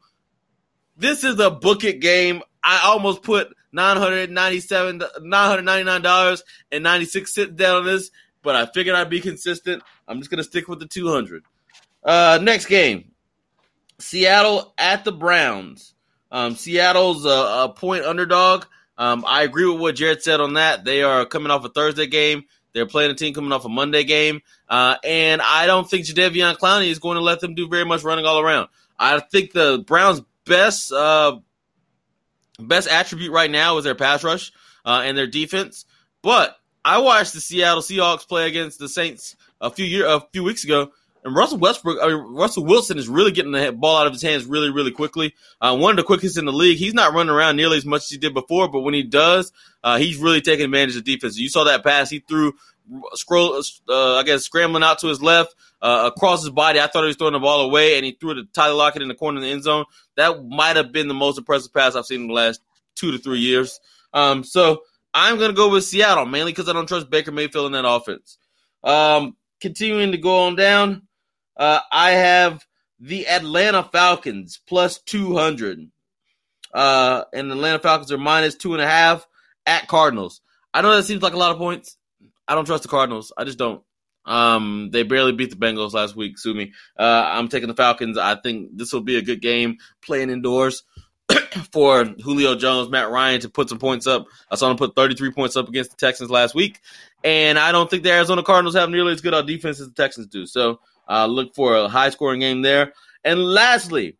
This 0.95 1.26
is 1.26 1.38
a 1.41 1.51
book 1.51 1.84
it 1.84 1.99
game. 1.99 2.41
I 2.63 2.80
almost 2.86 3.21
put 3.21 3.53
$997, 3.76 5.03
$999.96 5.19 7.28
cents 7.28 7.55
down 7.55 7.76
on 7.78 7.86
this, 7.86 8.11
but 8.41 8.55
I 8.55 8.65
figured 8.67 8.95
I'd 8.95 9.09
be 9.09 9.19
consistent. 9.19 9.84
I'm 10.07 10.19
just 10.19 10.32
gonna 10.32 10.43
stick 10.43 10.69
with 10.69 10.80
the 10.80 10.88
two 10.88 11.09
hundred. 11.09 11.43
Uh, 12.03 12.39
next 12.41 12.67
game, 12.67 13.11
Seattle 14.00 14.74
at 14.78 15.06
the 15.06 15.12
Browns. 15.12 15.93
Um, 16.32 16.56
Seattle's 16.56 17.26
a, 17.26 17.30
a 17.30 17.74
point 17.76 18.06
underdog. 18.06 18.66
Um, 18.98 19.26
I 19.28 19.43
agree 19.43 19.66
with 19.66 19.80
what 19.80 19.96
Jared 19.96 20.24
said 20.24 20.39
on 20.39 20.54
that. 20.54 20.86
They 20.86 21.04
are 21.04 21.26
coming 21.26 21.52
off 21.52 21.66
a 21.66 21.70
Thursday 21.70 22.08
game. 22.08 22.46
They're 22.74 22.86
playing 22.86 23.12
a 23.12 23.16
team 23.16 23.34
coming 23.34 23.54
off 23.54 23.64
a 23.64 23.70
Monday 23.70 24.04
game, 24.04 24.41
uh, 24.68 24.98
and 25.02 25.41
I 25.41 25.66
don't 25.66 25.89
think 25.89 26.06
Jadeveon 26.06 26.58
Clowney 26.58 26.89
is 26.89 27.00
going 27.00 27.16
to 27.16 27.22
let 27.22 27.39
them 27.39 27.56
do 27.56 27.70
very 27.70 27.86
much 27.86 28.04
running 28.04 28.26
all 28.26 28.39
around. 28.39 28.68
I 29.00 29.22
think 29.22 29.54
the 29.54 29.82
Browns' 29.88 30.22
best 30.46 30.91
uh, 30.91 31.39
best 32.60 32.89
attribute 32.89 33.32
right 33.32 33.50
now 33.50 33.78
is 33.78 33.86
their 33.86 33.96
pass 33.96 34.26
rush 34.26 34.52
uh, 34.84 35.04
and 35.06 35.18
their 35.18 35.28
defense. 35.28 35.86
But 36.22 36.58
I 36.84 36.98
watched 36.98 37.34
the 37.34 37.39
Seattle 37.39 37.82
Seahawks 37.82 38.28
play 38.28 38.48
against 38.48 38.78
the 38.78 38.89
Saints 38.89 39.38
a 39.62 39.70
few 39.70 39.86
year 39.86 40.06
a 40.06 40.20
few 40.34 40.43
weeks 40.43 40.66
ago, 40.66 40.91
and 41.26 41.36
Russell 41.36 41.57
Westbrook, 41.57 41.97
I 42.01 42.09
mean, 42.09 42.36
Russell 42.36 42.63
Wilson 42.63 42.99
is 42.99 43.09
really 43.09 43.32
getting 43.32 43.51
the 43.51 43.71
ball 43.71 43.97
out 43.97 44.05
of 44.05 44.13
his 44.13 44.21
hands 44.21 44.45
really, 44.45 44.69
really 44.69 44.91
quickly. 44.91 45.34
Uh, 45.59 45.76
one 45.76 45.89
of 45.89 45.97
the 45.97 46.03
quickest 46.03 46.38
in 46.38 46.45
the 46.45 46.53
league. 46.53 46.78
He's 46.78 46.93
not 46.93 47.13
running 47.13 47.34
around 47.34 47.55
nearly 47.55 47.78
as 47.78 47.86
much 47.86 48.03
as 48.03 48.09
he 48.09 48.17
did 48.19 48.36
before, 48.36 48.67
but 48.67 48.82
when 48.82 48.93
he 48.93 49.01
does, 49.01 49.51
uh, 49.84 49.97
he's 49.97 50.17
really 50.17 50.39
taking 50.39 50.65
advantage 50.65 50.95
of 50.95 51.03
defense. 51.03 51.36
You 51.36 51.49
saw 51.49 51.63
that 51.63 51.84
pass 51.84 52.11
he 52.11 52.19
threw, 52.19 52.53
scroll, 53.13 53.59
uh, 53.89 54.15
I 54.17 54.23
guess 54.23 54.43
scrambling 54.43 54.84
out 54.84 54.99
to 54.99 55.07
his 55.07 55.19
left 55.19 55.55
uh, 55.82 56.11
across 56.15 56.43
his 56.43 56.51
body. 56.51 56.80
I 56.80 56.86
thought 56.86 57.01
he 57.01 57.07
was 57.07 57.15
throwing 57.15 57.34
the 57.34 57.39
ball 57.39 57.61
away, 57.61 57.97
and 57.97 58.05
he 58.05 58.11
threw 58.11 58.32
it 58.32 58.36
to 58.36 58.45
Tyler 58.53 58.76
Lockett 58.76 59.01
in 59.01 59.07
the 59.07 59.15
corner 59.15 59.39
of 59.39 59.43
the 59.43 59.49
end 59.49 59.63
zone. 59.63 59.86
That 60.17 60.45
might 60.45 60.76
have 60.76 60.91
been 60.91 61.07
the 61.07 61.15
most 61.15 61.39
impressive 61.39 61.73
pass 61.73 61.95
I've 61.95 62.05
seen 62.05 62.21
in 62.21 62.28
the 62.28 62.34
last 62.34 62.61
two 62.93 63.11
to 63.11 63.17
three 63.17 63.39
years. 63.39 63.80
Um, 64.13 64.43
so 64.43 64.84
I'm 65.11 65.38
going 65.38 65.49
to 65.49 65.55
go 65.55 65.69
with 65.71 65.86
Seattle 65.86 66.28
mainly 66.28 66.51
because 66.51 66.69
I 66.69 66.73
don't 66.73 66.88
trust 66.88 67.09
Baker 67.09 67.32
Mayfield 67.32 67.65
in 67.65 67.71
that 67.71 67.89
offense. 67.89 68.38
Um, 68.84 69.36
continuing 69.59 70.11
to 70.11 70.19
go 70.19 70.43
on 70.43 70.55
down, 70.55 71.07
uh, 71.58 71.80
I 71.91 72.12
have 72.12 72.66
the 72.99 73.28
Atlanta 73.28 73.84
Falcons 73.84 74.60
plus 74.68 74.99
200. 74.99 75.89
Uh, 76.74 77.24
and 77.34 77.49
the 77.49 77.56
Atlanta 77.56 77.80
Falcons 77.80 78.12
are 78.12 78.18
minus 78.18 78.56
two 78.56 78.74
and 78.74 78.82
a 78.82 78.88
half 78.88 79.26
at 79.66 79.88
Cardinals. 79.88 80.41
I 80.74 80.82
know 80.82 80.95
that 80.95 81.03
seems 81.03 81.22
like 81.22 81.34
a 81.34 81.38
lot 81.38 81.51
of 81.51 81.58
points. 81.58 81.97
I 82.47 82.56
don't 82.56 82.66
trust 82.66 82.84
the 82.84 82.89
Cardinals. 82.89 83.32
I 83.38 83.45
just 83.45 83.58
don't. 83.58 83.82
Um, 84.26 84.89
they 84.91 85.03
barely 85.03 85.32
beat 85.32 85.51
the 85.51 85.56
Bengals 85.56 85.93
last 85.93 86.16
week. 86.16 86.38
Sue 86.38 86.53
me. 86.53 86.74
Uh, 86.97 87.30
I'm 87.32 87.47
taking 87.47 87.68
the 87.68 87.76
Falcons. 87.76 88.18
I 88.18 88.36
think 88.36 88.76
this 88.76 88.91
will 88.91 89.01
be 89.01 89.18
a 89.18 89.22
good 89.22 89.41
game 89.41 89.78
playing 90.01 90.30
indoors 90.30 90.84
for 91.72 92.06
Julio 92.06 92.56
Jones, 92.56 92.89
Matt 92.89 93.10
Ryan 93.10 93.41
to 93.41 93.49
put 93.49 93.70
some 93.70 93.80
points 93.80 94.08
up. 94.08 94.26
I 94.49 94.56
saw 94.56 94.70
him 94.70 94.78
put 94.78 94.95
33 94.95 95.32
points 95.32 95.56
up 95.56 95.70
against 95.70 95.91
the 95.91 95.97
Texans 95.97 96.30
last 96.30 96.56
week, 96.56 96.82
and 97.24 97.58
I 97.58 97.72
don't 97.72 97.89
think 97.89 98.03
the 98.03 98.12
Arizona 98.12 98.43
Cardinals 98.43 98.76
have 98.76 98.89
nearly 98.89 99.14
as 99.14 99.22
good 99.22 99.34
on 99.34 99.45
defense 99.45 99.80
as 99.80 99.88
the 99.88 99.93
Texans 99.93 100.28
do. 100.28 100.45
So 100.45 100.80
uh, 101.08 101.26
look 101.26 101.56
for 101.56 101.76
a 101.76 101.88
high 101.88 102.10
scoring 102.10 102.39
game 102.39 102.62
there. 102.62 102.93
And 103.24 103.43
lastly, 103.43 104.18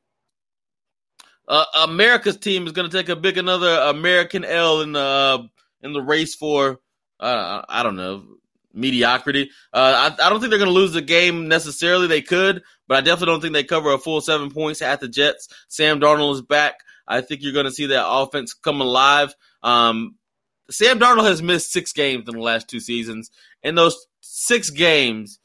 uh, 1.48 1.66
America's 1.84 2.38
team 2.38 2.66
is 2.66 2.74
going 2.74 2.90
to 2.90 2.98
take 2.98 3.10
a 3.10 3.16
big 3.16 3.38
another 3.38 3.70
American 3.70 4.44
L 4.44 4.82
in 4.82 4.94
the 4.94 5.00
uh, 5.00 5.44
in 5.82 5.94
the 5.94 6.02
race 6.02 6.36
for 6.36 6.80
uh, 7.20 7.62
I 7.68 7.84
don't 7.84 7.96
know 7.96 8.24
mediocrity. 8.74 9.50
Uh, 9.74 10.12
I, 10.20 10.26
I 10.26 10.30
don't 10.30 10.40
think 10.40 10.50
they're 10.50 10.60
going 10.60 10.70
to 10.70 10.74
lose 10.74 10.94
the 10.94 11.02
game 11.02 11.48
necessarily. 11.48 12.08
They 12.08 12.22
could, 12.22 12.62
but 12.88 12.98
I 12.98 13.02
definitely 13.02 13.34
don't 13.34 13.42
think 13.42 13.54
they 13.54 13.64
cover 13.64 13.94
a 13.94 13.98
full 13.98 14.22
seven 14.22 14.52
points 14.52 14.82
at 14.82 15.00
the 15.00 15.08
Jets. 15.08 15.48
Sam 15.70 16.00
Darnold 16.00 16.34
is 16.34 16.42
back. 16.42 16.76
I 17.08 17.22
think 17.22 17.42
you're 17.42 17.54
going 17.54 17.66
to 17.66 17.72
see 17.72 17.88
that 17.88 18.08
offense 18.08 18.54
come 18.54 18.82
alive. 18.82 19.34
Um, 19.64 20.16
Sam 20.70 21.00
Darnold 21.00 21.28
has 21.28 21.42
missed 21.42 21.72
six 21.72 21.94
games 21.94 22.28
in 22.28 22.36
the 22.36 22.42
last 22.42 22.68
two 22.68 22.80
seasons. 22.80 23.32
In 23.64 23.76
those 23.76 24.08
six 24.22 24.70
games, 24.70 25.40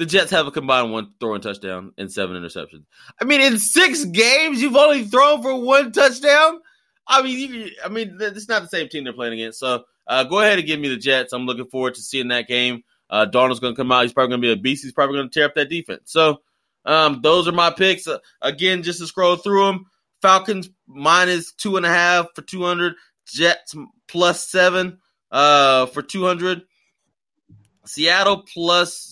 the 0.00 0.06
Jets 0.06 0.30
have 0.30 0.46
a 0.46 0.50
combined 0.50 0.92
one 0.92 1.12
throwing 1.20 1.42
touchdown 1.42 1.92
and 1.98 2.10
seven 2.10 2.34
interceptions. 2.34 2.86
I 3.20 3.26
mean, 3.26 3.42
in 3.42 3.58
six 3.58 4.02
games, 4.06 4.62
you've 4.62 4.74
only 4.74 5.04
thrown 5.04 5.42
for 5.42 5.54
one 5.54 5.92
touchdown. 5.92 6.60
I 7.06 7.20
mean, 7.20 7.38
you, 7.38 7.70
I 7.84 7.90
mean, 7.90 8.16
it's 8.18 8.48
not 8.48 8.62
the 8.62 8.68
same 8.68 8.88
team 8.88 9.04
they're 9.04 9.12
playing 9.12 9.34
against. 9.34 9.58
So 9.58 9.84
uh, 10.06 10.24
go 10.24 10.40
ahead 10.40 10.58
and 10.58 10.66
give 10.66 10.80
me 10.80 10.88
the 10.88 10.96
Jets. 10.96 11.34
I'm 11.34 11.44
looking 11.44 11.66
forward 11.66 11.96
to 11.96 12.02
seeing 12.02 12.28
that 12.28 12.48
game. 12.48 12.82
Uh, 13.10 13.26
Darnold's 13.30 13.60
going 13.60 13.74
to 13.74 13.76
come 13.76 13.92
out. 13.92 14.04
He's 14.04 14.14
probably 14.14 14.30
going 14.30 14.40
to 14.40 14.46
be 14.46 14.52
a 14.52 14.56
beast. 14.56 14.84
He's 14.84 14.94
probably 14.94 15.18
going 15.18 15.28
to 15.28 15.38
tear 15.38 15.44
up 15.48 15.54
that 15.56 15.68
defense. 15.68 16.04
So 16.06 16.38
um, 16.86 17.20
those 17.22 17.46
are 17.46 17.52
my 17.52 17.70
picks. 17.70 18.06
Uh, 18.06 18.20
again, 18.40 18.82
just 18.82 19.00
to 19.00 19.06
scroll 19.06 19.36
through 19.36 19.66
them, 19.66 19.84
Falcons 20.22 20.70
minus 20.86 21.52
two 21.52 21.76
and 21.76 21.84
a 21.84 21.90
half 21.90 22.28
for 22.34 22.40
200. 22.40 22.94
Jets 23.26 23.74
plus 24.08 24.48
seven 24.48 24.96
uh, 25.30 25.84
for 25.84 26.00
200. 26.00 26.62
Seattle 27.84 28.44
plus 28.50 29.09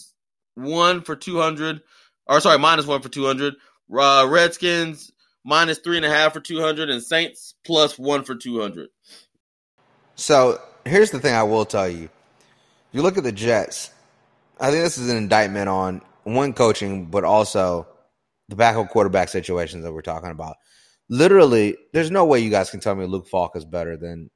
one 0.59 1.03
for 1.03 1.17
200. 1.17 1.81
Or 2.27 2.41
sorry, 2.41 2.59
minus 2.59 2.87
one 2.87 3.01
for 3.01 3.09
200. 3.09 3.55
Uh, 3.91 4.27
Redskins 4.29 5.13
minus 5.45 5.79
three 5.79 5.97
and 5.97 6.05
a 6.05 6.11
half 6.11 6.35
for 6.35 6.41
200. 6.41 6.91
And 6.91 7.03
Saints 7.03 7.55
plus 7.65 7.99
one 7.99 8.25
for 8.25 8.35
200. 8.35 8.89
So 10.15 10.61
here's 10.85 11.11
the 11.11 11.21
thing 11.21 11.35
I 11.35 11.45
will 11.45 11.65
tell 11.65 11.89
you. 11.89 12.09
You 12.93 13.03
look 13.03 13.19
at 13.19 13.25
the 13.25 13.33
Jets, 13.33 13.91
I 14.61 14.71
think 14.71 14.83
this 14.83 14.99
is 14.99 15.11
an 15.11 15.17
indictment 15.17 15.69
on 15.69 16.03
one 16.25 16.53
coaching, 16.53 17.07
but 17.07 17.25
also 17.25 17.87
the 18.49 18.57
backup 18.57 18.89
quarterback 18.89 19.29
situations 19.29 19.85
that 19.85 19.93
we're 19.93 20.03
talking 20.03 20.31
about. 20.31 20.57
Literally, 21.09 21.77
there's 21.93 22.11
no 22.11 22.25
way 22.25 22.41
you 22.41 22.51
guys 22.51 22.71
can 22.71 22.81
tell 22.81 22.95
me 22.95 23.07
Luke 23.07 23.29
Falk 23.29 23.57
is 23.57 23.65
better 23.65 23.97
than 23.97 24.31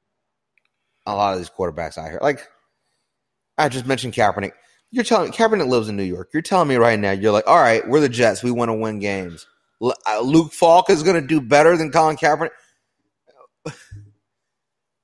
a 1.05 1.15
lot 1.15 1.33
of 1.33 1.39
these 1.39 1.49
quarterbacks 1.49 1.97
out 1.97 2.09
here. 2.09 2.19
Like 2.21 2.47
I 3.57 3.69
just 3.69 3.85
mentioned 3.85 4.13
Kaepernick. 4.13 4.53
You're 4.93 5.03
telling 5.03 5.31
Kaepernick 5.31 5.67
lives 5.67 5.89
in 5.89 5.97
New 5.97 6.03
York. 6.03 6.29
You're 6.33 6.43
telling 6.43 6.67
me 6.67 6.75
right 6.75 6.99
now, 6.99 7.09
you're 7.09 7.31
like, 7.31 7.47
all 7.47 7.59
right, 7.59 7.85
we're 7.89 7.99
the 7.99 8.07
Jets. 8.07 8.43
We 8.43 8.51
want 8.51 8.69
to 8.69 8.75
win 8.75 8.99
games. 8.99 9.47
Uh, 9.81 10.21
Luke 10.21 10.53
Falk 10.53 10.91
is 10.91 11.01
going 11.01 11.19
to 11.19 11.27
do 11.27 11.41
better 11.41 11.75
than 11.75 11.91
Colin 11.91 12.15
Kaepernick. 12.15 12.51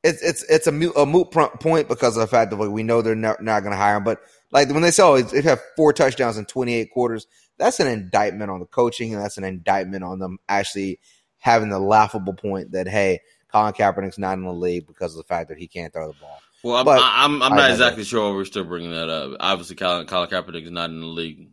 It's 0.02 0.22
it's 0.22 0.44
it's 0.44 0.66
a 0.66 0.72
moot, 0.72 0.94
a 0.96 1.06
moot 1.06 1.30
point 1.30 1.90
because 1.90 2.16
of 2.16 2.22
the 2.22 2.28
fact 2.28 2.52
that 2.52 2.58
we 2.58 2.84
know 2.84 3.02
they're 3.02 3.16
not, 3.16 3.44
not 3.44 3.64
going 3.64 3.74
to 3.74 3.78
hire 3.78 3.98
him. 3.98 4.06
But 4.06 4.22
like 4.50 4.70
when 4.70 4.82
they 4.82 4.92
say, 4.92 5.04
oh, 5.04 5.22
they 5.22 5.42
have 5.42 5.60
four 5.76 5.92
touchdowns 5.92 6.38
in 6.38 6.46
28 6.46 6.90
quarters, 6.92 7.28
that's 7.58 7.82
an 7.82 7.88
indictment 7.88 8.50
on 8.50 8.62
the 8.62 8.66
coaching, 8.66 9.14
and 9.14 9.22
that's 9.22 9.38
an 9.38 9.44
indictment 9.44 10.06
on 10.06 10.20
them 10.20 10.38
actually 10.48 11.02
having 11.40 11.68
the 11.68 11.80
laughable 11.80 12.34
point 12.34 12.72
that 12.72 12.88
hey, 12.88 13.20
Colin 13.52 13.74
Kaepernick's 13.74 14.18
not 14.18 14.38
in 14.38 14.46
the 14.46 14.54
league 14.54 14.88
because 14.88 15.12
of 15.12 15.18
the 15.18 15.28
fact 15.28 15.50
that 15.50 15.58
he 15.58 15.68
can't 15.68 15.92
throw 15.92 16.08
the 16.08 16.18
ball. 16.22 16.40
Well, 16.64 16.76
I'm 16.76 16.86
but 16.86 17.00
I'm, 17.02 17.42
I'm 17.42 17.56
not 17.56 17.72
exactly 17.72 18.04
sure 18.04 18.30
why 18.30 18.36
we're 18.36 18.46
still 18.46 18.66
bringing 18.66 18.92
that 18.92 19.10
up. 19.10 19.38
Obviously, 19.40 19.76
Colin, 19.76 20.08
Colin 20.08 20.30
Kaepernick 20.30 20.66
is 20.66 20.72
not 20.72 20.90
in 20.90 21.00
the 21.00 21.06
league. 21.06 21.50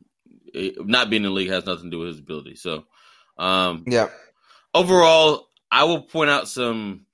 Not 0.54 1.10
being 1.10 1.22
in 1.22 1.28
the 1.28 1.34
league 1.34 1.50
has 1.50 1.66
nothing 1.66 1.84
to 1.84 1.90
do 1.90 1.98
with 1.98 2.08
his 2.08 2.18
ability. 2.18 2.56
So, 2.56 2.84
um, 3.38 3.84
yeah. 3.86 4.08
Overall, 4.74 5.48
I 5.70 5.84
will 5.84 6.02
point 6.02 6.30
out 6.30 6.48
some 6.48 7.06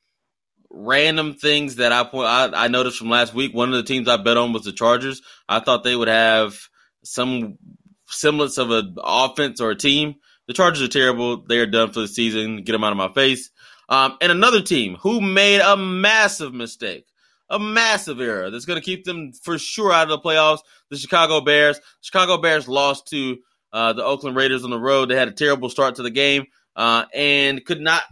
random 0.70 1.34
things 1.34 1.76
that 1.76 1.92
I 1.92 2.04
point. 2.04 2.28
I, 2.28 2.64
I 2.64 2.68
noticed 2.68 2.98
from 2.98 3.10
last 3.10 3.34
week. 3.34 3.52
One 3.54 3.68
of 3.68 3.74
the 3.74 3.82
teams 3.82 4.08
I 4.08 4.16
bet 4.16 4.36
on 4.36 4.52
was 4.52 4.64
the 4.64 4.72
Chargers. 4.72 5.22
I 5.48 5.60
thought 5.60 5.84
they 5.84 5.96
would 5.96 6.08
have 6.08 6.58
some 7.04 7.58
semblance 8.06 8.58
of 8.58 8.70
an 8.70 8.96
offense 9.02 9.60
or 9.60 9.70
a 9.70 9.76
team. 9.76 10.16
The 10.46 10.54
Chargers 10.54 10.82
are 10.82 10.88
terrible. 10.88 11.44
They 11.44 11.58
are 11.58 11.66
done 11.66 11.92
for 11.92 12.00
the 12.00 12.08
season. 12.08 12.62
Get 12.62 12.72
them 12.72 12.84
out 12.84 12.92
of 12.92 12.98
my 12.98 13.12
face. 13.12 13.50
Um, 13.88 14.16
and 14.20 14.32
another 14.32 14.62
team 14.62 14.96
who 14.96 15.20
made 15.20 15.60
a 15.60 15.76
massive 15.76 16.54
mistake, 16.54 17.06
a 17.52 17.58
massive 17.58 18.20
error 18.20 18.50
that's 18.50 18.64
going 18.64 18.80
to 18.80 18.84
keep 18.84 19.04
them 19.04 19.32
for 19.32 19.58
sure 19.58 19.92
out 19.92 20.10
of 20.10 20.22
the 20.22 20.28
playoffs. 20.28 20.60
The 20.90 20.96
Chicago 20.96 21.40
Bears. 21.40 21.78
Chicago 22.00 22.38
Bears 22.38 22.66
lost 22.66 23.08
to 23.08 23.38
uh, 23.72 23.92
the 23.92 24.04
Oakland 24.04 24.36
Raiders 24.36 24.64
on 24.64 24.70
the 24.70 24.80
road. 24.80 25.10
They 25.10 25.16
had 25.16 25.28
a 25.28 25.32
terrible 25.32 25.68
start 25.68 25.96
to 25.96 26.02
the 26.02 26.10
game 26.10 26.46
uh, 26.74 27.04
and 27.14 27.64
could 27.64 27.80
not 27.80 28.02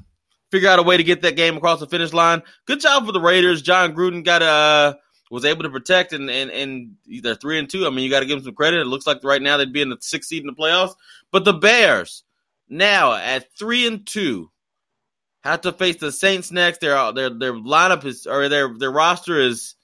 figure 0.50 0.68
out 0.68 0.78
a 0.78 0.82
way 0.82 0.96
to 0.96 1.04
get 1.04 1.22
that 1.22 1.36
game 1.36 1.56
across 1.56 1.80
the 1.80 1.86
finish 1.86 2.12
line. 2.12 2.42
Good 2.66 2.80
job 2.80 3.06
for 3.06 3.12
the 3.12 3.20
Raiders. 3.20 3.62
Jon 3.62 3.94
Gruden 3.94 4.24
got 4.24 4.42
uh 4.42 4.94
was 5.30 5.44
able 5.44 5.62
to 5.62 5.70
protect 5.70 6.12
and 6.12 6.28
and 6.28 6.50
and 6.50 6.96
they're 7.22 7.34
three 7.34 7.58
and 7.58 7.70
two. 7.70 7.86
I 7.86 7.90
mean, 7.90 8.04
you 8.04 8.10
got 8.10 8.20
to 8.20 8.26
give 8.26 8.38
them 8.38 8.44
some 8.44 8.54
credit. 8.54 8.80
It 8.80 8.86
looks 8.86 9.06
like 9.06 9.22
right 9.24 9.40
now 9.40 9.56
they'd 9.56 9.72
be 9.72 9.80
in 9.80 9.90
the 9.90 9.98
sixth 10.00 10.28
seed 10.28 10.42
in 10.42 10.48
the 10.48 10.52
playoffs. 10.52 10.94
But 11.30 11.44
the 11.44 11.52
Bears 11.52 12.24
now 12.68 13.14
at 13.14 13.46
three 13.56 13.86
and 13.86 14.06
two 14.06 14.50
have 15.42 15.62
to 15.62 15.72
face 15.72 15.96
the 15.96 16.12
Saints 16.12 16.50
next. 16.50 16.80
Their 16.80 17.12
their 17.12 17.30
their 17.30 17.52
lineup 17.52 18.04
is 18.04 18.26
or 18.26 18.48
their 18.48 18.72
their 18.76 18.90
roster 18.90 19.38
is 19.38 19.74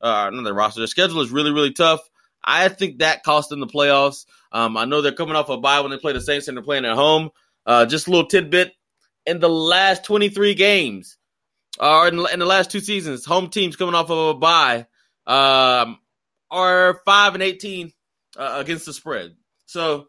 uh 0.00 0.30
not 0.30 0.42
their 0.42 0.54
roster. 0.54 0.80
Their 0.80 0.86
schedule 0.86 1.20
is 1.20 1.30
really 1.30 1.52
really 1.52 1.72
tough. 1.72 2.00
I 2.44 2.68
think 2.68 2.98
that 2.98 3.24
cost 3.24 3.50
them 3.50 3.60
the 3.60 3.66
playoffs. 3.66 4.26
Um, 4.52 4.76
I 4.76 4.84
know 4.84 5.02
they're 5.02 5.12
coming 5.12 5.34
off 5.34 5.48
a 5.48 5.56
bye 5.58 5.80
when 5.80 5.90
they 5.90 5.98
play 5.98 6.12
the 6.12 6.20
Saints 6.20 6.48
and 6.48 6.56
they're 6.56 6.64
playing 6.64 6.84
at 6.84 6.94
home. 6.94 7.30
Uh, 7.64 7.86
just 7.86 8.06
a 8.06 8.10
little 8.10 8.26
tidbit: 8.26 8.72
in 9.26 9.40
the 9.40 9.48
last 9.48 10.04
23 10.04 10.54
games, 10.54 11.18
or 11.80 11.86
uh, 11.86 12.08
in, 12.08 12.18
in, 12.32 12.38
the 12.38 12.46
last 12.46 12.70
two 12.70 12.80
seasons, 12.80 13.24
home 13.24 13.48
teams 13.48 13.76
coming 13.76 13.94
off 13.94 14.10
of 14.10 14.36
a 14.36 14.38
bye 14.38 14.86
um, 15.26 15.98
are 16.50 17.00
five 17.04 17.34
and 17.34 17.42
18 17.42 17.92
uh, 18.36 18.56
against 18.60 18.86
the 18.86 18.92
spread. 18.92 19.34
So 19.66 20.06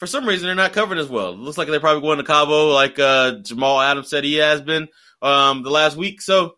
for 0.00 0.06
some 0.06 0.26
reason 0.26 0.46
they're 0.46 0.54
not 0.56 0.72
covering 0.72 0.98
as 0.98 1.08
well. 1.08 1.30
It 1.30 1.38
looks 1.38 1.58
like 1.58 1.68
they're 1.68 1.78
probably 1.78 2.00
going 2.00 2.18
to 2.18 2.24
Cabo, 2.24 2.72
like 2.72 2.98
uh, 2.98 3.38
Jamal 3.42 3.80
Adams 3.80 4.08
said 4.08 4.24
he 4.24 4.36
has 4.36 4.60
been 4.62 4.88
um, 5.22 5.62
the 5.62 5.70
last 5.70 5.96
week. 5.96 6.22
So 6.22 6.56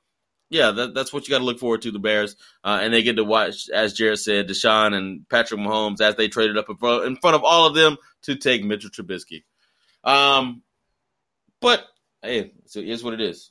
yeah, 0.48 0.70
that, 0.70 0.94
that's 0.94 1.12
what 1.12 1.26
you 1.26 1.32
got 1.32 1.38
to 1.38 1.44
look 1.44 1.58
forward 1.58 1.82
to. 1.82 1.90
The 1.90 1.98
Bears, 1.98 2.36
uh, 2.62 2.78
and 2.80 2.94
they 2.94 3.02
get 3.02 3.16
to 3.16 3.24
watch, 3.24 3.68
as 3.68 3.94
Jared 3.94 4.20
said, 4.20 4.48
Deshaun 4.48 4.94
and 4.94 5.28
Patrick 5.28 5.60
Mahomes 5.60 6.00
as 6.00 6.14
they 6.14 6.28
traded 6.28 6.56
up 6.56 6.70
in 6.70 6.76
front, 6.76 7.04
in 7.04 7.16
front 7.16 7.34
of 7.34 7.42
all 7.42 7.66
of 7.66 7.74
them 7.74 7.96
to 8.22 8.36
take 8.36 8.62
Mitchell 8.62 8.90
Trubisky. 8.90 9.42
Um, 10.04 10.62
but 11.60 11.84
hey, 12.22 12.52
so 12.66 12.80
here's 12.80 13.02
what 13.02 13.14
it 13.14 13.20
is. 13.20 13.50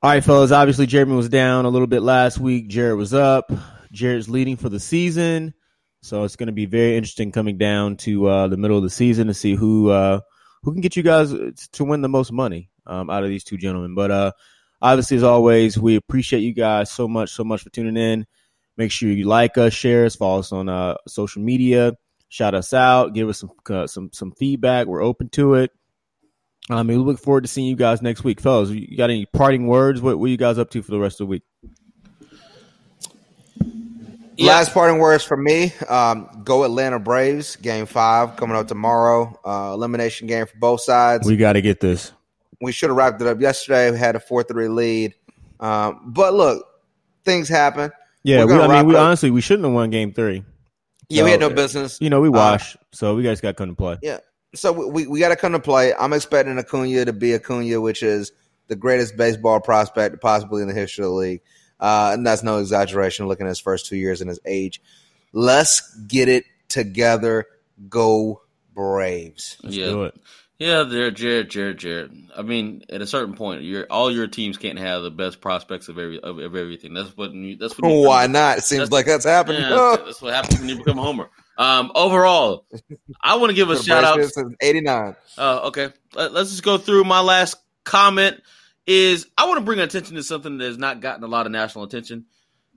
All 0.00 0.10
right, 0.10 0.22
fellas. 0.22 0.52
Obviously, 0.52 0.86
Jeremy 0.86 1.16
was 1.16 1.28
down 1.28 1.64
a 1.64 1.70
little 1.70 1.88
bit 1.88 2.02
last 2.02 2.38
week. 2.38 2.68
Jared 2.68 2.96
was 2.96 3.14
up. 3.14 3.50
Jared's 3.90 4.28
leading 4.28 4.56
for 4.56 4.68
the 4.68 4.78
season. 4.78 5.54
So 6.02 6.24
it's 6.24 6.36
going 6.36 6.46
to 6.46 6.52
be 6.52 6.66
very 6.66 6.96
interesting 6.96 7.32
coming 7.32 7.58
down 7.58 7.96
to 7.98 8.26
uh, 8.26 8.48
the 8.48 8.56
middle 8.56 8.76
of 8.76 8.82
the 8.82 8.90
season 8.90 9.26
to 9.26 9.34
see 9.34 9.54
who 9.54 9.90
uh, 9.90 10.20
who 10.62 10.72
can 10.72 10.80
get 10.80 10.96
you 10.96 11.02
guys 11.02 11.32
to 11.72 11.84
win 11.84 12.02
the 12.02 12.08
most 12.08 12.32
money 12.32 12.70
um, 12.86 13.10
out 13.10 13.24
of 13.24 13.28
these 13.28 13.44
two 13.44 13.56
gentlemen. 13.56 13.94
But 13.94 14.10
uh, 14.10 14.32
obviously, 14.80 15.16
as 15.16 15.22
always, 15.22 15.78
we 15.78 15.96
appreciate 15.96 16.40
you 16.40 16.54
guys 16.54 16.90
so 16.90 17.08
much, 17.08 17.30
so 17.30 17.44
much 17.44 17.62
for 17.62 17.70
tuning 17.70 17.96
in. 17.96 18.26
Make 18.76 18.92
sure 18.92 19.10
you 19.10 19.26
like 19.26 19.58
us, 19.58 19.72
share 19.72 20.04
us, 20.04 20.14
follow 20.14 20.38
us 20.38 20.52
on 20.52 20.68
uh, 20.68 20.94
social 21.08 21.42
media, 21.42 21.94
shout 22.28 22.54
us 22.54 22.72
out, 22.72 23.12
give 23.12 23.28
us 23.28 23.40
some 23.40 23.50
uh, 23.68 23.86
some 23.86 24.10
some 24.12 24.32
feedback. 24.32 24.86
We're 24.86 25.02
open 25.02 25.28
to 25.30 25.54
it. 25.54 25.72
I 26.70 26.82
mean, 26.82 26.98
we 26.98 27.04
look 27.04 27.18
forward 27.18 27.44
to 27.44 27.48
seeing 27.48 27.66
you 27.66 27.76
guys 27.76 28.02
next 28.02 28.24
week, 28.24 28.40
fellas. 28.40 28.70
You 28.70 28.96
got 28.96 29.10
any 29.10 29.26
parting 29.26 29.66
words? 29.66 30.02
What, 30.02 30.18
what 30.18 30.26
are 30.26 30.30
you 30.30 30.36
guys 30.36 30.58
up 30.58 30.70
to 30.70 30.82
for 30.82 30.90
the 30.90 30.98
rest 30.98 31.14
of 31.14 31.26
the 31.26 31.30
week? 31.30 31.42
Yeah. 34.38 34.52
Last 34.52 34.72
parting 34.72 34.98
words 34.98 35.24
from 35.24 35.42
me. 35.42 35.72
Um, 35.88 36.28
go 36.44 36.62
Atlanta 36.62 37.00
Braves, 37.00 37.56
game 37.56 37.86
five 37.86 38.36
coming 38.36 38.56
up 38.56 38.68
tomorrow. 38.68 39.36
Uh, 39.44 39.72
elimination 39.74 40.28
game 40.28 40.46
for 40.46 40.56
both 40.58 40.80
sides. 40.80 41.26
We 41.26 41.36
got 41.36 41.54
to 41.54 41.60
get 41.60 41.80
this. 41.80 42.12
We 42.60 42.70
should 42.70 42.90
have 42.90 42.96
wrapped 42.96 43.20
it 43.20 43.26
up 43.26 43.40
yesterday. 43.40 43.90
We 43.90 43.98
had 43.98 44.14
a 44.14 44.20
4 44.20 44.44
3 44.44 44.68
lead. 44.68 45.14
Um, 45.58 46.12
but 46.12 46.34
look, 46.34 46.64
things 47.24 47.48
happen. 47.48 47.90
Yeah, 48.22 48.44
we, 48.44 48.52
I 48.54 48.68
mean, 48.68 48.86
we 48.86 48.94
honestly, 48.94 49.32
we 49.32 49.40
shouldn't 49.40 49.64
have 49.64 49.74
won 49.74 49.90
game 49.90 50.12
three. 50.12 50.44
Yeah, 51.08 51.20
so, 51.20 51.24
we 51.24 51.30
had 51.32 51.40
no 51.40 51.50
business. 51.50 51.98
You 52.00 52.10
know, 52.10 52.20
we 52.20 52.28
washed, 52.28 52.76
uh, 52.76 52.80
so 52.92 53.14
we 53.16 53.24
guys 53.24 53.40
got 53.40 53.50
to 53.50 53.54
come 53.54 53.70
to 53.70 53.74
play. 53.74 53.98
Yeah. 54.02 54.18
So 54.54 54.72
we, 54.72 55.08
we 55.08 55.18
got 55.18 55.30
to 55.30 55.36
come 55.36 55.52
to 55.52 55.58
play. 55.58 55.94
I'm 55.94 56.12
expecting 56.12 56.56
Acuna 56.58 57.04
to 57.06 57.12
be 57.12 57.34
Acuna, 57.34 57.80
which 57.80 58.04
is 58.04 58.30
the 58.68 58.76
greatest 58.76 59.16
baseball 59.16 59.60
prospect 59.60 60.20
possibly 60.20 60.62
in 60.62 60.68
the 60.68 60.74
history 60.74 61.04
of 61.04 61.10
the 61.10 61.16
league. 61.16 61.40
Uh, 61.80 62.10
and 62.14 62.26
that's 62.26 62.42
no 62.42 62.58
exaggeration 62.58 63.26
looking 63.28 63.46
at 63.46 63.50
his 63.50 63.60
first 63.60 63.86
two 63.86 63.96
years 63.96 64.20
and 64.20 64.28
his 64.28 64.40
age. 64.44 64.80
Let's 65.32 65.94
get 66.06 66.28
it 66.28 66.44
together. 66.68 67.46
Go 67.88 68.42
Braves. 68.74 69.56
Let's 69.62 69.76
yeah. 69.76 69.86
do 69.86 70.04
it. 70.04 70.14
Yeah, 70.58 70.82
they're 70.82 71.12
Jared, 71.12 71.50
Jared, 71.50 71.78
Jared. 71.78 72.30
I 72.36 72.42
mean, 72.42 72.82
at 72.90 73.00
a 73.00 73.06
certain 73.06 73.34
point, 73.34 73.62
your 73.62 73.86
all 73.90 74.10
your 74.10 74.26
teams 74.26 74.56
can't 74.56 74.78
have 74.78 75.02
the 75.02 75.10
best 75.10 75.40
prospects 75.40 75.88
of 75.88 75.98
every 75.98 76.18
of, 76.18 76.38
of 76.38 76.56
everything. 76.56 76.94
That's 76.94 77.16
what 77.16 77.32
you, 77.32 77.56
that's 77.56 77.78
what. 77.78 77.88
You, 77.88 78.08
Why 78.08 78.26
not? 78.26 78.58
It 78.58 78.64
seems 78.64 78.80
that's, 78.80 78.90
like 78.90 79.06
that's 79.06 79.24
happening. 79.24 79.62
Yeah, 79.62 79.68
that's, 79.68 80.04
that's, 80.04 80.22
what 80.22 80.34
happens 80.34 80.58
when 80.58 80.68
you 80.68 80.78
become 80.78 80.98
a 80.98 81.02
homer. 81.02 81.30
Um, 81.58 81.92
overall, 81.94 82.66
I 83.22 83.36
want 83.36 83.50
to 83.50 83.54
give 83.54 83.70
a 83.70 83.80
shout 83.82 84.02
out. 84.02 84.18
Eighty 84.60 84.80
nine. 84.80 85.14
Uh, 85.36 85.60
okay, 85.66 85.90
Let, 86.14 86.34
us 86.34 86.50
just 86.50 86.64
go 86.64 86.76
through 86.76 87.04
my 87.04 87.20
last 87.20 87.56
comment 87.84 88.42
is 88.88 89.26
I 89.36 89.46
want 89.46 89.58
to 89.58 89.64
bring 89.64 89.78
attention 89.78 90.16
to 90.16 90.22
something 90.22 90.56
that 90.58 90.64
has 90.64 90.78
not 90.78 91.00
gotten 91.00 91.22
a 91.22 91.28
lot 91.28 91.44
of 91.44 91.52
national 91.52 91.84
attention. 91.84 92.24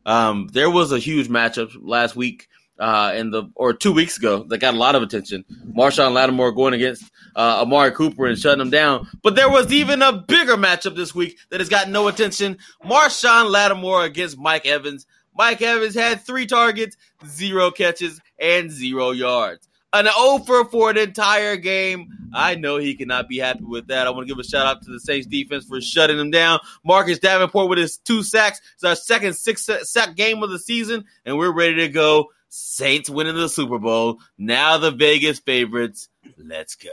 Um, 0.05 0.49
there 0.51 0.69
was 0.69 0.91
a 0.91 0.99
huge 0.99 1.29
matchup 1.29 1.71
last 1.81 2.17
week 2.17 2.49
uh, 2.77 3.13
in 3.15 3.31
the 3.31 3.43
or 3.55 3.73
two 3.73 3.93
weeks 3.93 4.17
ago 4.17 4.43
that 4.49 4.57
got 4.57 4.73
a 4.73 4.77
lot 4.77 4.95
of 4.95 5.03
attention. 5.03 5.45
Marshon 5.75 6.11
Lattimore 6.11 6.51
going 6.51 6.73
against 6.73 7.09
uh, 7.35 7.61
Amari 7.61 7.91
Cooper 7.91 8.25
and 8.25 8.37
shutting 8.37 8.59
him 8.59 8.69
down. 8.69 9.07
But 9.23 9.35
there 9.35 9.49
was 9.49 9.71
even 9.71 10.01
a 10.01 10.11
bigger 10.11 10.57
matchup 10.57 10.97
this 10.97 11.15
week 11.15 11.37
that 11.49 11.61
has 11.61 11.69
got 11.69 11.87
no 11.89 12.09
attention. 12.09 12.57
Marshon 12.83 13.49
Lattimore 13.49 14.03
against 14.03 14.37
Mike 14.37 14.65
Evans. 14.65 15.05
Mike 15.33 15.61
Evans 15.61 15.95
had 15.95 16.25
three 16.25 16.45
targets, 16.45 16.97
zero 17.25 17.71
catches, 17.71 18.19
and 18.37 18.69
zero 18.69 19.11
yards. 19.11 19.69
An 19.93 20.07
over 20.07 20.65
for 20.65 20.89
an 20.89 20.97
entire 20.97 21.57
game. 21.57 22.29
I 22.33 22.55
know 22.55 22.77
he 22.77 22.95
cannot 22.95 23.27
be 23.27 23.39
happy 23.39 23.63
with 23.63 23.87
that. 23.87 24.07
I 24.07 24.09
want 24.11 24.25
to 24.25 24.33
give 24.33 24.39
a 24.39 24.47
shout 24.47 24.65
out 24.65 24.81
to 24.83 24.91
the 24.91 24.99
Saints 25.01 25.27
defense 25.27 25.65
for 25.65 25.81
shutting 25.81 26.17
him 26.17 26.31
down. 26.31 26.59
Marcus 26.85 27.19
Davenport 27.19 27.69
with 27.69 27.77
his 27.77 27.97
two 27.97 28.23
sacks. 28.23 28.61
It's 28.75 28.85
our 28.85 28.95
second 28.95 29.35
six 29.35 29.67
uh, 29.67 29.83
sack 29.83 30.15
game 30.15 30.43
of 30.43 30.49
the 30.49 30.59
season, 30.59 31.05
and 31.25 31.37
we're 31.37 31.51
ready 31.51 31.75
to 31.75 31.89
go. 31.89 32.31
Saints 32.47 33.09
winning 33.09 33.35
the 33.35 33.49
Super 33.49 33.79
Bowl. 33.79 34.19
Now 34.37 34.77
the 34.77 34.91
Vegas 34.91 35.39
favorites. 35.39 36.09
Let's 36.37 36.75
go. 36.75 36.89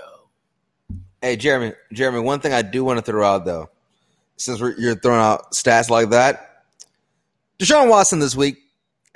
Hey, 1.21 1.37
Jeremy, 1.37 1.75
Jeremy, 1.93 2.21
one 2.21 2.41
thing 2.41 2.53
I 2.53 2.63
do 2.63 2.85
want 2.85 2.99
to 2.99 3.05
throw 3.05 3.25
out 3.25 3.45
though, 3.45 3.71
since 4.37 4.61
you're 4.61 4.95
throwing 4.95 5.21
out 5.21 5.53
stats 5.53 5.91
like 5.91 6.11
that, 6.11 6.65
Deshaun 7.59 7.89
Watson 7.89 8.21
this 8.21 8.37
week 8.37 8.59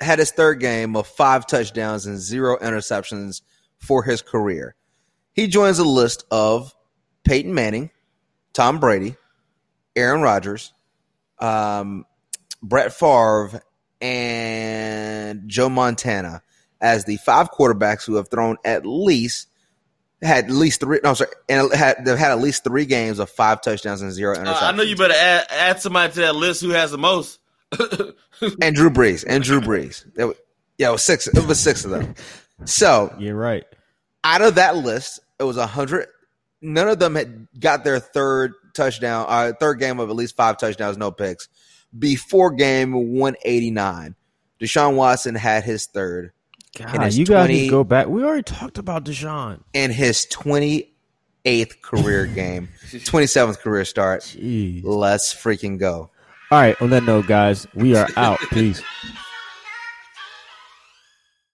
had 0.01 0.19
his 0.19 0.31
third 0.31 0.59
game 0.59 0.97
of 0.97 1.07
five 1.07 1.47
touchdowns 1.47 2.05
and 2.05 2.17
zero 2.17 2.57
interceptions 2.57 3.41
for 3.83 4.03
his 4.03 4.21
career. 4.21 4.75
He 5.33 5.47
joins 5.47 5.79
a 5.79 5.83
list 5.83 6.25
of 6.31 6.73
Peyton 7.23 7.53
Manning, 7.53 7.89
Tom 8.53 8.79
Brady, 8.79 9.15
Aaron 9.95 10.21
Rodgers, 10.21 10.73
um, 11.39 12.05
Brett 12.61 12.93
Favre, 12.93 13.61
and 14.01 15.47
Joe 15.47 15.69
Montana 15.69 16.41
as 16.81 17.05
the 17.05 17.17
five 17.17 17.51
quarterbacks 17.51 18.05
who 18.05 18.15
have 18.15 18.29
thrown 18.29 18.57
at 18.65 18.85
least 18.85 19.47
had 20.21 20.45
at 20.45 20.51
least 20.51 20.79
three. 20.79 20.99
No, 21.03 21.13
sorry, 21.13 21.31
and 21.49 21.73
had 21.73 22.05
they've 22.05 22.17
had 22.17 22.31
at 22.31 22.39
least 22.39 22.63
three 22.63 22.85
games 22.85 23.19
of 23.19 23.29
five 23.29 23.61
touchdowns 23.61 24.01
and 24.01 24.11
zero 24.11 24.35
interceptions. 24.35 24.61
Uh, 24.61 24.65
I 24.65 24.71
know 24.71 24.83
you 24.83 24.95
better 24.95 25.13
add, 25.13 25.47
add 25.49 25.81
somebody 25.81 26.13
to 26.13 26.19
that 26.21 26.35
list 26.35 26.61
who 26.61 26.69
has 26.69 26.91
the 26.91 26.97
most. 26.97 27.39
and 28.61 28.75
Drew 28.75 28.89
Brees. 28.89 29.25
And 29.27 29.43
Drew 29.43 29.59
Brees. 29.59 30.05
It, 30.15 30.37
yeah, 30.77 30.89
it 30.89 30.91
was 30.93 31.03
six. 31.03 31.27
It 31.27 31.45
was 31.45 31.59
six 31.59 31.85
of 31.85 31.91
them. 31.91 32.15
So 32.65 33.13
you're 33.19 33.35
right. 33.35 33.65
Out 34.23 34.41
of 34.41 34.55
that 34.55 34.77
list, 34.77 35.19
it 35.39 35.43
was 35.43 35.57
a 35.57 35.67
hundred. 35.67 36.07
None 36.61 36.87
of 36.87 36.99
them 36.99 37.15
had 37.15 37.47
got 37.59 37.83
their 37.83 37.99
third 37.99 38.53
touchdown, 38.73 39.25
uh, 39.27 39.53
third 39.59 39.79
game 39.79 39.99
of 39.99 40.09
at 40.09 40.15
least 40.15 40.35
five 40.35 40.57
touchdowns, 40.57 40.97
no 40.97 41.11
picks. 41.11 41.49
Before 41.97 42.51
game 42.51 42.93
189, 42.93 44.15
Deshaun 44.59 44.95
Watson 44.95 45.35
had 45.35 45.63
his 45.63 45.85
third. 45.87 46.31
God, 46.77 47.13
you 47.13 47.25
20, 47.25 47.65
to 47.65 47.69
go 47.69 47.83
back. 47.83 48.07
We 48.07 48.23
already 48.23 48.41
talked 48.41 48.79
about 48.79 49.05
Deshaun 49.05 49.61
in 49.73 49.91
his 49.91 50.25
28th 50.31 51.81
career 51.81 52.25
game, 52.35 52.69
27th 52.89 53.59
career 53.59 53.85
start. 53.85 54.21
Jeez. 54.21 54.81
Let's 54.83 55.33
freaking 55.33 55.77
go. 55.77 56.09
All 56.49 56.59
right. 56.59 56.79
On 56.81 56.89
that 56.89 57.03
note, 57.03 57.27
guys, 57.27 57.67
we 57.75 57.95
are 57.95 58.07
out. 58.15 58.39
Peace. 58.51 58.81